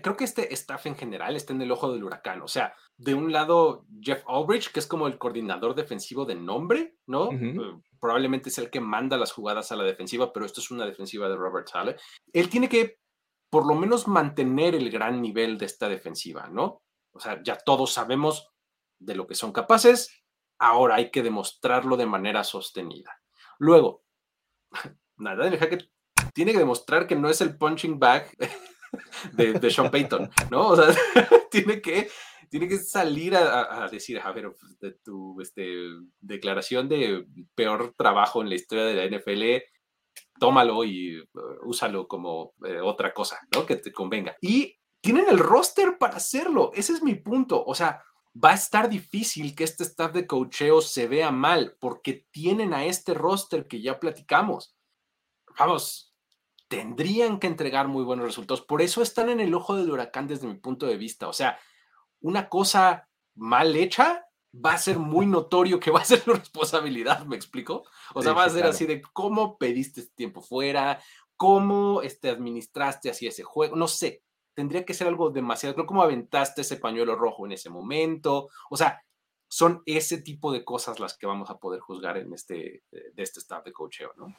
creo 0.00 0.16
que 0.16 0.24
este 0.24 0.52
staff 0.54 0.86
en 0.86 0.96
general 0.96 1.36
está 1.36 1.52
en 1.52 1.60
el 1.60 1.70
ojo 1.70 1.92
del 1.92 2.04
huracán. 2.04 2.40
O 2.42 2.48
sea, 2.48 2.74
de 2.96 3.14
un 3.14 3.32
lado, 3.32 3.86
Jeff 4.00 4.22
Albridge, 4.26 4.72
que 4.72 4.80
es 4.80 4.86
como 4.86 5.06
el 5.06 5.18
coordinador 5.18 5.74
defensivo 5.74 6.24
de 6.24 6.34
nombre, 6.34 6.96
¿no? 7.06 7.30
Eh, 7.32 7.80
probablemente 8.00 8.48
es 8.48 8.58
el 8.58 8.70
que 8.70 8.80
manda 8.80 9.16
las 9.16 9.32
jugadas 9.32 9.70
a 9.72 9.76
la 9.76 9.84
defensiva, 9.84 10.32
pero 10.32 10.46
esto 10.46 10.60
es 10.60 10.70
una 10.70 10.86
defensiva 10.86 11.28
de 11.28 11.36
Robert 11.36 11.68
Sale. 11.68 11.96
Él 12.32 12.48
tiene 12.48 12.68
que, 12.68 12.98
por 13.50 13.66
lo 13.66 13.74
menos, 13.74 14.08
mantener 14.08 14.74
el 14.74 14.90
gran 14.90 15.20
nivel 15.20 15.58
de 15.58 15.66
esta 15.66 15.88
defensiva, 15.88 16.48
¿no? 16.48 16.82
O 17.12 17.20
sea, 17.20 17.42
ya 17.42 17.56
todos 17.56 17.92
sabemos 17.92 18.50
de 18.98 19.14
lo 19.14 19.26
que 19.26 19.34
son 19.34 19.52
capaces, 19.52 20.24
ahora 20.58 20.94
hay 20.94 21.10
que 21.10 21.22
demostrarlo 21.22 21.96
de 21.96 22.06
manera 22.06 22.44
sostenida. 22.44 23.20
Luego, 23.58 24.04
nada, 25.16 25.48
el 25.48 25.58
Hackett 25.58 25.90
tiene 26.32 26.52
que 26.52 26.58
demostrar 26.58 27.06
que 27.06 27.16
no 27.16 27.28
es 27.28 27.40
el 27.40 27.58
punching 27.58 27.98
bag 27.98 28.30
de, 29.32 29.70
Sean 29.70 29.90
Payton, 29.90 30.30
¿no? 30.50 30.68
O 30.68 30.76
sea, 30.76 30.86
tiene 31.50 31.80
que, 31.80 32.10
tiene 32.50 32.68
que 32.68 32.78
salir 32.78 33.36
a, 33.36 33.88
decir, 33.90 34.20
a 34.20 34.32
ver, 34.32 34.52
pues, 34.58 34.78
de 34.78 34.92
tu 34.92 35.40
este, 35.40 35.66
declaración 36.20 36.88
de 36.88 37.26
peor 37.54 37.94
trabajo 37.96 38.42
en 38.42 38.48
la 38.48 38.54
historia 38.54 38.84
de 38.84 38.94
la 38.94 39.18
NFL, 39.18 39.64
tómalo 40.38 40.84
y 40.84 41.18
uh, 41.18 41.24
úsalo 41.64 42.06
como 42.06 42.54
eh, 42.64 42.80
otra 42.80 43.14
cosa, 43.14 43.38
¿no? 43.54 43.64
Que 43.64 43.76
te 43.76 43.92
convenga. 43.92 44.36
Y 44.40 44.76
tienen 45.00 45.26
el 45.28 45.38
roster 45.38 45.98
para 45.98 46.16
hacerlo, 46.16 46.70
ese 46.74 46.92
es 46.92 47.02
mi 47.02 47.14
punto, 47.14 47.64
o 47.64 47.74
sea, 47.74 48.02
va 48.32 48.50
a 48.50 48.54
estar 48.54 48.88
difícil 48.88 49.54
que 49.54 49.64
este 49.64 49.84
staff 49.84 50.12
de 50.12 50.26
cocheo 50.26 50.80
se 50.80 51.06
vea 51.06 51.30
mal 51.30 51.76
porque 51.80 52.26
tienen 52.30 52.72
a 52.72 52.86
este 52.86 53.14
roster 53.14 53.66
que 53.66 53.82
ya 53.82 54.00
platicamos. 54.00 54.74
Vamos, 55.58 56.11
tendrían 56.72 57.38
que 57.38 57.48
entregar 57.48 57.86
muy 57.86 58.02
buenos 58.02 58.24
resultados. 58.24 58.62
Por 58.62 58.80
eso 58.80 59.02
están 59.02 59.28
en 59.28 59.40
el 59.40 59.52
ojo 59.52 59.76
del 59.76 59.90
huracán 59.90 60.26
desde 60.26 60.46
mi 60.46 60.54
punto 60.54 60.86
de 60.86 60.96
vista. 60.96 61.28
O 61.28 61.32
sea, 61.34 61.58
una 62.22 62.48
cosa 62.48 63.10
mal 63.34 63.76
hecha 63.76 64.24
va 64.54 64.72
a 64.72 64.78
ser 64.78 64.98
muy 64.98 65.26
notorio 65.26 65.78
que 65.78 65.90
va 65.90 66.00
a 66.00 66.04
ser 66.06 66.20
su 66.20 66.32
responsabilidad, 66.32 67.26
¿me 67.26 67.36
explico? 67.36 67.84
O 68.14 68.22
sea, 68.22 68.32
va 68.32 68.44
a 68.44 68.50
ser 68.50 68.64
así 68.64 68.86
de 68.86 69.02
cómo 69.02 69.58
pediste 69.58 70.00
este 70.00 70.14
tiempo 70.14 70.40
fuera, 70.40 70.98
cómo 71.36 72.00
este, 72.00 72.30
administraste 72.30 73.10
así 73.10 73.26
ese 73.26 73.42
juego, 73.42 73.76
no 73.76 73.86
sé, 73.86 74.22
tendría 74.54 74.86
que 74.86 74.94
ser 74.94 75.08
algo 75.08 75.28
demasiado, 75.28 75.74
creo 75.74 75.86
cómo 75.86 76.02
aventaste 76.02 76.62
ese 76.62 76.76
pañuelo 76.76 77.16
rojo 77.16 77.44
en 77.44 77.52
ese 77.52 77.68
momento, 77.68 78.48
o 78.70 78.76
sea, 78.78 79.02
son 79.48 79.82
ese 79.84 80.22
tipo 80.22 80.52
de 80.52 80.64
cosas 80.64 81.00
las 81.00 81.18
que 81.18 81.26
vamos 81.26 81.50
a 81.50 81.58
poder 81.58 81.80
juzgar 81.80 82.16
en 82.16 82.32
este, 82.32 82.82
de 82.90 83.22
este 83.22 83.40
staff 83.40 83.62
de 83.62 83.72
coacheo, 83.72 84.12
¿no? 84.16 84.34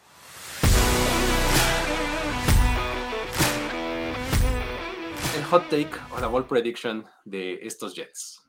El 5.38 5.44
hot 5.46 5.70
take 5.70 5.92
o 6.16 6.20
la 6.20 6.28
ball 6.28 6.46
prediction 6.46 7.06
de 7.26 7.60
estos 7.62 7.96
Jets. 7.96 8.44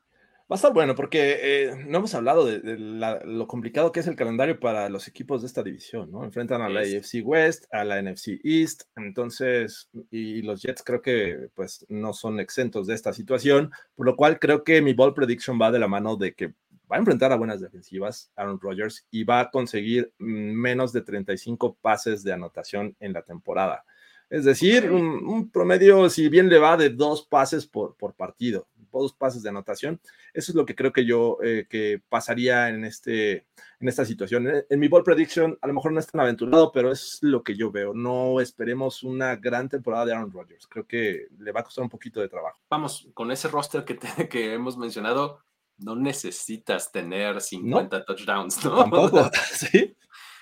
Va 0.49 0.53
a 0.53 0.57
estar 0.57 0.73
bueno 0.73 0.93
porque 0.93 1.39
eh, 1.41 1.85
no 1.87 1.97
hemos 1.97 2.13
hablado 2.13 2.45
de, 2.45 2.77
lo 2.77 3.47
complicado 3.47 3.91
que 3.91 4.01
es 4.01 4.05
el 4.05 4.15
calendario 4.15 4.59
para 4.59 4.89
los 4.89 5.07
equipos 5.07 5.41
de 5.41 5.47
esta 5.47 5.63
división, 5.63 6.11
¿no? 6.11 6.23
Enfrentan 6.23 6.61
a 6.61 6.69
la 6.69 6.81
AFC 6.81 7.23
West, 7.23 7.65
a 7.71 7.83
la 7.83 7.99
NFC 7.99 8.41
East, 8.43 8.83
entonces, 8.95 9.89
y 10.11 10.43
los 10.43 10.61
Jets 10.61 10.83
creo 10.83 11.01
que 11.01 11.49
pues 11.55 11.83
no 11.89 12.13
son 12.13 12.39
exentos 12.39 12.85
de 12.85 12.93
esta 12.93 13.11
situación, 13.11 13.71
por 13.95 14.05
lo 14.05 14.15
cual 14.15 14.37
creo 14.37 14.63
que 14.63 14.83
mi 14.83 14.93
ball 14.93 15.15
prediction 15.15 15.59
va 15.59 15.71
de 15.71 15.79
la 15.79 15.87
mano 15.87 16.15
de 16.15 16.35
que 16.35 16.53
va 16.91 16.97
a 16.97 16.99
enfrentar 16.99 17.31
a 17.31 17.37
buenas 17.37 17.61
defensivas, 17.61 18.31
Aaron 18.35 18.59
Rodgers, 18.59 19.07
y 19.11 19.23
va 19.23 19.39
a 19.39 19.51
conseguir 19.51 20.13
menos 20.17 20.93
de 20.93 21.01
35 21.01 21.77
pases 21.81 22.23
de 22.23 22.33
anotación 22.33 22.95
en 22.99 23.13
la 23.13 23.21
temporada. 23.21 23.83
Es 24.29 24.43
decir, 24.43 24.91
un, 24.91 25.51
promedio, 25.51 26.09
si 26.09 26.29
bien 26.29 26.49
le 26.49 26.57
va 26.57 26.77
de 26.77 26.89
dos 26.89 27.27
pases 27.27 27.67
por, 27.67 27.95
por 27.95 28.15
partido, 28.15 28.67
dos 29.01 29.13
pases 29.13 29.43
de 29.43 29.49
anotación. 29.49 29.99
Eso 30.33 30.51
es 30.51 30.55
lo 30.55 30.65
que 30.65 30.75
creo 30.75 30.91
que 30.91 31.05
yo 31.05 31.37
eh, 31.43 31.67
que 31.69 32.01
pasaría 32.09 32.69
en, 32.69 32.85
este, 32.85 33.47
en 33.79 33.87
esta 33.87 34.05
situación. 34.05 34.47
En, 34.69 34.79
mi 34.79 34.87
ball 34.87 35.03
prediction, 35.03 35.57
a 35.61 35.67
lo 35.67 35.73
mejor 35.73 35.91
no 35.91 35.99
es 35.99 36.07
tan 36.07 36.21
aventurado, 36.21 36.71
pero 36.71 36.91
es 36.91 37.19
lo 37.21 37.43
que 37.43 37.55
yo 37.55 37.71
veo. 37.71 37.93
No 37.93 38.39
esperemos 38.39 39.03
una 39.03 39.35
gran 39.35 39.69
temporada 39.69 40.05
de 40.05 40.13
Aaron 40.13 40.31
Rodgers. 40.31 40.67
Creo 40.67 40.87
que 40.87 41.27
le 41.37 41.51
va 41.51 41.61
a 41.61 41.63
costar 41.63 41.83
un 41.83 41.89
poquito 41.89 42.21
de 42.21 42.29
trabajo. 42.29 42.59
Vamos, 42.69 43.09
con 43.13 43.31
ese 43.31 43.47
roster 43.47 43.85
que, 43.85 43.97
que 44.29 44.53
hemos 44.53 44.77
mencionado, 44.77 45.39
no 45.77 45.95
necesitas 45.95 46.91
tener 46.91 47.41
50 47.41 48.05
touchdowns, 48.05 48.63
¿no? 48.63 48.77
Tampoco, 48.77 49.29
sí. 49.53 49.95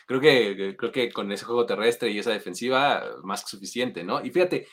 Creo 0.05 0.19
que, 0.19 0.75
creo 0.77 0.91
que 0.91 1.11
con 1.11 1.31
ese 1.31 1.45
juego 1.45 1.65
terrestre 1.65 2.09
y 2.09 2.19
esa 2.19 2.31
defensiva, 2.31 3.03
más 3.23 3.43
que 3.43 3.49
suficiente, 3.49 4.03
¿no? 4.03 4.23
Y 4.23 4.31
fíjate, 4.31 4.67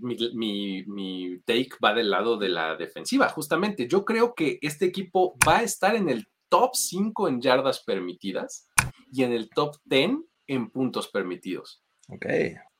mi, 0.00 0.84
mi, 0.84 1.38
take 1.40 1.70
va 1.82 1.94
del 1.94 2.10
lado 2.10 2.36
de 2.36 2.48
la 2.48 2.76
defensiva, 2.76 3.28
justamente. 3.28 3.86
Yo 3.88 4.04
creo 4.04 4.34
que 4.34 4.58
este 4.60 4.86
equipo 4.86 5.36
va 5.46 5.58
a 5.58 5.62
estar 5.62 5.94
en 5.94 6.08
el 6.08 6.26
top 6.48 6.74
5 6.74 7.28
en 7.28 7.40
yardas 7.40 7.82
permitidas 7.84 8.68
y 9.12 9.22
en 9.22 9.32
el 9.32 9.48
top 9.50 9.76
10 9.84 10.18
en 10.48 10.70
puntos 10.70 11.08
permitidos. 11.08 11.82
Ok. 12.08 12.26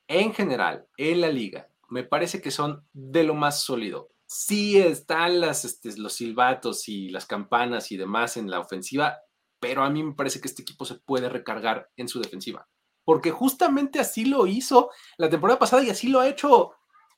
En 0.08 0.32
general, 0.34 0.86
en 0.96 1.20
la 1.20 1.28
liga, 1.28 1.68
me 1.88 2.04
parece 2.04 2.40
que 2.40 2.50
son 2.50 2.84
de 2.92 3.24
lo 3.24 3.34
más 3.34 3.62
sólido. 3.62 4.10
Sí 4.26 4.78
están 4.78 5.40
las, 5.40 5.64
este, 5.64 5.96
los 5.96 6.14
silbatos 6.14 6.88
y 6.88 7.10
las 7.10 7.26
campanas 7.26 7.92
y 7.92 7.96
demás 7.96 8.36
en 8.36 8.50
la 8.50 8.60
ofensiva, 8.60 9.18
pero 9.60 9.82
a 9.82 9.90
mí 9.90 10.02
me 10.02 10.14
parece 10.14 10.40
que 10.40 10.48
este 10.48 10.62
equipo 10.62 10.84
se 10.84 10.96
puede 10.96 11.28
recargar 11.28 11.90
en 11.96 12.08
su 12.08 12.20
defensiva. 12.20 12.68
Porque 13.04 13.30
justamente 13.30 14.00
así 14.00 14.24
lo 14.24 14.46
hizo 14.46 14.90
la 15.16 15.30
temporada 15.30 15.58
pasada 15.58 15.82
y 15.82 15.90
así 15.90 16.08
lo 16.08 16.20
ha 16.20 16.28
hecho, 16.28 16.72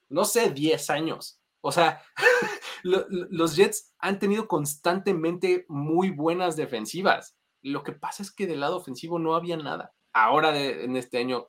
no 0.09 0.24
sé, 0.24 0.50
10 0.50 0.90
años. 0.90 1.40
O 1.61 1.72
sea, 1.72 2.02
los 2.82 3.56
Jets 3.56 3.94
han 3.98 4.18
tenido 4.18 4.46
constantemente 4.46 5.64
muy 5.68 6.11
buenas 6.11 6.56
defensivas. 6.56 7.36
Lo 7.62 7.82
que 7.82 7.92
pasa 7.92 8.22
es 8.22 8.30
que 8.30 8.46
del 8.46 8.61
lado 8.61 8.76
ofensivo 8.76 9.18
no 9.18 9.34
había 9.34 9.56
nada. 9.56 9.92
Ahora 10.12 10.56
en 10.59 10.96
este 10.96 11.18
año, 11.18 11.48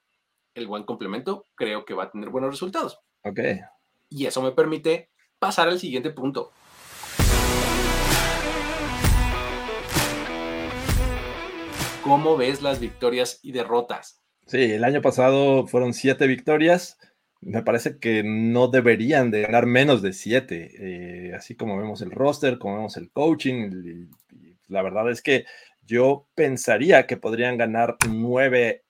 el 0.53 0.67
buen 0.67 0.83
complemento 0.83 1.45
creo 1.55 1.85
que 1.85 1.93
va 1.93 2.05
a 2.05 2.11
tener 2.11 2.29
buenos 2.29 2.51
resultados. 2.51 2.99
Ok. 3.23 3.39
Y 4.09 4.25
eso 4.25 4.41
me 4.41 4.51
permite 4.51 5.11
pasar 5.39 5.69
al 5.69 5.79
siguiente 5.79 6.11
punto. 6.11 6.51
¿Cómo 12.03 12.37
ves 12.37 12.61
las 12.61 12.79
victorias 12.79 13.39
y 13.43 13.51
derrotas? 13.51 14.21
Sí, 14.45 14.57
el 14.57 14.83
año 14.83 15.01
pasado 15.01 15.67
fueron 15.67 15.93
siete 15.93 16.27
victorias. 16.27 16.97
Me 17.41 17.63
parece 17.63 17.99
que 17.99 18.23
no 18.23 18.67
deberían 18.67 19.31
de 19.31 19.43
ganar 19.43 19.65
menos 19.65 20.01
de 20.01 20.13
siete. 20.13 20.71
Eh, 20.79 21.33
así 21.35 21.55
como 21.55 21.77
vemos 21.77 22.01
el 22.01 22.11
roster, 22.11 22.57
como 22.57 22.75
vemos 22.75 22.97
el 22.97 23.11
coaching. 23.11 24.07
la 24.67 24.81
verdad 24.81 25.09
es 25.09 25.21
que 25.21 25.45
yo 25.85 26.27
pensaría 26.35 27.07
que 27.07 27.17
podrían 27.17 27.57
ganar 27.57 27.97
nueve 28.09 28.83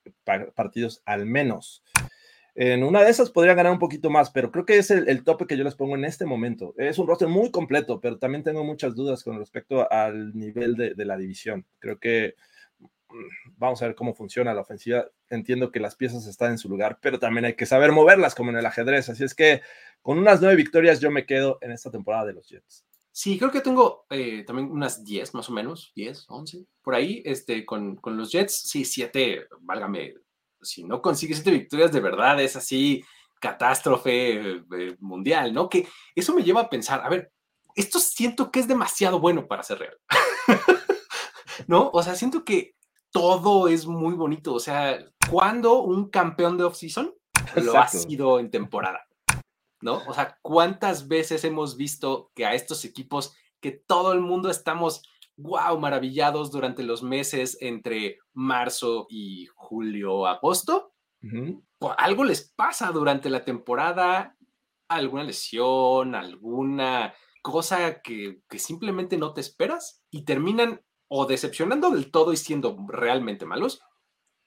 partidos 0.54 1.02
al 1.04 1.26
menos. 1.26 1.82
En 2.54 2.82
una 2.84 3.02
de 3.02 3.10
esas 3.10 3.30
podría 3.30 3.54
ganar 3.54 3.72
un 3.72 3.78
poquito 3.78 4.10
más, 4.10 4.30
pero 4.30 4.50
creo 4.50 4.66
que 4.66 4.78
es 4.78 4.90
el, 4.90 5.24
tope 5.24 5.46
que 5.46 5.56
yo 5.56 5.64
les 5.64 5.74
pongo 5.74 5.94
en 5.94 6.04
este 6.04 6.26
momento. 6.26 6.74
Es 6.76 6.98
un 6.98 7.06
roster 7.06 7.28
muy 7.28 7.50
completo, 7.50 8.00
pero 8.00 8.18
también 8.18 8.42
tengo 8.42 8.64
muchas 8.64 8.94
dudas 8.94 9.22
con 9.22 9.38
respecto 9.38 9.90
al 9.90 10.36
nivel 10.36 10.76
de 10.76 11.04
la 11.04 11.16
división. 11.16 11.66
Creo 11.78 11.98
que 11.98 12.34
vamos 13.56 13.82
a 13.82 13.86
ver 13.86 13.94
cómo 13.94 14.14
funciona 14.14 14.54
la 14.54 14.60
ofensiva. 14.62 15.06
Entiendo 15.28 15.70
que 15.70 15.80
las 15.80 15.96
piezas 15.96 16.26
están 16.26 16.52
en 16.52 16.58
su 16.58 16.68
lugar, 16.68 16.98
pero 17.00 17.18
también 17.18 17.44
hay 17.44 17.54
que 17.54 17.66
saber 17.66 17.92
moverlas 17.92 18.34
como 18.34 18.50
en 18.50 18.56
el 18.56 18.66
ajedrez. 18.66 19.08
Así 19.08 19.24
es 19.24 19.34
que 19.34 19.62
con 20.02 20.18
unas 20.18 20.40
nueve 20.40 20.56
victorias 20.56 21.00
yo 21.00 21.10
me 21.10 21.26
quedo 21.26 21.58
en 21.60 21.72
esta 21.72 21.90
temporada 21.90 22.26
de 22.26 22.32
los 22.34 22.48
Jets. 22.48 22.84
Sí, 23.12 23.38
creo 23.38 23.50
que 23.50 23.60
tengo 23.60 24.06
eh, 24.08 24.44
también 24.44 24.70
unas 24.70 25.04
10 25.04 25.34
más 25.34 25.48
o 25.48 25.52
menos, 25.52 25.92
10, 25.96 26.26
11, 26.28 26.64
por 26.80 26.94
ahí, 26.94 27.22
este, 27.24 27.66
con, 27.66 27.96
con 27.96 28.16
los 28.16 28.30
Jets, 28.30 28.54
sí, 28.54 28.84
7, 28.84 29.46
válgame, 29.60 30.14
si 30.62 30.84
no 30.84 31.00
consigues 31.02 31.38
7 31.38 31.50
victorias 31.50 31.92
de 31.92 32.00
verdad, 32.00 32.40
es 32.40 32.56
así, 32.56 33.04
catástrofe 33.40 34.56
eh, 34.56 34.96
mundial, 35.00 35.52
¿no? 35.52 35.68
Que 35.68 35.88
eso 36.14 36.34
me 36.34 36.42
lleva 36.42 36.62
a 36.62 36.70
pensar, 36.70 37.00
a 37.04 37.08
ver, 37.08 37.32
esto 37.74 37.98
siento 37.98 38.50
que 38.50 38.60
es 38.60 38.68
demasiado 38.68 39.20
bueno 39.20 39.46
para 39.46 39.62
ser 39.62 39.78
real, 39.78 39.98
¿no? 41.66 41.90
O 41.92 42.02
sea, 42.02 42.14
siento 42.14 42.44
que 42.44 42.74
todo 43.10 43.68
es 43.68 43.86
muy 43.86 44.14
bonito. 44.14 44.54
O 44.54 44.60
sea, 44.60 44.98
cuando 45.30 45.82
un 45.82 46.10
campeón 46.10 46.58
de 46.58 46.64
off-season 46.64 47.14
lo 47.56 47.78
ha 47.78 47.88
sido 47.88 48.38
en 48.38 48.50
temporada? 48.50 49.06
¿No? 49.80 50.02
O 50.06 50.14
sea, 50.14 50.38
¿cuántas 50.42 51.08
veces 51.08 51.44
hemos 51.44 51.76
visto 51.76 52.30
que 52.34 52.44
a 52.44 52.54
estos 52.54 52.84
equipos 52.84 53.34
que 53.60 53.70
todo 53.72 54.12
el 54.12 54.20
mundo 54.20 54.50
estamos, 54.50 55.02
wow, 55.42 55.78
maravillados 55.78 56.50
durante 56.50 56.82
los 56.82 57.02
meses 57.02 57.58
entre 57.60 58.18
marzo 58.32 59.06
y 59.08 59.46
julio, 59.54 60.26
agosto? 60.26 60.92
algo 61.98 62.24
les 62.24 62.50
pasa 62.50 62.90
durante 62.92 63.28
la 63.28 63.44
temporada, 63.44 64.36
alguna 64.88 65.24
lesión, 65.24 66.14
alguna 66.14 67.14
cosa 67.42 68.00
que, 68.00 68.42
que 68.48 68.58
simplemente 68.58 69.16
no 69.16 69.32
te 69.32 69.40
esperas 69.40 70.02
y 70.10 70.24
terminan 70.24 70.82
o 71.08 71.26
decepcionando 71.26 71.90
del 71.90 72.10
todo 72.10 72.32
y 72.32 72.36
siendo 72.36 72.76
realmente 72.88 73.44
malos, 73.44 73.82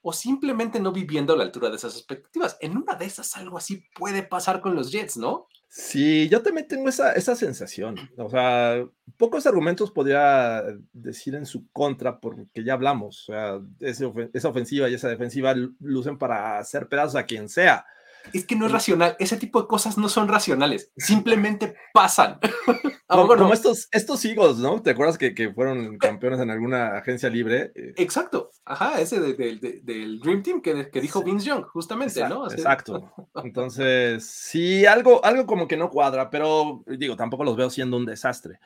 o 0.00 0.12
simplemente 0.12 0.80
no 0.80 0.92
viviendo 0.92 1.32
a 1.32 1.36
la 1.36 1.44
altura 1.44 1.70
de 1.70 1.76
esas 1.76 1.96
expectativas. 1.96 2.56
En 2.60 2.76
una 2.76 2.94
de 2.94 3.06
esas 3.06 3.36
algo 3.36 3.56
así 3.56 3.84
puede 3.94 4.22
pasar 4.22 4.60
con 4.60 4.74
los 4.74 4.90
Jets, 4.90 5.16
¿no? 5.16 5.46
Sí, 5.76 6.28
yo 6.28 6.40
también 6.40 6.68
tengo 6.68 6.88
esa, 6.88 7.14
esa 7.14 7.34
sensación. 7.34 7.96
O 8.16 8.30
sea, 8.30 8.86
pocos 9.16 9.44
argumentos 9.44 9.90
podría 9.90 10.62
decir 10.92 11.34
en 11.34 11.46
su 11.46 11.68
contra, 11.72 12.20
porque 12.20 12.62
ya 12.62 12.74
hablamos. 12.74 13.28
O 13.28 13.32
sea, 13.32 13.60
esa 13.80 14.48
ofensiva 14.48 14.88
y 14.88 14.94
esa 14.94 15.08
defensiva 15.08 15.52
lucen 15.80 16.16
para 16.16 16.58
hacer 16.58 16.86
pedazos 16.86 17.16
a 17.16 17.26
quien 17.26 17.48
sea 17.48 17.84
es 18.32 18.46
que 18.46 18.56
no 18.56 18.66
es 18.66 18.72
racional. 18.72 19.16
Ese 19.18 19.36
tipo 19.36 19.60
de 19.60 19.68
cosas 19.68 19.98
no 19.98 20.08
son 20.08 20.28
racionales. 20.28 20.90
Simplemente 20.96 21.74
pasan. 21.92 22.38
como, 23.06 23.52
estos, 23.52 23.88
estos 23.90 24.24
Eagles, 24.24 24.56
¿no? 24.56 24.82
¿Te 24.82 24.90
acuerdas 24.90 25.18
que, 25.18 25.52
fueron 25.54 25.98
campeones 25.98 26.40
en 26.40 26.50
alguna 26.50 26.96
agencia 26.96 27.28
libre? 27.28 27.72
Eh, 27.74 27.94
exacto. 27.96 28.50
Ajá, 28.64 29.00
ese 29.00 29.20
del 29.20 30.20
Dream 30.20 30.42
Team 30.42 30.60
que, 30.62 30.90
que 30.90 31.00
dijo 31.00 31.22
Vince 31.22 31.46
Young, 31.46 31.64
justamente, 31.66 32.26
¿no? 32.28 32.50
Exacto. 32.50 33.12
Entonces, 33.44 34.24
sí, 34.24 34.86
algo, 34.86 35.24
algo 35.24 35.46
como 35.46 35.68
que 35.68 35.76
no 35.76 35.90
cuadra, 35.90 36.30
pero 36.30 36.82
digo, 36.86 37.16
tampoco 37.16 37.44
los 37.44 37.56
veo 37.56 37.70
siendo 37.70 37.96
un 37.96 38.06
desastre. 38.06 38.58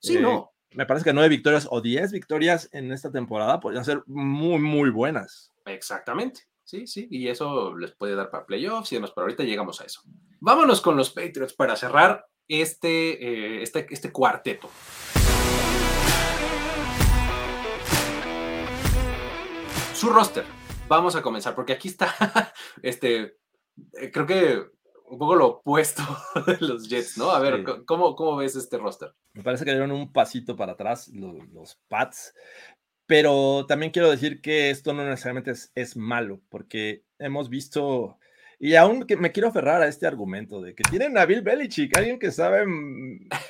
Sí, 0.00 0.18
no. 0.18 0.52
Eh, 0.70 0.76
me 0.76 0.86
parece 0.86 1.04
que 1.04 1.12
nueve 1.12 1.28
victorias 1.28 1.68
o 1.70 1.80
diez 1.80 2.12
victorias 2.12 2.68
en 2.72 2.92
esta 2.92 3.10
temporada 3.10 3.60
podrían 3.60 3.84
ser 3.84 4.02
muy, 4.06 4.58
muy 4.58 4.90
buenas. 4.90 5.52
Exactamente. 5.66 6.42
Sí, 6.64 6.86
sí, 6.86 7.08
y 7.10 7.28
eso 7.28 7.76
les 7.76 7.92
puede 7.92 8.14
dar 8.14 8.30
para 8.30 8.46
playoffs 8.46 8.92
y 8.92 8.94
demás, 8.94 9.10
pero 9.14 9.24
ahorita 9.24 9.42
llegamos 9.42 9.80
a 9.80 9.84
eso. 9.84 10.02
Vámonos 10.40 10.80
con 10.80 10.96
los 10.96 11.10
Patriots 11.10 11.54
para 11.54 11.76
cerrar 11.76 12.26
este, 12.48 13.58
eh, 13.58 13.62
este, 13.62 13.86
este 13.90 14.12
cuarteto. 14.12 14.70
Su 19.94 20.10
roster. 20.10 20.44
Vamos 20.88 21.16
a 21.16 21.22
comenzar, 21.22 21.54
porque 21.54 21.72
aquí 21.72 21.88
está, 21.88 22.14
este, 22.82 23.38
eh, 23.94 24.10
creo 24.12 24.26
que 24.26 24.62
un 25.06 25.18
poco 25.18 25.34
lo 25.34 25.46
opuesto 25.46 26.02
de 26.46 26.58
los 26.60 26.88
Jets, 26.88 27.18
¿no? 27.18 27.30
A 27.30 27.38
ver, 27.38 27.64
¿cómo, 27.86 28.14
¿cómo, 28.14 28.36
ves 28.36 28.56
este 28.56 28.78
roster? 28.78 29.14
Me 29.34 29.42
parece 29.42 29.64
que 29.64 29.72
dieron 29.72 29.92
un 29.92 30.12
pasito 30.12 30.56
para 30.56 30.72
atrás 30.72 31.08
los, 31.08 31.36
los 31.48 31.76
Pats 31.88 32.34
pero 33.12 33.66
también 33.66 33.92
quiero 33.92 34.10
decir 34.10 34.40
que 34.40 34.70
esto 34.70 34.94
no 34.94 35.04
necesariamente 35.04 35.52
es, 35.74 35.96
malo, 35.98 36.40
porque 36.48 37.04
hemos 37.18 37.50
visto, 37.50 38.16
y 38.58 38.74
aún 38.74 39.04
que 39.04 39.18
me 39.18 39.32
quiero 39.32 39.50
aferrar 39.50 39.82
a 39.82 39.86
este 39.86 40.06
argumento 40.06 40.62
de 40.62 40.74
que 40.74 40.82
tienen 40.84 41.18
a 41.18 41.26
Bill 41.26 41.42
Belichick, 41.42 41.94
alguien 41.94 42.18
que 42.18 42.30
sabe 42.30 42.64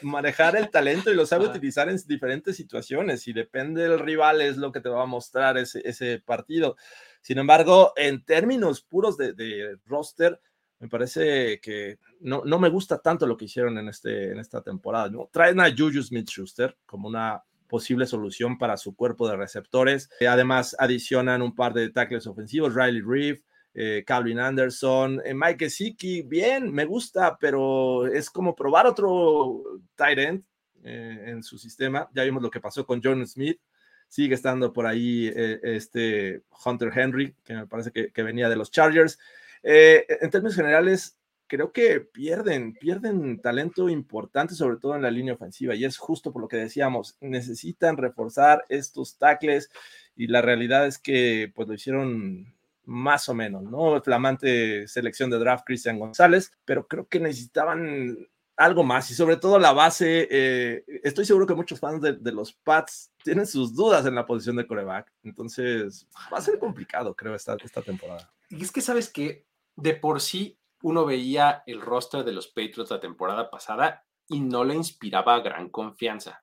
manejar 0.02 0.56
el 0.56 0.68
talento 0.68 1.12
y 1.12 1.14
lo 1.14 1.26
sabe 1.26 1.46
utilizar 1.46 1.88
en 1.88 1.96
diferentes 2.08 2.56
situaciones, 2.56 3.28
y 3.28 3.32
depende 3.32 3.82
del 3.82 4.00
rival 4.00 4.40
es 4.40 4.56
lo 4.56 4.72
que 4.72 4.80
te 4.80 4.88
va 4.88 5.04
a 5.04 5.06
mostrar 5.06 5.56
ese, 5.56 6.18
partido. 6.26 6.74
Sin 7.20 7.38
embargo, 7.38 7.92
en 7.94 8.24
términos 8.24 8.82
puros 8.82 9.16
de, 9.16 9.76
roster, 9.86 10.40
me 10.80 10.88
parece 10.88 11.60
que 11.60 12.00
no, 12.18 12.42
no, 12.44 12.58
me 12.58 12.68
gusta 12.68 12.98
tanto 12.98 13.28
lo 13.28 13.36
que 13.36 13.44
hicieron 13.44 13.78
en, 13.78 13.86
este, 13.86 14.32
en 14.32 14.40
esta 14.40 14.60
temporada. 14.60 15.08
¿no? 15.08 15.30
Traen 15.32 15.60
a 15.60 15.70
Juju 15.70 16.02
Smith-Schuster 16.02 16.76
como 16.84 17.06
una 17.06 17.44
posible 17.73 18.05
solución 18.05 18.59
para 18.59 18.77
su 18.77 18.95
cuerpo 18.95 19.27
de 19.27 19.35
receptores. 19.35 20.11
Eh, 20.20 20.29
además, 20.29 20.77
adicionan 20.79 21.41
un 21.41 21.55
par 21.55 21.73
de 21.73 21.89
tackles 21.89 22.27
ofensivos, 22.27 22.75
Riley 22.75 23.01
Reeve, 23.01 23.43
eh, 23.73 24.05
Calvin 24.07 24.39
Anderson, 24.39 25.23
eh, 25.25 25.33
Mike 25.33 25.70
Siki, 25.70 26.20
bien, 26.20 26.70
me 26.70 26.85
gusta, 26.85 27.39
pero 27.41 28.07
es 28.07 28.29
como 28.29 28.55
probar 28.55 28.87
otro 28.87 29.62
tight 29.97 30.18
end. 30.18 30.45
en 30.85 31.45
su 31.45 31.59
sistema. 31.59 32.11
Ya 32.12 32.25
vimos 32.25 32.43
lo 32.43 32.51
que 32.51 32.61
pasó 32.61 32.85
con 32.85 33.01
John 33.03 33.25
Smith. 33.25 33.61
Sigue 34.09 34.35
estando 34.35 34.73
por 34.73 34.85
ahí 34.85 35.33
este 35.35 36.43
Hunter 36.66 36.91
Henry, 36.93 37.37
que 37.45 37.55
me 37.55 37.66
parece 37.68 37.93
que, 37.93 38.23
venía 38.25 38.49
de 38.49 38.57
los 38.57 38.73
Chargers. 38.73 39.16
en 39.62 40.29
términos 40.31 40.57
generales, 40.57 41.16
creo 41.53 41.70
que 41.70 42.00
pierden, 42.00 42.72
pierden 42.72 43.38
talento 43.38 43.90
importante, 43.90 44.55
sobre 44.55 44.78
todo 44.78 44.96
en 44.96 45.03
la 45.03 45.11
línea 45.11 45.34
ofensiva, 45.34 45.74
y 45.74 45.84
es 45.84 45.98
justo 45.98 46.32
por 46.32 46.40
lo 46.40 46.48
que 46.48 46.57
decíamos, 46.57 47.18
necesitan 47.20 47.98
reforzar 47.98 48.64
estos 48.70 49.18
tackles, 49.18 49.70
y 50.16 50.28
la 50.28 50.40
realidad 50.40 50.86
es 50.86 50.96
que 50.96 51.53
pues 51.55 51.68
lo 51.68 51.74
hicieron 51.74 52.55
más 52.86 53.28
o 53.28 53.34
menos, 53.34 53.64
¿no? 53.64 54.00
Flamante 54.00 54.88
selección 54.88 55.28
de 55.28 55.38
draft 55.38 55.66
Cristian 55.66 55.98
González, 55.98 56.53
pero 56.64 56.88
creo 56.88 57.07
que 57.07 57.20
necesitaban 57.20 58.16
algo 58.57 58.82
más 58.82 59.11
y 59.11 59.14
sobre 59.14 59.36
todo 59.36 59.59
la 59.59 59.74
base. 59.74 60.28
Eh, 60.30 60.84
estoy 61.05 61.26
seguro 61.26 61.46
que 61.46 61.55
muchos 61.55 61.78
fans 61.78 62.00
de, 62.00 62.32
los 62.32 62.55
Pats 62.55 63.12
tienen 63.22 63.46
sus 63.46 63.74
dudas 63.74 64.07
en 64.07 64.14
la 64.14 64.24
posición 64.24 64.57
de 64.57 64.66
coreback, 64.66 65.12
entonces 65.22 66.09
va 66.32 66.38
a 66.38 66.42
ser 66.42 66.59
complicado, 66.59 67.14
creo, 67.14 67.34
esta, 67.34 67.59
esta 67.62 67.82
temporada. 67.82 68.32
Y 68.48 68.62
es 68.62 68.72
que 68.72 68.80
sabes 68.80 69.11
que 69.11 69.44
de 69.76 69.92
por 69.94 70.22
sí 70.22 70.59
uno 70.83 71.05
veía 71.05 71.62
el 71.66 71.80
roster 71.80 72.24
de 72.24 72.33
los 72.33 72.49
Patriots 72.49 72.91
la 72.91 73.01
temporada 73.01 73.51
pasada 73.51 74.05
y 74.28 74.41
no 74.41 74.64
le 74.64 74.74
inspiraba 74.74 75.41
gran 75.41 75.68
confianza. 75.68 76.43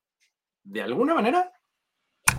De 0.64 0.82
alguna 0.82 1.14
manera, 1.14 1.52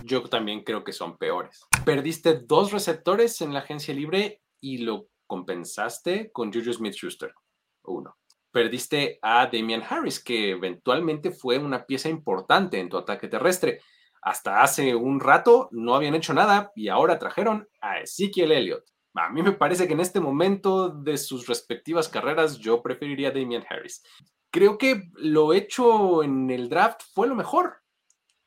yo 0.03 0.23
también 0.23 0.63
creo 0.63 0.83
que 0.83 0.93
son 0.93 1.17
peores. 1.17 1.65
Perdiste 1.85 2.39
dos 2.39 2.71
receptores 2.71 3.41
en 3.41 3.53
la 3.53 3.59
agencia 3.59 3.93
libre 3.93 4.41
y 4.59 4.79
lo 4.79 5.07
compensaste 5.27 6.31
con 6.31 6.51
Juju 6.51 6.73
Smith 6.73 6.93
Schuster. 6.93 7.33
Uno. 7.83 8.17
Perdiste 8.51 9.17
a 9.21 9.47
Damian 9.47 9.83
Harris, 9.87 10.21
que 10.21 10.51
eventualmente 10.51 11.31
fue 11.31 11.57
una 11.57 11.85
pieza 11.85 12.09
importante 12.09 12.79
en 12.79 12.89
tu 12.89 12.97
ataque 12.97 13.27
terrestre. 13.27 13.81
Hasta 14.21 14.61
hace 14.61 14.93
un 14.93 15.19
rato 15.19 15.69
no 15.71 15.95
habían 15.95 16.15
hecho 16.15 16.33
nada 16.33 16.71
y 16.75 16.89
ahora 16.89 17.17
trajeron 17.17 17.67
a 17.79 17.99
Ezekiel 17.99 18.51
Elliott. 18.51 18.83
A 19.13 19.29
mí 19.29 19.43
me 19.43 19.51
parece 19.51 19.87
que 19.87 19.93
en 19.93 19.99
este 19.99 20.19
momento 20.19 20.89
de 20.89 21.17
sus 21.17 21.47
respectivas 21.47 22.07
carreras 22.07 22.57
yo 22.59 22.81
preferiría 22.81 23.29
a 23.29 23.31
Damian 23.31 23.65
Harris. 23.69 24.03
Creo 24.51 24.77
que 24.77 25.09
lo 25.15 25.53
hecho 25.53 26.23
en 26.23 26.49
el 26.49 26.69
draft 26.69 27.01
fue 27.13 27.27
lo 27.27 27.35
mejor 27.35 27.81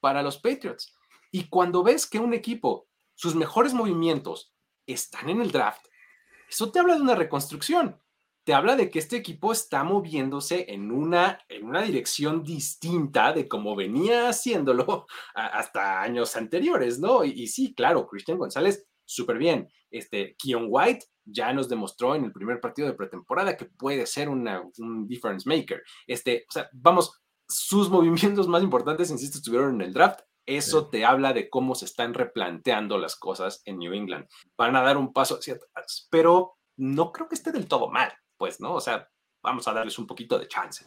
para 0.01 0.23
los 0.23 0.39
Patriots. 0.39 0.95
Y 1.31 1.49
cuando 1.49 1.83
ves 1.83 2.07
que 2.07 2.19
un 2.19 2.35
equipo, 2.35 2.89
sus 3.15 3.35
mejores 3.35 3.75
movimientos 3.75 4.55
están 4.87 5.31
en 5.31 5.41
el 5.41 5.51
draft, 5.51 5.87
eso 6.49 6.71
te 6.71 6.79
habla 6.79 6.95
de 6.95 7.03
una 7.03 7.15
reconstrucción. 7.15 7.99
Te 8.45 8.53
habla 8.53 8.77
de 8.77 8.91
que 8.91 8.99
este 8.99 9.17
equipo 9.17 9.53
está 9.53 9.83
moviéndose 9.85 10.67
en 10.69 10.93
una, 10.93 11.41
en 11.49 11.65
una 11.65 11.81
dirección 11.83 12.45
distinta 12.45 13.33
de 13.33 13.49
como 13.49 13.75
venía 13.75 14.29
haciéndolo 14.29 15.07
hasta 15.35 16.03
años 16.03 16.37
anteriores, 16.37 16.99
¿no? 16.99 17.25
Y, 17.25 17.47
sí, 17.47 17.75
claro, 17.75 18.07
Christian 18.07 18.39
González, 18.39 18.87
súper 19.05 19.39
bien. 19.39 19.69
Este, 19.91 20.37
Keon 20.37 20.67
White 20.69 21.07
ya 21.25 21.53
nos 21.53 21.69
demostró 21.69 22.15
en 22.15 22.25
el 22.25 22.33
primer 22.33 22.61
partido 22.61 22.89
de 22.89 22.95
pretemporada 22.95 23.57
que 23.57 23.67
puede 23.67 24.07
ser 24.07 24.29
una, 24.29 24.63
un 24.79 25.07
difference 25.07 25.49
maker. 25.49 25.83
Este, 26.07 26.45
o 26.49 26.53
sea, 26.53 26.69
vamos, 26.73 27.23
sus 27.49 27.89
movimientos 27.91 28.49
más 28.49 28.63
importantes, 28.63 29.11
insisto, 29.11 29.39
estuvieron 29.39 29.77
en 29.77 29.89
el 29.89 29.93
draft 29.93 30.21
eso 30.47 30.89
te 30.89 31.07
habla 31.07 31.33
de 31.33 31.49
cómo 31.49 31.75
se 31.75 31.87
están 31.87 32.13
replanteando 32.13 32.99
las 32.99 33.17
cosas 33.17 33.63
en 33.65 33.79
New 33.79 33.95
England. 33.95 34.29
Van 34.59 34.77
a 34.77 34.83
dar 34.83 34.99
un 34.99 35.13
paso 35.13 35.37
hacia 35.37 35.55
atrás, 35.55 36.07
pero 36.11 36.59
no 36.77 37.13
creo 37.13 37.29
que 37.29 37.35
esté 37.35 37.51
del 37.51 37.67
todo 37.67 37.89
mal, 37.89 38.13
pues, 38.37 38.61
¿no? 38.61 38.75
O 38.75 38.81
sea, 38.81 39.09
vamos 39.43 39.67
a 39.69 39.73
darles 39.73 39.99
un 39.99 40.07
poquito 40.07 40.39
de 40.39 40.49
chance. 40.49 40.85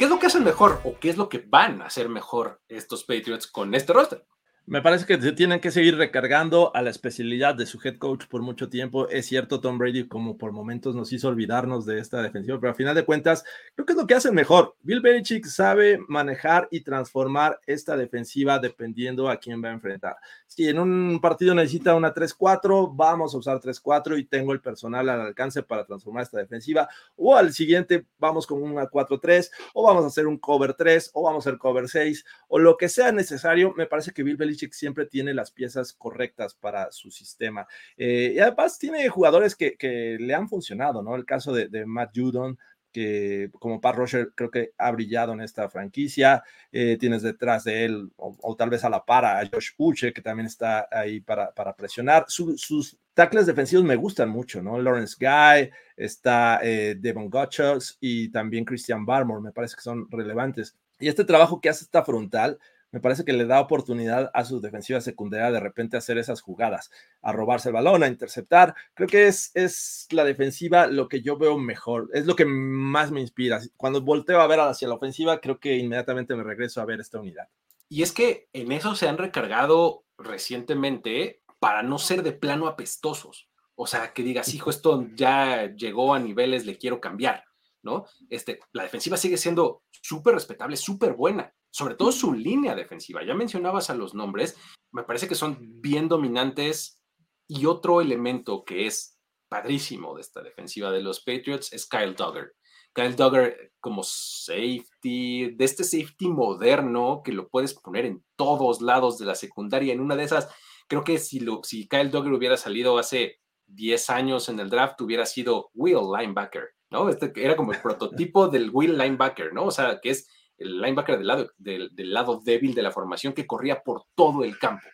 ¿Qué 0.00 0.04
es 0.04 0.10
lo 0.10 0.18
que 0.18 0.28
hacen 0.28 0.44
mejor 0.44 0.80
o 0.84 0.98
qué 0.98 1.10
es 1.10 1.18
lo 1.18 1.28
que 1.28 1.44
van 1.46 1.82
a 1.82 1.84
hacer 1.84 2.08
mejor 2.08 2.62
estos 2.68 3.04
Patriots 3.04 3.46
con 3.46 3.74
este 3.74 3.92
roster? 3.92 4.26
Me 4.70 4.82
parece 4.82 5.04
que 5.04 5.20
se 5.20 5.32
tienen 5.32 5.58
que 5.58 5.72
seguir 5.72 5.96
recargando 5.96 6.70
a 6.76 6.80
la 6.80 6.90
especialidad 6.90 7.56
de 7.56 7.66
su 7.66 7.80
head 7.82 7.96
coach 7.96 8.26
por 8.26 8.40
mucho 8.40 8.68
tiempo. 8.68 9.08
Es 9.08 9.26
cierto, 9.26 9.60
Tom 9.60 9.78
Brady, 9.78 10.06
como 10.06 10.38
por 10.38 10.52
momentos 10.52 10.94
nos 10.94 11.12
hizo 11.12 11.26
olvidarnos 11.26 11.86
de 11.86 11.98
esta 11.98 12.22
defensiva, 12.22 12.60
pero 12.60 12.70
a 12.70 12.76
final 12.76 12.94
de 12.94 13.04
cuentas, 13.04 13.42
creo 13.74 13.84
que 13.84 13.94
es 13.94 13.98
lo 13.98 14.06
que 14.06 14.14
hacen 14.14 14.32
mejor. 14.32 14.76
Bill 14.82 15.00
Belichick 15.00 15.44
sabe 15.46 15.98
manejar 16.06 16.68
y 16.70 16.82
transformar 16.82 17.58
esta 17.66 17.96
defensiva 17.96 18.60
dependiendo 18.60 19.28
a 19.28 19.38
quién 19.38 19.60
va 19.60 19.70
a 19.70 19.72
enfrentar. 19.72 20.14
Si 20.46 20.68
en 20.68 20.78
un 20.78 21.18
partido 21.20 21.52
necesita 21.52 21.96
una 21.96 22.14
3-4, 22.14 22.92
vamos 22.94 23.34
a 23.34 23.38
usar 23.38 23.58
3-4 23.58 24.20
y 24.20 24.24
tengo 24.26 24.52
el 24.52 24.60
personal 24.60 25.08
al 25.08 25.20
alcance 25.20 25.64
para 25.64 25.84
transformar 25.84 26.22
esta 26.22 26.38
defensiva. 26.38 26.88
O 27.16 27.34
al 27.34 27.52
siguiente, 27.52 28.06
vamos 28.20 28.46
con 28.46 28.62
una 28.62 28.88
4-3, 28.88 29.50
o 29.74 29.82
vamos 29.82 30.04
a 30.04 30.06
hacer 30.06 30.28
un 30.28 30.38
cover 30.38 30.74
3, 30.74 31.10
o 31.14 31.22
vamos 31.24 31.44
a 31.44 31.48
hacer 31.48 31.58
cover 31.58 31.88
6, 31.88 32.24
o 32.46 32.60
lo 32.60 32.76
que 32.76 32.88
sea 32.88 33.10
necesario. 33.10 33.74
Me 33.76 33.86
parece 33.86 34.12
que 34.12 34.22
Bill 34.22 34.36
Belichick 34.36 34.59
siempre 34.72 35.06
tiene 35.06 35.34
las 35.34 35.50
piezas 35.50 35.92
correctas 35.92 36.54
para 36.54 36.90
su 36.92 37.10
sistema. 37.10 37.66
Eh, 37.96 38.32
y 38.34 38.38
además 38.38 38.78
tiene 38.78 39.08
jugadores 39.08 39.56
que, 39.56 39.76
le 40.20 40.34
han 40.34 40.48
funcionado, 40.48 41.02
¿no? 41.02 41.16
El 41.16 41.24
caso 41.24 41.52
de, 41.52 41.86
Matt 41.86 42.10
Judon, 42.14 42.58
que 42.92 43.50
como 43.60 43.80
Pat 43.80 43.94
Roger 43.94 44.32
creo 44.34 44.50
que 44.50 44.72
ha 44.76 44.90
brillado 44.90 45.32
en 45.32 45.40
esta 45.40 45.68
franquicia. 45.68 46.42
Eh, 46.72 46.96
tienes 46.98 47.22
detrás 47.22 47.64
de 47.64 47.84
él, 47.84 48.10
o, 48.16 48.56
tal 48.56 48.70
vez 48.70 48.84
a 48.84 48.90
la 48.90 49.04
para, 49.04 49.38
a 49.38 49.46
Josh 49.46 49.70
Uche, 49.78 50.12
que 50.12 50.22
también 50.22 50.46
está 50.46 50.88
ahí 50.90 51.20
para, 51.20 51.52
presionar. 51.76 52.24
sus 52.28 52.98
tackles 53.14 53.46
defensivos 53.46 53.84
me 53.84 53.96
gustan 53.96 54.30
mucho, 54.30 54.62
¿no? 54.62 54.80
Lawrence 54.80 55.16
Guy, 55.18 55.70
está 55.96 56.60
eh, 56.62 56.96
Devon 56.98 57.28
Gotchos 57.28 57.98
y 58.00 58.30
también 58.30 58.64
Christian 58.64 59.04
Barmore, 59.04 59.42
me 59.42 59.52
parece 59.52 59.76
que 59.76 59.82
son 59.82 60.10
relevantes. 60.10 60.76
Y 60.98 61.08
este 61.08 61.24
trabajo 61.24 61.60
que 61.60 61.68
hace 61.68 61.84
esta 61.84 62.04
frontal 62.04 62.58
me 62.92 63.00
parece 63.00 63.24
que 63.24 63.32
le 63.32 63.46
da 63.46 63.60
oportunidad 63.60 64.30
a 64.34 64.44
su 64.44 64.60
defensiva 64.60 65.00
secundaria 65.00 65.50
de 65.50 65.60
repente 65.60 65.96
hacer 65.96 66.18
esas 66.18 66.40
jugadas, 66.40 66.90
a 67.22 67.32
robarse 67.32 67.68
el 67.68 67.74
balón, 67.74 68.02
a 68.02 68.08
interceptar. 68.08 68.74
Creo 68.94 69.08
que 69.08 69.28
es, 69.28 69.52
es 69.54 70.08
la 70.10 70.24
defensiva 70.24 70.86
lo 70.86 71.08
que 71.08 71.22
yo 71.22 71.36
veo 71.36 71.58
mejor, 71.58 72.10
es 72.12 72.26
lo 72.26 72.34
que 72.34 72.44
más 72.44 73.10
me 73.10 73.20
inspira. 73.20 73.60
Cuando 73.76 74.02
volteo 74.02 74.40
a 74.40 74.46
ver 74.46 74.60
hacia 74.60 74.88
la 74.88 74.94
ofensiva, 74.94 75.40
creo 75.40 75.58
que 75.60 75.76
inmediatamente 75.76 76.34
me 76.34 76.42
regreso 76.42 76.80
a 76.80 76.84
ver 76.84 77.00
esta 77.00 77.20
unidad. 77.20 77.48
Y 77.88 78.02
es 78.02 78.12
que 78.12 78.48
en 78.52 78.72
eso 78.72 78.94
se 78.94 79.08
han 79.08 79.18
recargado 79.18 80.04
recientemente 80.18 81.42
para 81.58 81.82
no 81.82 81.98
ser 81.98 82.22
de 82.22 82.32
plano 82.32 82.66
apestosos. 82.66 83.48
O 83.74 83.86
sea, 83.86 84.12
que 84.12 84.22
digas, 84.22 84.52
hijo, 84.54 84.70
esto 84.70 85.08
ya 85.14 85.74
llegó 85.74 86.14
a 86.14 86.18
niveles, 86.18 86.66
le 86.66 86.76
quiero 86.76 87.00
cambiar, 87.00 87.44
¿no? 87.82 88.04
Este, 88.28 88.60
la 88.72 88.82
defensiva 88.82 89.16
sigue 89.16 89.38
siendo 89.38 89.84
súper 89.90 90.34
respetable, 90.34 90.76
súper 90.76 91.14
buena 91.14 91.52
sobre 91.70 91.94
todo 91.94 92.12
su 92.12 92.32
línea 92.32 92.74
defensiva. 92.74 93.24
Ya 93.24 93.34
mencionabas 93.34 93.90
a 93.90 93.94
los 93.94 94.14
nombres, 94.14 94.56
me 94.92 95.04
parece 95.04 95.28
que 95.28 95.34
son 95.34 95.58
bien 95.80 96.08
dominantes 96.08 97.00
y 97.48 97.66
otro 97.66 98.00
elemento 98.00 98.64
que 98.64 98.86
es 98.86 99.18
padrísimo 99.48 100.14
de 100.14 100.20
esta 100.20 100.42
defensiva 100.42 100.90
de 100.90 101.02
los 101.02 101.20
Patriots 101.20 101.72
es 101.72 101.88
Kyle 101.88 102.14
Duggar. 102.14 102.52
Kyle 102.92 103.16
Duggar 103.16 103.54
como 103.80 104.02
safety, 104.02 105.52
de 105.54 105.64
este 105.64 105.84
safety 105.84 106.28
moderno 106.28 107.22
que 107.24 107.32
lo 107.32 107.48
puedes 107.48 107.74
poner 107.74 108.06
en 108.06 108.24
todos 108.36 108.80
lados 108.80 109.18
de 109.18 109.26
la 109.26 109.34
secundaria. 109.34 109.92
En 109.92 110.00
una 110.00 110.16
de 110.16 110.24
esas, 110.24 110.48
creo 110.88 111.04
que 111.04 111.18
si, 111.18 111.40
lo, 111.40 111.60
si 111.62 111.88
Kyle 111.88 112.10
Duggar 112.10 112.32
hubiera 112.32 112.56
salido 112.56 112.98
hace 112.98 113.40
10 113.66 114.10
años 114.10 114.48
en 114.48 114.60
el 114.60 114.70
draft, 114.70 115.00
hubiera 115.00 115.26
sido 115.26 115.70
Will 115.74 115.98
Linebacker, 116.16 116.70
¿no? 116.90 117.08
Este 117.08 117.32
era 117.36 117.56
como 117.56 117.72
el 117.72 117.80
prototipo 117.80 118.48
del 118.48 118.70
Will 118.72 118.98
Linebacker, 118.98 119.52
¿no? 119.52 119.66
O 119.66 119.70
sea, 119.70 120.00
que 120.00 120.10
es 120.10 120.28
el 120.60 120.80
linebacker 120.80 121.18
del 121.18 121.26
lado, 121.26 121.50
del, 121.56 121.90
lado 121.96 122.40
débil 122.44 122.74
de 122.74 122.82
la 122.82 122.92
formación 122.92 123.32
que 123.32 123.46
corría 123.46 123.82
por 123.82 124.04
todo 124.14 124.44
el 124.44 124.58
campo. 124.58 124.86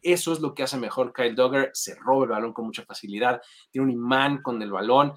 Eso 0.00 0.32
es 0.32 0.40
lo 0.40 0.54
que 0.54 0.62
hace 0.62 0.76
mejor 0.76 1.14
Kyle 1.14 1.34
Duggar. 1.34 1.70
Se 1.72 1.94
roba 1.94 2.24
el 2.24 2.30
balón 2.30 2.52
con 2.52 2.66
mucha 2.66 2.84
facilidad, 2.84 3.40
tiene 3.70 3.86
un 3.86 3.90
imán 3.90 4.42
con 4.42 4.60
el 4.60 4.70
balón, 4.70 5.14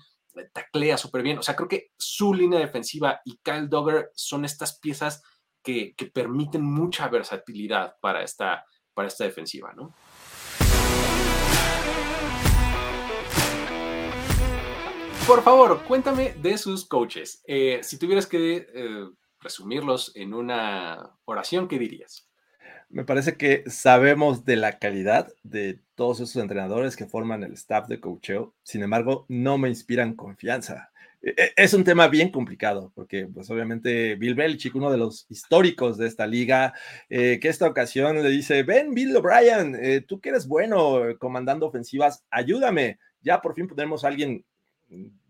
taclea 0.54 0.98
súper 0.98 1.24
bien. 1.24 1.38
O 1.38 1.44
sea, 1.44 1.56
creo 1.56 1.68
que 1.68 1.92
su 1.98 2.34
línea 2.34 2.60
defensiva 2.60 3.20
y 3.26 3.38
Kyle 3.44 3.68
Duggar 3.68 4.10
son 4.16 4.46
estas 4.46 4.80
piezas 4.80 5.22
que, 5.62 5.94
permiten 6.14 6.64
mucha 6.64 7.10
versatilidad 7.10 7.96
para 8.00 8.24
esta, 8.24 8.66
para 8.94 9.10
esta 9.10 9.26
defensiva, 9.26 9.74
¿no? 9.76 9.94
Por 15.28 15.44
favor, 15.44 15.84
cuéntame 15.84 16.36
de 16.36 16.58
sus 16.58 16.88
coaches. 16.88 17.44
Eh, 17.46 17.82
si 17.84 18.00
tuvieras 18.00 18.26
que 18.26 18.66
eh, 18.74 19.10
resumirlos 19.40 20.12
en 20.16 20.34
una 20.34 21.12
oración, 21.26 21.68
¿qué 21.68 21.80
dirías? 21.80 22.28
Me 22.90 23.04
parece 23.04 23.36
que 23.36 23.64
sabemos 23.68 24.46
de 24.46 24.56
la 24.56 24.80
calidad 24.80 25.34
de 25.44 25.82
todos 25.96 26.22
esos 26.22 26.42
entrenadores 26.42 26.96
que 26.96 27.06
forman 27.06 27.44
el 27.44 27.54
staff 27.54 27.88
de 27.88 28.00
coacheo, 28.00 28.54
sin 28.64 28.84
embargo, 28.84 29.26
no 29.28 29.58
me 29.58 29.68
inspiran 29.68 30.16
confianza. 30.16 30.92
E, 31.22 31.32
e, 31.32 31.54
es 31.58 31.74
un 31.74 31.84
tema 31.84 32.08
bien 32.08 32.32
complicado, 32.32 32.92
porque 32.96 33.28
pues 33.28 33.50
obviamente 33.50 34.16
Bill 34.16 34.36
Belichick, 34.36 34.76
uno 34.76 34.90
de 34.90 34.98
los 34.98 35.26
históricos 35.30 35.98
de 35.98 36.08
esta 36.08 36.28
liga, 36.28 36.74
eh, 37.10 37.40
que 37.42 37.50
esta 37.50 37.68
ocasión 37.68 38.22
le 38.24 38.30
dice, 38.30 38.64
ven 38.64 38.94
Bill 38.94 39.16
O'Brien, 39.18 39.78
eh, 39.82 40.02
tú 40.02 40.22
que 40.22 40.30
eres 40.30 40.48
bueno 40.48 41.02
comandando 41.20 41.68
ofensivas, 41.68 42.24
ayúdame, 42.30 43.00
ya 43.22 43.42
por 43.42 43.54
fin 43.54 43.68
tenemos 43.68 44.06
a 44.06 44.08
alguien 44.08 44.46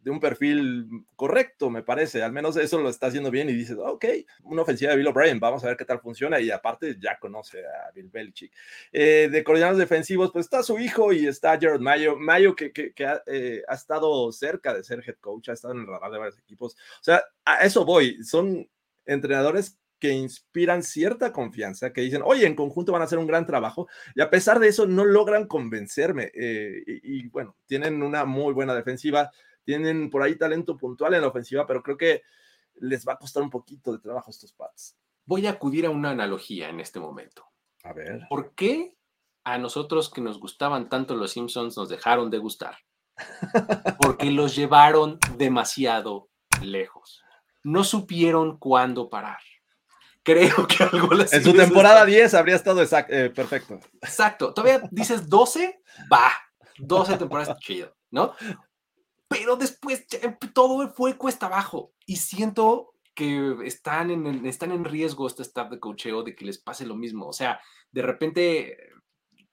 de 0.07 0.11
un 0.11 0.21
perfil 0.21 0.87
correcto, 1.17 1.69
me 1.69 1.83
parece. 1.83 2.23
Al 2.23 2.31
menos 2.31 2.55
eso 2.55 2.79
lo 2.79 2.87
está 2.87 3.07
haciendo 3.07 3.29
bien 3.29 3.49
y 3.49 3.53
dices, 3.53 3.75
ok, 3.77 4.05
una 4.43 4.61
ofensiva 4.61 4.91
de 4.91 4.97
Bill 4.97 5.07
O'Brien, 5.07 5.37
vamos 5.37 5.65
a 5.65 5.67
ver 5.67 5.75
qué 5.75 5.83
tal 5.83 5.99
funciona. 5.99 6.39
Y 6.39 6.49
aparte 6.49 6.95
ya 6.97 7.19
conoce 7.19 7.59
a 7.59 7.91
Bill 7.93 8.07
Belichick. 8.07 8.53
Eh, 8.93 9.27
de 9.29 9.43
coordinadores 9.43 9.79
defensivos, 9.79 10.31
pues 10.31 10.45
está 10.45 10.63
su 10.63 10.79
hijo 10.79 11.11
y 11.11 11.27
está 11.27 11.59
Jared 11.59 11.81
Mayo. 11.81 12.15
Mayo 12.15 12.55
que, 12.55 12.71
eh, 13.27 13.63
ha, 13.67 13.73
estado 13.73 14.31
cerca 14.31 14.73
de 14.73 14.81
ser 14.81 15.03
head 15.05 15.17
coach, 15.19 15.49
ha 15.49 15.53
estado 15.53 15.73
en 15.73 15.81
el 15.81 15.87
radar 15.87 16.09
de 16.09 16.19
varios 16.19 16.39
equipos. 16.39 16.75
O 16.75 17.03
sea, 17.03 17.21
a 17.43 17.65
eso 17.65 17.83
voy. 17.83 18.23
Son 18.23 18.65
entrenadores 19.05 19.77
que 19.99 20.11
inspiran 20.11 20.83
cierta 20.83 21.33
confianza, 21.33 21.91
que 21.91 22.01
dicen, 22.01 22.21
oye, 22.23 22.45
en 22.45 22.55
conjunto 22.55 22.93
van 22.93 23.01
a 23.01 23.05
hacer 23.05 23.17
un 23.17 23.27
gran 23.27 23.45
trabajo, 23.45 23.87
y 24.15 24.21
a 24.21 24.29
pesar 24.29 24.59
de 24.59 24.69
eso 24.69 24.87
no 24.87 25.03
logran 25.03 25.47
convencerme. 25.47 26.31
Eh, 26.33 26.81
y, 26.85 27.27
bueno, 27.27 27.57
tienen 27.65 28.01
una 28.03 28.25
muy 28.25 28.53
buena 28.53 28.73
defensiva, 28.73 29.31
tienen 29.67 30.09
por 30.09 30.23
ahí 30.23 30.37
talento 30.37 30.77
puntual 30.77 31.13
en 31.13 31.21
la 31.21 31.27
ofensiva, 31.27 31.67
pero 31.67 31.83
creo 31.83 31.97
que 31.97 32.23
les 32.75 33.05
va 33.05 33.13
a 33.13 33.17
costar 33.17 33.43
un 33.43 33.49
poquito 33.49 33.91
de 33.91 33.99
trabajo 33.99 34.31
estos 34.31 34.53
Pats. 34.53 34.97
Voy 35.25 35.45
a 35.45 35.51
acudir 35.51 35.85
a 35.85 35.89
una 35.89 36.11
analogía 36.11 36.69
en 36.69 36.79
este 36.79 37.01
momento. 37.01 37.45
A 37.83 37.91
ver. 37.91 38.21
¿Por 38.29 38.55
qué 38.55 38.95
a 39.43 39.57
nosotros 39.57 40.09
que 40.09 40.21
nos 40.21 40.39
gustaban 40.39 40.87
tanto 40.87 41.17
los 41.17 41.31
Simpsons 41.31 41.75
nos 41.75 41.89
dejaron 41.89 42.31
de 42.31 42.37
gustar? 42.37 42.77
Porque 43.99 44.31
los 44.31 44.55
llevaron 44.55 45.19
demasiado 45.35 46.29
lejos. 46.61 47.21
No 47.61 47.83
supieron 47.83 48.57
cuándo 48.59 49.09
parar. 49.09 49.41
Creo 50.23 50.65
que 50.65 50.81
algo 50.85 51.13
les 51.13 51.33
En 51.33 51.43
su 51.43 51.53
temporada 51.53 52.05
10 52.05 52.33
habría 52.35 52.55
estado 52.55 52.81
eh, 52.83 53.29
perfecto. 53.35 53.81
Exacto. 54.01 54.53
Todavía 54.53 54.87
dices 54.91 55.27
12, 55.27 55.81
va. 56.11 56.31
12 56.77 57.17
temporadas 57.17 57.59
chido, 57.59 57.93
¿no? 58.11 58.33
Pero 59.27 59.55
después 59.55 60.05
todo 60.53 60.89
fue 60.89 61.17
cuesta 61.17 61.47
abajo 61.47 61.91
y 62.05 62.17
siento 62.17 62.93
que 63.13 63.55
están 63.65 64.11
en, 64.11 64.45
están 64.45 64.71
en 64.71 64.85
riesgo 64.85 65.27
este 65.27 65.41
staff 65.41 65.71
de 65.71 65.79
cocheo 65.79 66.23
de 66.23 66.35
que 66.35 66.45
les 66.45 66.59
pase 66.59 66.85
lo 66.85 66.95
mismo. 66.95 67.27
O 67.27 67.33
sea, 67.33 67.59
de 67.91 68.01
repente 68.03 68.77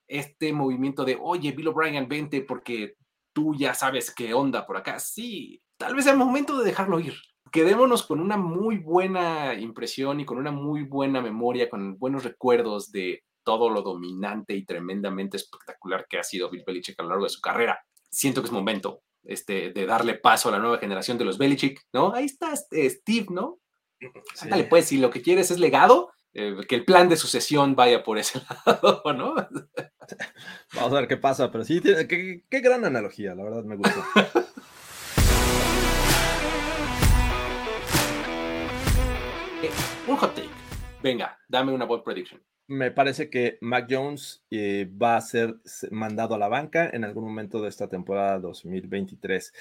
este 0.07 0.53
movimiento 0.53 1.05
de, 1.05 1.18
oye, 1.20 1.53
Bill 1.53 1.68
O'Brien, 1.68 2.07
vente 2.07 2.43
porque 2.43 2.97
tú 3.33 3.55
ya 3.55 3.75
sabes 3.75 4.14
qué 4.14 4.35
onda 4.35 4.66
por 4.66 4.77
acá. 4.77 5.01
Sí, 5.01 5.62
tal 5.79 5.95
vez 5.95 6.05
sea 6.05 6.12
el 6.12 6.18
momento 6.18 6.59
de 6.59 6.64
dejarlo 6.64 7.01
ir. 7.01 7.14
Quedémonos 7.51 8.03
con 8.05 8.20
una 8.20 8.37
muy 8.37 8.79
buena 8.79 9.55
impresión 9.55 10.20
y 10.20 10.25
con 10.25 10.39
una 10.39 10.51
muy 10.51 10.83
buena 10.83 11.20
memoria, 11.20 11.70
con 11.70 11.99
buenos 11.99 12.25
recuerdos 12.25 12.91
de 12.91 13.22
todo 13.45 13.70
lo 13.70 13.83
dominante 13.83 14.55
y 14.55 14.64
tremendamente 14.64 15.37
espectacular 15.37 16.07
que 16.09 16.18
ha 16.18 16.22
sido 16.22 16.51
Bill 16.51 16.64
Belichick 16.66 16.99
a 16.99 17.03
lo 17.03 17.11
largo 17.11 17.25
de 17.25 17.31
su 17.31 17.41
carrera. 17.41 17.79
Siento 18.11 18.41
que 18.41 18.47
es 18.47 18.53
momento 18.53 19.03
este, 19.25 19.70
de 19.70 19.87
darle 19.87 20.14
paso 20.14 20.49
a 20.49 20.53
la 20.53 20.59
nueva 20.59 20.79
generación 20.79 21.18
de 21.18 21.25
los 21.25 21.39
Belichick, 21.39 21.81
¿no? 21.93 22.14
Ahí 22.14 22.27
está 22.27 22.53
este, 22.53 22.89
Steve, 22.91 23.27
¿no? 23.31 23.59
Sí. 24.35 24.49
pues, 24.68 24.87
si 24.87 24.99
lo 24.99 25.09
que 25.09 25.22
quieres 25.22 25.51
es 25.51 25.59
legado, 25.59 26.12
eh, 26.35 26.57
que 26.68 26.75
el 26.75 26.85
plan 26.85 27.09
de 27.09 27.16
sucesión 27.16 27.75
vaya 27.75 28.03
por 28.03 28.18
ese 28.18 28.43
lado, 28.66 29.03
¿no? 29.14 29.35
Vamos 30.75 30.93
a 30.93 30.97
ver 30.97 31.09
qué 31.09 31.16
pasa, 31.16 31.51
pero 31.51 31.64
sí, 31.64 31.81
qué, 31.81 32.45
qué 32.49 32.61
gran 32.61 32.85
analogía, 32.85 33.35
la 33.35 33.45
verdad 33.45 33.64
me 33.64 33.77
gusta. 33.77 34.05
Eh, 39.62 39.70
un 40.07 40.16
hot 40.16 40.35
take. 40.35 40.51
Venga, 41.03 41.39
dame 41.49 41.72
una 41.72 41.87
bold 41.87 42.03
prediction 42.03 42.43
me 42.67 42.91
parece 42.91 43.29
que 43.29 43.59
Mac 43.61 43.87
Jones 43.91 44.43
eh, 44.51 44.91
va 45.01 45.17
a 45.17 45.21
ser 45.21 45.57
mandado 45.91 46.35
a 46.35 46.39
la 46.39 46.49
banca 46.49 46.89
en 46.93 47.05
algún 47.05 47.25
momento 47.25 47.61
de 47.61 47.69
esta 47.69 47.89
temporada 47.89 48.39
2023. 48.39 49.53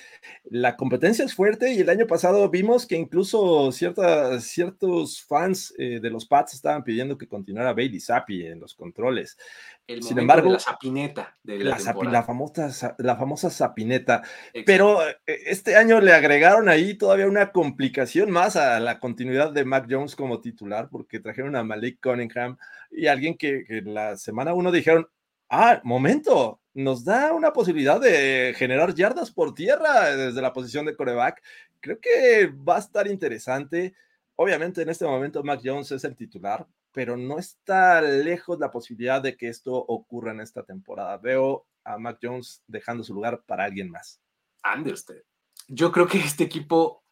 La 0.46 0.78
competencia 0.78 1.26
es 1.26 1.36
fuerte 1.36 1.74
y 1.74 1.80
el 1.80 1.90
año 1.90 2.08
pasado 2.08 2.50
vimos 2.50 2.86
que 2.86 2.96
incluso 2.96 3.72
ciertos 3.72 5.22
fans 5.24 5.74
eh, 5.78 6.00
de 6.02 6.10
los 6.10 6.26
Pats 6.26 6.54
estaban 6.54 6.84
pidiendo 6.84 7.18
que 7.18 7.28
continuara 7.28 7.74
Bailey 7.74 8.00
Zappi 8.00 8.46
en 8.46 8.60
los 8.60 8.74
controles. 8.74 9.38
El 9.86 10.02
Sin 10.02 10.18
embargo, 10.18 10.48
de 10.48 10.54
la 10.54 10.60
sapineta 10.60 11.38
de 11.44 11.60
la, 11.60 11.78
la, 11.78 12.12
la, 12.12 12.24
famosa, 12.24 12.96
la 13.00 13.18
famosa 13.18 13.50
sapineta. 13.50 14.24
Exacto. 14.54 14.64
Pero 14.66 15.10
eh, 15.10 15.16
este 15.46 15.76
año 15.76 16.00
le 16.00 16.14
agregaron 16.14 16.70
ahí 16.70 16.94
todavía 16.94 17.28
una 17.28 17.52
complicación 17.52 18.32
más 18.32 18.56
a 18.56 18.80
la 18.80 19.00
continuidad 19.00 19.52
de 19.52 19.66
Mac 19.66 19.88
Jones 19.90 20.16
como 20.16 20.40
titular, 20.40 20.88
porque 20.90 21.20
trajeron 21.20 21.58
a 21.58 21.64
Malik 21.64 22.00
Cunningham 22.02 22.58
y 22.92 23.08
alguien 23.08 23.36
que, 23.38 23.66
que 23.66 23.82
la 23.82 24.16
semana 24.16 24.54
uno 24.54 24.72
dijeron, 24.72 25.08
ah, 25.50 25.82
momento, 25.84 26.62
nos 26.74 27.04
da 27.04 27.34
una 27.34 27.54
posibilidad 27.54 28.00
de 28.00 28.54
generar 28.58 28.94
yardas 28.96 29.32
por 29.32 29.54
tierra 29.54 30.16
desde 30.16 30.42
la 30.42 30.54
posición 30.54 30.86
de 30.86 30.96
coreback. 30.96 31.42
Creo 31.80 32.00
que 32.00 32.48
va 32.48 32.78
a 32.78 32.80
estar 32.80 33.08
interesante. 33.08 33.94
Obviamente 34.36 34.82
en 34.82 34.90
este 34.90 35.06
momento 35.06 35.44
Mac 35.44 35.62
Jones 35.64 35.92
es 35.92 36.04
el 36.04 36.16
titular, 36.16 36.66
pero 36.94 37.18
no 37.18 37.40
está 37.40 38.02
lejos 38.02 38.60
la 38.60 38.72
posibilidad 38.72 39.22
de 39.22 39.36
que 39.36 39.50
esto 39.50 39.74
ocurra 39.74 40.32
en 40.32 40.42
esta 40.42 40.64
temporada. 40.64 41.18
Veo 41.18 41.66
a 41.84 41.98
Mac 41.98 42.20
Jones 42.22 42.64
dejando 42.68 43.04
su 43.04 43.14
lugar 43.14 43.44
para 43.46 43.66
alguien 43.66 43.90
más. 43.90 44.22
Ande 44.62 44.94
usted. 44.94 45.24
Yo 45.68 45.92
creo 45.92 46.08
que 46.08 46.20
este 46.20 46.44
equipo 46.44 47.04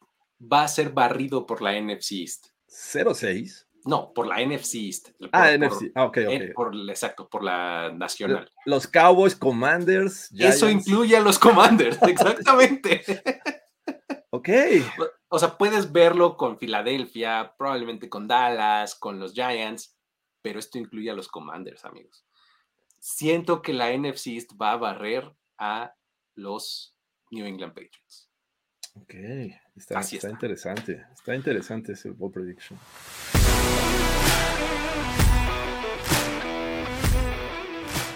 va 0.41 0.63
a 0.63 0.67
ser 0.67 0.91
barrido 0.91 1.45
por 1.45 1.61
la 1.61 1.79
NFC 1.79 2.11
East. 2.13 2.47
0-6. 2.69 3.65
No, 3.83 4.13
por 4.13 4.27
la 4.27 4.45
NFC 4.45 4.75
East. 4.75 5.09
Por, 5.17 5.29
ah, 5.33 5.49
por, 5.49 5.59
NFC. 5.59 5.91
Ah, 5.95 6.03
ok, 6.05 6.17
ok. 6.27 6.53
Por, 6.53 6.75
exacto, 6.89 7.27
por 7.27 7.43
la 7.43 7.91
nacional. 7.91 8.49
Los 8.65 8.85
Cowboys, 8.87 9.35
Commanders. 9.35 10.29
Giants. 10.29 10.55
Eso 10.55 10.69
incluye 10.69 11.17
a 11.17 11.21
los 11.21 11.39
Commanders, 11.39 11.97
exactamente. 12.07 13.01
ok. 14.31 14.49
O 15.29 15.39
sea, 15.39 15.57
puedes 15.57 15.91
verlo 15.91 16.35
con 16.35 16.57
Filadelfia, 16.57 17.55
probablemente 17.57 18.09
con 18.09 18.27
Dallas, 18.27 18.95
con 18.95 19.19
los 19.19 19.33
Giants, 19.33 19.97
pero 20.41 20.59
esto 20.59 20.77
incluye 20.77 21.09
a 21.09 21.13
los 21.13 21.29
Commanders, 21.29 21.85
amigos. 21.85 22.25
Siento 22.99 23.61
que 23.61 23.73
la 23.73 23.95
NFC 23.95 24.27
East 24.27 24.51
va 24.61 24.73
a 24.73 24.77
barrer 24.77 25.33
a 25.57 25.95
los 26.35 26.97
New 27.31 27.45
England 27.45 27.73
Patriots. 27.73 28.29
Ok, 28.95 29.13
está, 29.75 30.01
está, 30.01 30.15
está. 30.15 30.29
interesante. 30.29 31.05
Está 31.13 31.33
interesante 31.33 31.93
ese 31.93 32.09
ball 32.09 32.31
prediction. 32.31 32.77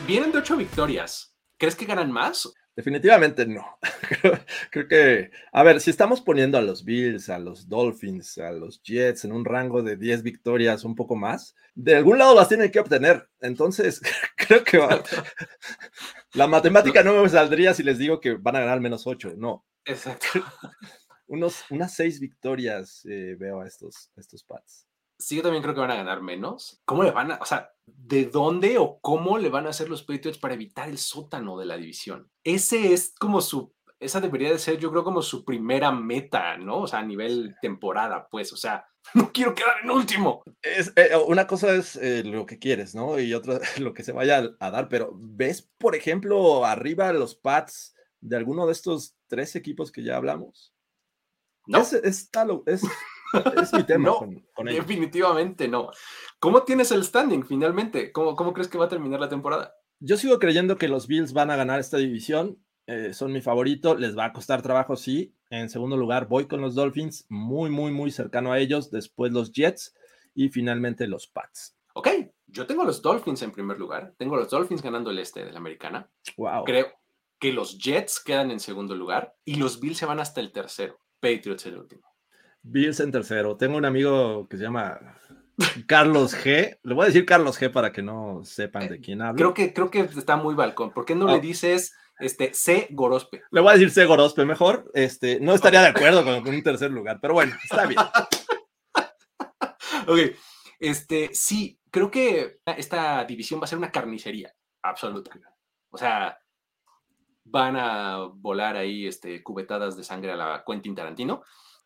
Vienen 0.05 0.31
de 0.31 0.39
ocho 0.39 0.57
victorias. 0.57 1.35
¿Crees 1.57 1.75
que 1.75 1.85
ganan 1.85 2.11
más? 2.11 2.53
Definitivamente 2.75 3.45
no. 3.45 3.79
Creo 4.71 4.87
que, 4.87 5.31
a 5.53 5.63
ver, 5.63 5.79
si 5.79 5.89
estamos 5.89 6.21
poniendo 6.21 6.57
a 6.57 6.61
los 6.61 6.83
Bills, 6.83 7.29
a 7.29 7.39
los 7.39 7.69
Dolphins, 7.69 8.37
a 8.37 8.51
los 8.51 8.81
Jets 8.83 9.23
en 9.23 9.31
un 9.31 9.45
rango 9.45 9.81
de 9.81 9.95
10 9.95 10.23
victorias, 10.23 10.83
un 10.83 10.93
poco 10.93 11.15
más, 11.15 11.55
de 11.73 11.95
algún 11.95 12.17
lado 12.17 12.35
las 12.35 12.49
tienen 12.49 12.71
que 12.71 12.79
obtener. 12.79 13.29
Entonces, 13.39 14.01
creo 14.35 14.63
que 14.63 14.77
va. 14.77 15.01
la 16.33 16.47
matemática 16.47 17.01
no 17.01 17.23
me 17.23 17.29
saldría 17.29 17.73
si 17.73 17.83
les 17.83 17.97
digo 17.97 18.19
que 18.19 18.33
van 18.33 18.57
a 18.57 18.61
ganar 18.61 18.81
menos 18.81 19.07
8. 19.07 19.35
No. 19.37 19.65
Exacto. 19.85 20.27
Unos, 21.27 21.63
unas 21.69 21.93
6 21.95 22.19
victorias 22.19 23.05
eh, 23.05 23.35
veo 23.39 23.61
a 23.61 23.67
estos, 23.67 24.11
a 24.17 24.19
estos 24.19 24.43
Pats 24.43 24.85
sí, 25.17 25.35
yo 25.37 25.41
también 25.41 25.63
creo 25.63 25.73
que 25.73 25.81
van 25.81 25.91
a 25.91 25.95
ganar 25.95 26.21
menos. 26.21 26.81
¿Cómo 26.85 27.03
le 27.03 27.11
van 27.11 27.31
a, 27.31 27.35
o 27.41 27.45
sea, 27.45 27.71
de 27.85 28.25
dónde 28.25 28.77
o 28.77 28.99
cómo 28.99 29.37
le 29.37 29.49
van 29.49 29.67
a 29.67 29.69
hacer 29.69 29.89
los 29.89 30.03
Patriots 30.03 30.37
para 30.37 30.53
evitar 30.53 30.89
el 30.89 30.97
sótano 30.97 31.57
de 31.57 31.65
la 31.65 31.77
división? 31.77 32.29
Ese 32.43 32.93
es 32.93 33.13
como 33.19 33.41
su, 33.41 33.73
esa 33.99 34.21
debería 34.21 34.51
de 34.51 34.59
ser, 34.59 34.77
yo 34.77 34.91
creo, 34.91 35.03
como 35.03 35.21
su 35.21 35.43
primera 35.45 35.91
meta, 35.91 36.57
¿no? 36.57 36.81
O 36.81 36.87
sea, 36.87 36.99
a 36.99 37.05
nivel 37.05 37.55
temporada, 37.61 38.27
pues, 38.29 38.51
o 38.53 38.57
sea, 38.57 38.85
no 39.13 39.31
quiero 39.31 39.53
quedar 39.53 39.77
en 39.83 39.91
último. 39.91 40.43
Es, 40.61 40.93
eh, 40.95 41.11
una 41.27 41.47
cosa 41.47 41.73
es 41.75 41.95
eh, 41.95 42.23
lo 42.23 42.45
que 42.45 42.59
quieres, 42.59 42.95
¿no? 42.95 43.19
Y 43.19 43.33
otra 43.33 43.59
lo 43.79 43.93
que 43.93 44.03
se 44.03 44.11
vaya 44.11 44.55
a, 44.59 44.71
dar, 44.71 44.89
pero 44.89 45.11
¿ves, 45.15 45.69
por 45.77 45.95
ejemplo, 45.95 46.65
arriba 46.65 47.11
los 47.13 47.35
Pats 47.35 47.95
de 48.21 48.37
alguno 48.37 48.65
de 48.65 48.71
estos 48.71 49.15
tres 49.27 49.55
equipos 49.55 49.91
que 49.91 50.03
ya 50.03 50.17
hablamos? 50.17 50.73
No. 51.67 51.79
Es, 51.79 51.93
es, 51.93 52.29
es, 52.67 52.81
es 53.61 53.73
mi 53.73 53.83
tema. 53.83 54.05
no, 54.05 54.17
con, 54.17 54.45
con 54.53 54.65
definitivamente 54.65 55.67
no. 55.67 55.91
¿Cómo 56.39 56.63
tienes 56.63 56.91
el 56.91 57.03
standing 57.03 57.45
finalmente? 57.45 58.11
¿Cómo, 58.11 58.35
¿Cómo, 58.35 58.53
crees 58.53 58.67
que 58.67 58.77
va 58.77 58.85
a 58.85 58.89
terminar 58.89 59.19
la 59.19 59.29
temporada? 59.29 59.73
Yo 59.99 60.17
sigo 60.17 60.39
creyendo 60.39 60.77
que 60.77 60.87
los 60.87 61.07
Bills 61.07 61.33
van 61.33 61.51
a 61.51 61.55
ganar 61.55 61.79
esta 61.79 61.97
división. 61.97 62.59
Eh, 62.87 63.13
son 63.13 63.31
mi 63.31 63.41
favorito. 63.41 63.95
Les 63.95 64.17
va 64.17 64.25
a 64.25 64.33
costar 64.33 64.61
trabajo, 64.61 64.95
sí. 64.95 65.33
En 65.49 65.69
segundo 65.69 65.97
lugar, 65.97 66.27
voy 66.27 66.47
con 66.47 66.61
los 66.61 66.75
Dolphins, 66.75 67.25
muy, 67.29 67.69
muy, 67.69 67.91
muy 67.91 68.11
cercano 68.11 68.51
a 68.51 68.59
ellos. 68.59 68.91
Después 68.91 69.31
los 69.31 69.51
Jets 69.51 69.95
y 70.33 70.49
finalmente 70.49 71.07
los 71.07 71.27
Pats. 71.27 71.77
Ok, 71.93 72.09
yo 72.47 72.67
tengo 72.67 72.83
los 72.83 73.01
Dolphins 73.01 73.41
en 73.41 73.51
primer 73.51 73.79
lugar. 73.79 74.13
Tengo 74.17 74.35
los 74.35 74.49
Dolphins 74.49 74.81
ganando 74.81 75.11
el 75.11 75.19
este 75.19 75.45
de 75.45 75.51
la 75.51 75.59
americana. 75.59 76.09
Wow. 76.37 76.65
Creo 76.65 76.87
que 77.39 77.53
los 77.53 77.77
Jets 77.77 78.21
quedan 78.23 78.51
en 78.51 78.59
segundo 78.59 78.95
lugar 78.95 79.35
y 79.45 79.55
los 79.55 79.79
Bills 79.79 79.97
se 79.97 80.05
van 80.05 80.19
hasta 80.19 80.41
el 80.41 80.51
tercero. 80.51 80.99
Patriots 81.19 81.65
el 81.65 81.77
último. 81.77 82.14
Bills 82.65 82.99
en 82.99 83.11
tercero. 83.11 83.57
Tengo 83.57 83.77
un 83.77 83.85
amigo 83.85 84.47
que 84.49 84.57
se 84.57 84.63
llama 84.63 84.99
Carlos 85.87 86.35
G. 86.35 86.79
Le 86.83 86.93
voy 86.93 87.03
a 87.03 87.07
decir 87.07 87.25
Carlos 87.25 87.61
G 87.61 87.71
para 87.71 87.91
que 87.91 88.01
no 88.01 88.43
sepan 88.43 88.89
de 88.89 88.99
quién 88.99 89.21
hablo. 89.21 89.37
Creo 89.37 89.53
que, 89.53 89.73
creo 89.73 89.91
que 89.91 90.01
está 90.01 90.35
muy 90.35 90.55
balcón. 90.55 90.91
¿Por 90.91 91.05
qué 91.05 91.15
no 91.15 91.27
le 91.27 91.39
dices 91.39 91.95
este, 92.19 92.53
C. 92.53 92.87
Gorospe? 92.91 93.43
Le 93.51 93.61
voy 93.61 93.69
a 93.69 93.73
decir 93.73 93.91
C. 93.91 94.05
Gorospe 94.05 94.45
mejor. 94.45 94.89
Este, 94.93 95.39
no 95.39 95.53
estaría 95.53 95.81
de 95.81 95.89
acuerdo 95.89 96.23
con, 96.23 96.43
con 96.43 96.55
un 96.55 96.63
tercer 96.63 96.91
lugar, 96.91 97.19
pero 97.21 97.35
bueno, 97.35 97.55
está 97.63 97.85
bien. 97.85 98.01
ok. 100.07 100.19
Este, 100.79 101.29
sí, 101.33 101.79
creo 101.91 102.11
que 102.11 102.59
esta 102.77 103.23
división 103.25 103.59
va 103.59 103.65
a 103.65 103.67
ser 103.67 103.77
una 103.77 103.91
carnicería 103.91 104.53
absoluta. 104.81 105.31
O 105.89 105.97
sea, 105.97 106.37
van 107.45 107.77
a 107.77 108.17
volar 108.33 108.75
ahí 108.75 109.07
este, 109.07 109.41
cubetadas 109.43 109.95
de 109.95 110.03
sangre 110.03 110.31
a 110.31 110.35
la 110.35 110.63
Quentin 110.65 110.95
Tarantino. 110.95 111.43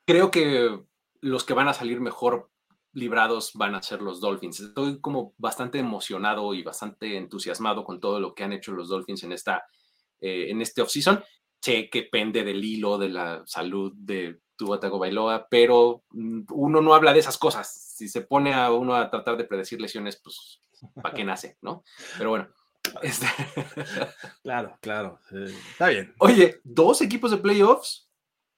Creo 0.10 0.32
que 0.32 0.76
los 1.22 1.44
que 1.44 1.54
van 1.54 1.68
a 1.68 1.74
salir 1.76 2.02
mejor 2.02 2.50
librados 2.94 3.52
van 3.54 3.76
a 3.76 3.84
ser 3.84 4.02
los 4.02 4.20
Dolphins. 4.20 4.60
Estoy 4.60 5.00
como 5.00 5.36
bastante 5.38 5.78
emocionado 5.78 6.56
y 6.56 6.64
bastante 6.64 7.16
entusiasmado 7.16 7.84
con 7.84 8.00
todo 8.00 8.20
lo 8.20 8.34
que 8.34 8.44
han 8.44 8.52
hecho 8.52 8.72
los 8.72 8.90
Dolphins 8.90 9.22
en, 9.22 9.34
esta, 9.34 9.68
eh, 10.20 10.48
en 10.50 10.64
este 10.64 10.82
offseason. 10.82 11.24
Sé 11.62 11.92
que 11.92 12.10
pende 12.12 12.44
del 12.44 12.66
hilo 12.66 12.98
de 12.98 13.10
la 13.10 13.44
salud 13.46 13.94
de 13.96 14.40
Tua 14.56 14.80
Bailoa, 14.80 15.46
pero 15.48 16.02
mm, 16.10 16.46
uno 16.54 16.82
no 16.82 16.96
habla 16.96 17.14
de 17.14 17.20
esas 17.20 17.38
cosas. 17.38 17.72
Si 17.72 18.10
se 18.10 18.22
pone 18.22 18.56
a 18.56 18.72
uno 18.72 18.96
a 18.96 19.12
tratar 19.12 19.38
de 19.38 19.44
predecir 19.44 19.80
lesiones, 19.80 20.20
pues, 20.24 20.60
¿para 20.96 21.14
qué 21.14 21.24
nace? 21.24 21.60
¿no? 21.62 21.84
Pero 22.18 22.32
bueno. 22.32 22.48
Este... 23.04 23.28
claro, 24.42 24.76
claro. 24.82 25.20
está 25.70 25.90
bien. 25.90 26.16
Oye, 26.18 26.62
¿dos 26.64 27.00
equipos 27.04 27.30
de 27.30 27.38
playoffs? 27.38 28.10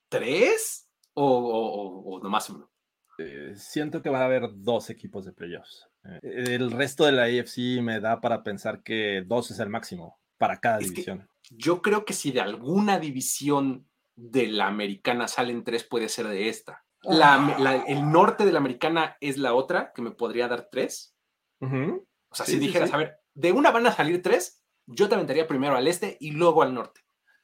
¿Tres? 0.07 0.87
¿O, 1.21 2.03
o, 2.03 2.15
o 2.15 2.19
nomás 2.19 2.49
uno? 2.49 2.71
Eh, 3.19 3.53
siento 3.55 4.01
que 4.01 4.09
va 4.09 4.21
a 4.21 4.25
haber 4.25 4.49
dos 4.55 4.89
equipos 4.89 5.25
de 5.25 5.33
playoffs. 5.33 5.87
Eh, 6.03 6.55
el 6.55 6.71
resto 6.71 7.05
de 7.05 7.11
la 7.11 7.23
AFC 7.25 7.81
me 7.81 7.99
da 7.99 8.21
para 8.21 8.43
pensar 8.43 8.81
que 8.81 9.23
dos 9.25 9.51
es 9.51 9.59
el 9.59 9.69
máximo 9.69 10.19
para 10.37 10.59
cada 10.59 10.79
división. 10.79 11.27
Yo 11.51 11.81
creo 11.81 12.05
que 12.05 12.13
si 12.13 12.31
de 12.31 12.41
alguna 12.41 12.97
división 12.99 13.87
de 14.15 14.47
la 14.47 14.67
americana 14.67 15.27
salen 15.27 15.63
tres, 15.63 15.83
puede 15.83 16.09
ser 16.09 16.27
de 16.27 16.49
esta. 16.49 16.85
La, 17.03 17.83
el 17.87 18.11
norte 18.11 18.45
de 18.45 18.51
la 18.51 18.59
americana 18.59 19.17
es 19.19 19.37
la 19.37 19.53
otra, 19.53 19.91
que 19.93 20.01
me 20.01 20.11
podría 20.11 20.47
dar 20.47 20.69
tres. 20.71 21.15
O 21.59 22.35
sea, 22.35 22.45
si 22.45 22.57
dijeras, 22.57 22.93
a 22.93 22.97
ver, 22.97 23.19
de 23.33 23.51
una 23.51 23.71
van 23.71 23.85
a 23.85 23.91
salir 23.91 24.21
tres, 24.21 24.63
yo 24.87 25.09
te 25.09 25.15
aventaría 25.15 25.47
primero 25.47 25.75
al 25.75 25.87
este 25.87 26.17
y 26.19 26.31
luego 26.31 26.63
al 26.63 26.73
norte. 26.73 27.01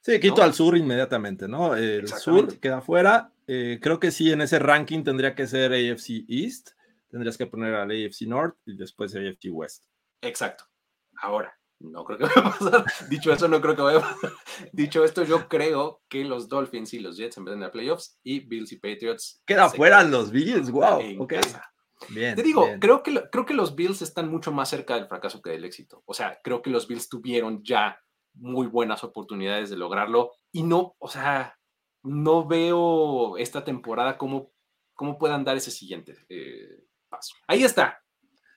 Sí, 0.08 0.20
quito 0.20 0.42
al 0.42 0.54
sur 0.54 0.74
inmediatamente, 0.74 1.46
¿no? 1.46 1.76
El 1.76 2.08
sur 2.08 2.58
queda 2.60 2.80
fuera. 2.80 3.30
Eh, 3.46 3.78
creo 3.82 4.00
que 4.00 4.10
sí, 4.10 4.32
en 4.32 4.40
ese 4.40 4.58
ranking 4.58 5.04
tendría 5.04 5.34
que 5.34 5.46
ser 5.46 5.70
AFC 5.70 6.24
East. 6.26 6.70
Tendrías 7.10 7.36
que 7.36 7.46
poner 7.46 7.74
al 7.74 7.90
AFC 7.90 8.22
North 8.22 8.56
y 8.64 8.74
después 8.74 9.14
AFC 9.14 9.50
West. 9.50 9.84
Exacto. 10.22 10.64
Ahora, 11.20 11.54
no 11.80 12.04
creo 12.04 12.16
que 12.16 12.24
vaya 12.24 12.40
a 12.40 12.58
pasar. 12.58 12.84
Dicho 13.10 13.30
eso, 13.34 13.48
no 13.48 13.60
creo 13.60 13.76
que 13.76 13.82
vaya 13.82 13.98
a 13.98 14.00
pasar. 14.00 14.32
Dicho 14.72 15.04
esto, 15.04 15.24
yo 15.24 15.46
creo 15.46 16.00
que 16.08 16.24
los 16.24 16.48
Dolphins 16.48 16.94
y 16.94 17.00
los 17.00 17.18
Jets 17.18 17.36
meten 17.36 17.62
a 17.62 17.70
playoffs 17.70 18.18
y 18.22 18.40
Bills 18.40 18.72
y 18.72 18.76
Patriots. 18.76 19.42
Queda 19.44 19.68
fuera 19.68 20.02
los 20.04 20.30
Bills, 20.30 20.70
wow. 20.70 21.02
Okay. 21.24 21.40
Bien, 22.08 22.34
Te 22.34 22.42
digo, 22.42 22.66
Creo, 22.80 23.02
que, 23.02 23.24
creo 23.30 23.44
que 23.44 23.52
los 23.52 23.74
Bills 23.74 24.00
están 24.00 24.30
mucho 24.30 24.52
más 24.52 24.70
cerca 24.70 24.94
del 24.94 25.06
fracaso 25.06 25.42
que 25.42 25.50
del 25.50 25.66
éxito. 25.66 26.02
O 26.06 26.14
sea, 26.14 26.38
creo 26.42 26.62
que 26.62 26.70
los 26.70 26.88
Bills 26.88 27.10
tuvieron 27.10 27.62
ya 27.62 28.00
muy 28.38 28.66
buenas 28.66 29.04
oportunidades 29.04 29.70
de 29.70 29.76
lograrlo 29.76 30.32
y 30.52 30.62
no, 30.62 30.94
o 30.98 31.08
sea, 31.08 31.58
no 32.02 32.46
veo 32.46 33.36
esta 33.38 33.64
temporada 33.64 34.16
cómo, 34.16 34.52
cómo 34.94 35.18
puedan 35.18 35.44
dar 35.44 35.56
ese 35.56 35.70
siguiente 35.70 36.16
eh, 36.28 36.84
paso. 37.08 37.34
Ahí 37.46 37.64
está, 37.64 38.02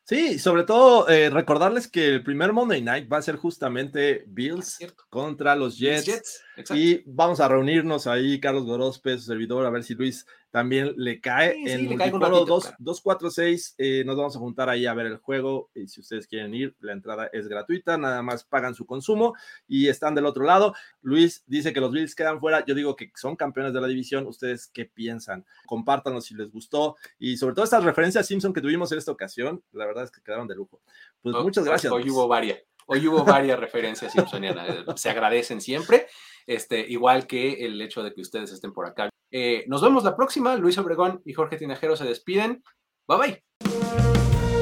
Sí, 0.03 0.39
sobre 0.39 0.63
todo 0.63 1.07
eh, 1.07 1.29
recordarles 1.29 1.87
que 1.87 2.07
el 2.07 2.23
primer 2.23 2.51
Monday 2.53 2.81
Night 2.81 3.11
va 3.11 3.17
a 3.17 3.21
ser 3.21 3.35
justamente 3.35 4.25
Bills 4.27 4.79
contra 5.09 5.55
los 5.55 5.77
Jets. 5.77 6.43
Y 6.73 7.01
vamos 7.05 7.39
a 7.39 7.47
reunirnos 7.47 8.07
ahí, 8.07 8.39
Carlos 8.39 8.65
Gorospe, 8.65 9.17
su 9.17 9.25
servidor, 9.25 9.65
a 9.65 9.69
ver 9.69 9.83
si 9.83 9.95
Luis 9.95 10.25
también 10.51 10.93
le 10.97 11.21
cae 11.21 11.55
en 11.61 11.91
el 11.91 11.97
246. 11.97 13.75
Eh, 13.77 14.03
nos 14.05 14.17
vamos 14.17 14.35
a 14.35 14.39
juntar 14.39 14.69
ahí 14.69 14.85
a 14.85 14.93
ver 14.93 15.05
el 15.05 15.17
juego. 15.17 15.71
Y 15.73 15.87
si 15.87 16.01
ustedes 16.01 16.27
quieren 16.27 16.53
ir, 16.53 16.75
la 16.81 16.91
entrada 16.91 17.29
es 17.31 17.47
gratuita, 17.47 17.97
nada 17.97 18.21
más 18.21 18.43
pagan 18.43 18.75
su 18.75 18.85
consumo 18.85 19.33
y 19.67 19.87
están 19.87 20.13
del 20.13 20.25
otro 20.25 20.43
lado. 20.43 20.75
Luis 21.01 21.43
dice 21.47 21.71
que 21.71 21.79
los 21.79 21.91
Bills 21.91 22.15
quedan 22.15 22.41
fuera. 22.41 22.65
Yo 22.65 22.75
digo 22.75 22.97
que 22.97 23.11
son 23.15 23.37
campeones 23.37 23.73
de 23.73 23.79
la 23.79 23.87
división. 23.87 24.27
¿Ustedes 24.27 24.67
qué 24.67 24.85
piensan? 24.85 25.45
Compártanos 25.65 26.25
si 26.25 26.35
les 26.35 26.51
gustó. 26.51 26.97
Y 27.17 27.37
sobre 27.37 27.55
todo 27.55 27.63
estas 27.63 27.85
referencias 27.85 28.27
Simpson 28.27 28.51
que 28.53 28.61
tuvimos 28.61 28.91
en 28.91 28.97
esta 28.97 29.11
ocasión, 29.11 29.63
la 29.71 29.85
verdad 29.85 30.03
es 30.03 30.11
que 30.11 30.21
quedaron 30.21 30.47
de 30.47 30.55
lujo. 30.55 30.81
Pues 31.21 31.33
muchas 31.37 31.63
gracias. 31.63 31.91
Hoy 31.93 32.09
hubo 32.09 32.27
varias. 32.27 32.59
Hoy 32.87 33.07
hubo 33.07 33.23
varias 33.23 33.57
referencias 33.57 34.11
simpsonianas. 34.11 34.83
Se 34.99 35.09
agradecen 35.09 35.61
siempre. 35.61 36.07
Este, 36.47 36.79
igual 36.87 37.27
que 37.27 37.65
el 37.65 37.81
hecho 37.81 38.03
de 38.03 38.13
que 38.13 38.21
ustedes 38.21 38.51
estén 38.51 38.73
por 38.73 38.87
acá. 38.87 39.09
Eh, 39.31 39.63
nos 39.67 39.81
vemos 39.81 40.03
la 40.03 40.15
próxima. 40.15 40.55
Luis 40.55 40.77
Obregón 40.77 41.21
y 41.25 41.33
Jorge 41.33 41.57
Tinajero 41.57 41.95
se 41.95 42.05
despiden. 42.05 42.63
Bye 43.07 43.17
bye. 43.17 43.43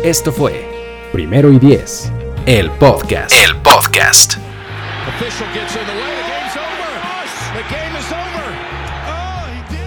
Esto 0.04 0.32
fue 0.32 0.66
Primero 1.12 1.52
y 1.52 1.60
Diez, 1.60 2.12
el 2.46 2.70
podcast. 2.72 3.36
El 3.36 3.56
podcast. 3.62 4.36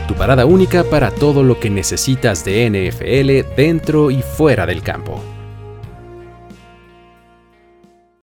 Tu 0.09 0.15
parada 0.15 0.45
única 0.45 0.85
para 0.85 1.11
todo 1.11 1.43
lo 1.43 1.59
que 1.61 1.71
necesitas 1.71 2.45
de 2.45 2.69
NFL 2.69 3.55
dentro 3.57 4.11
y 4.11 4.21
fuera 4.21 4.67
del 4.67 4.83
campo. 4.83 5.23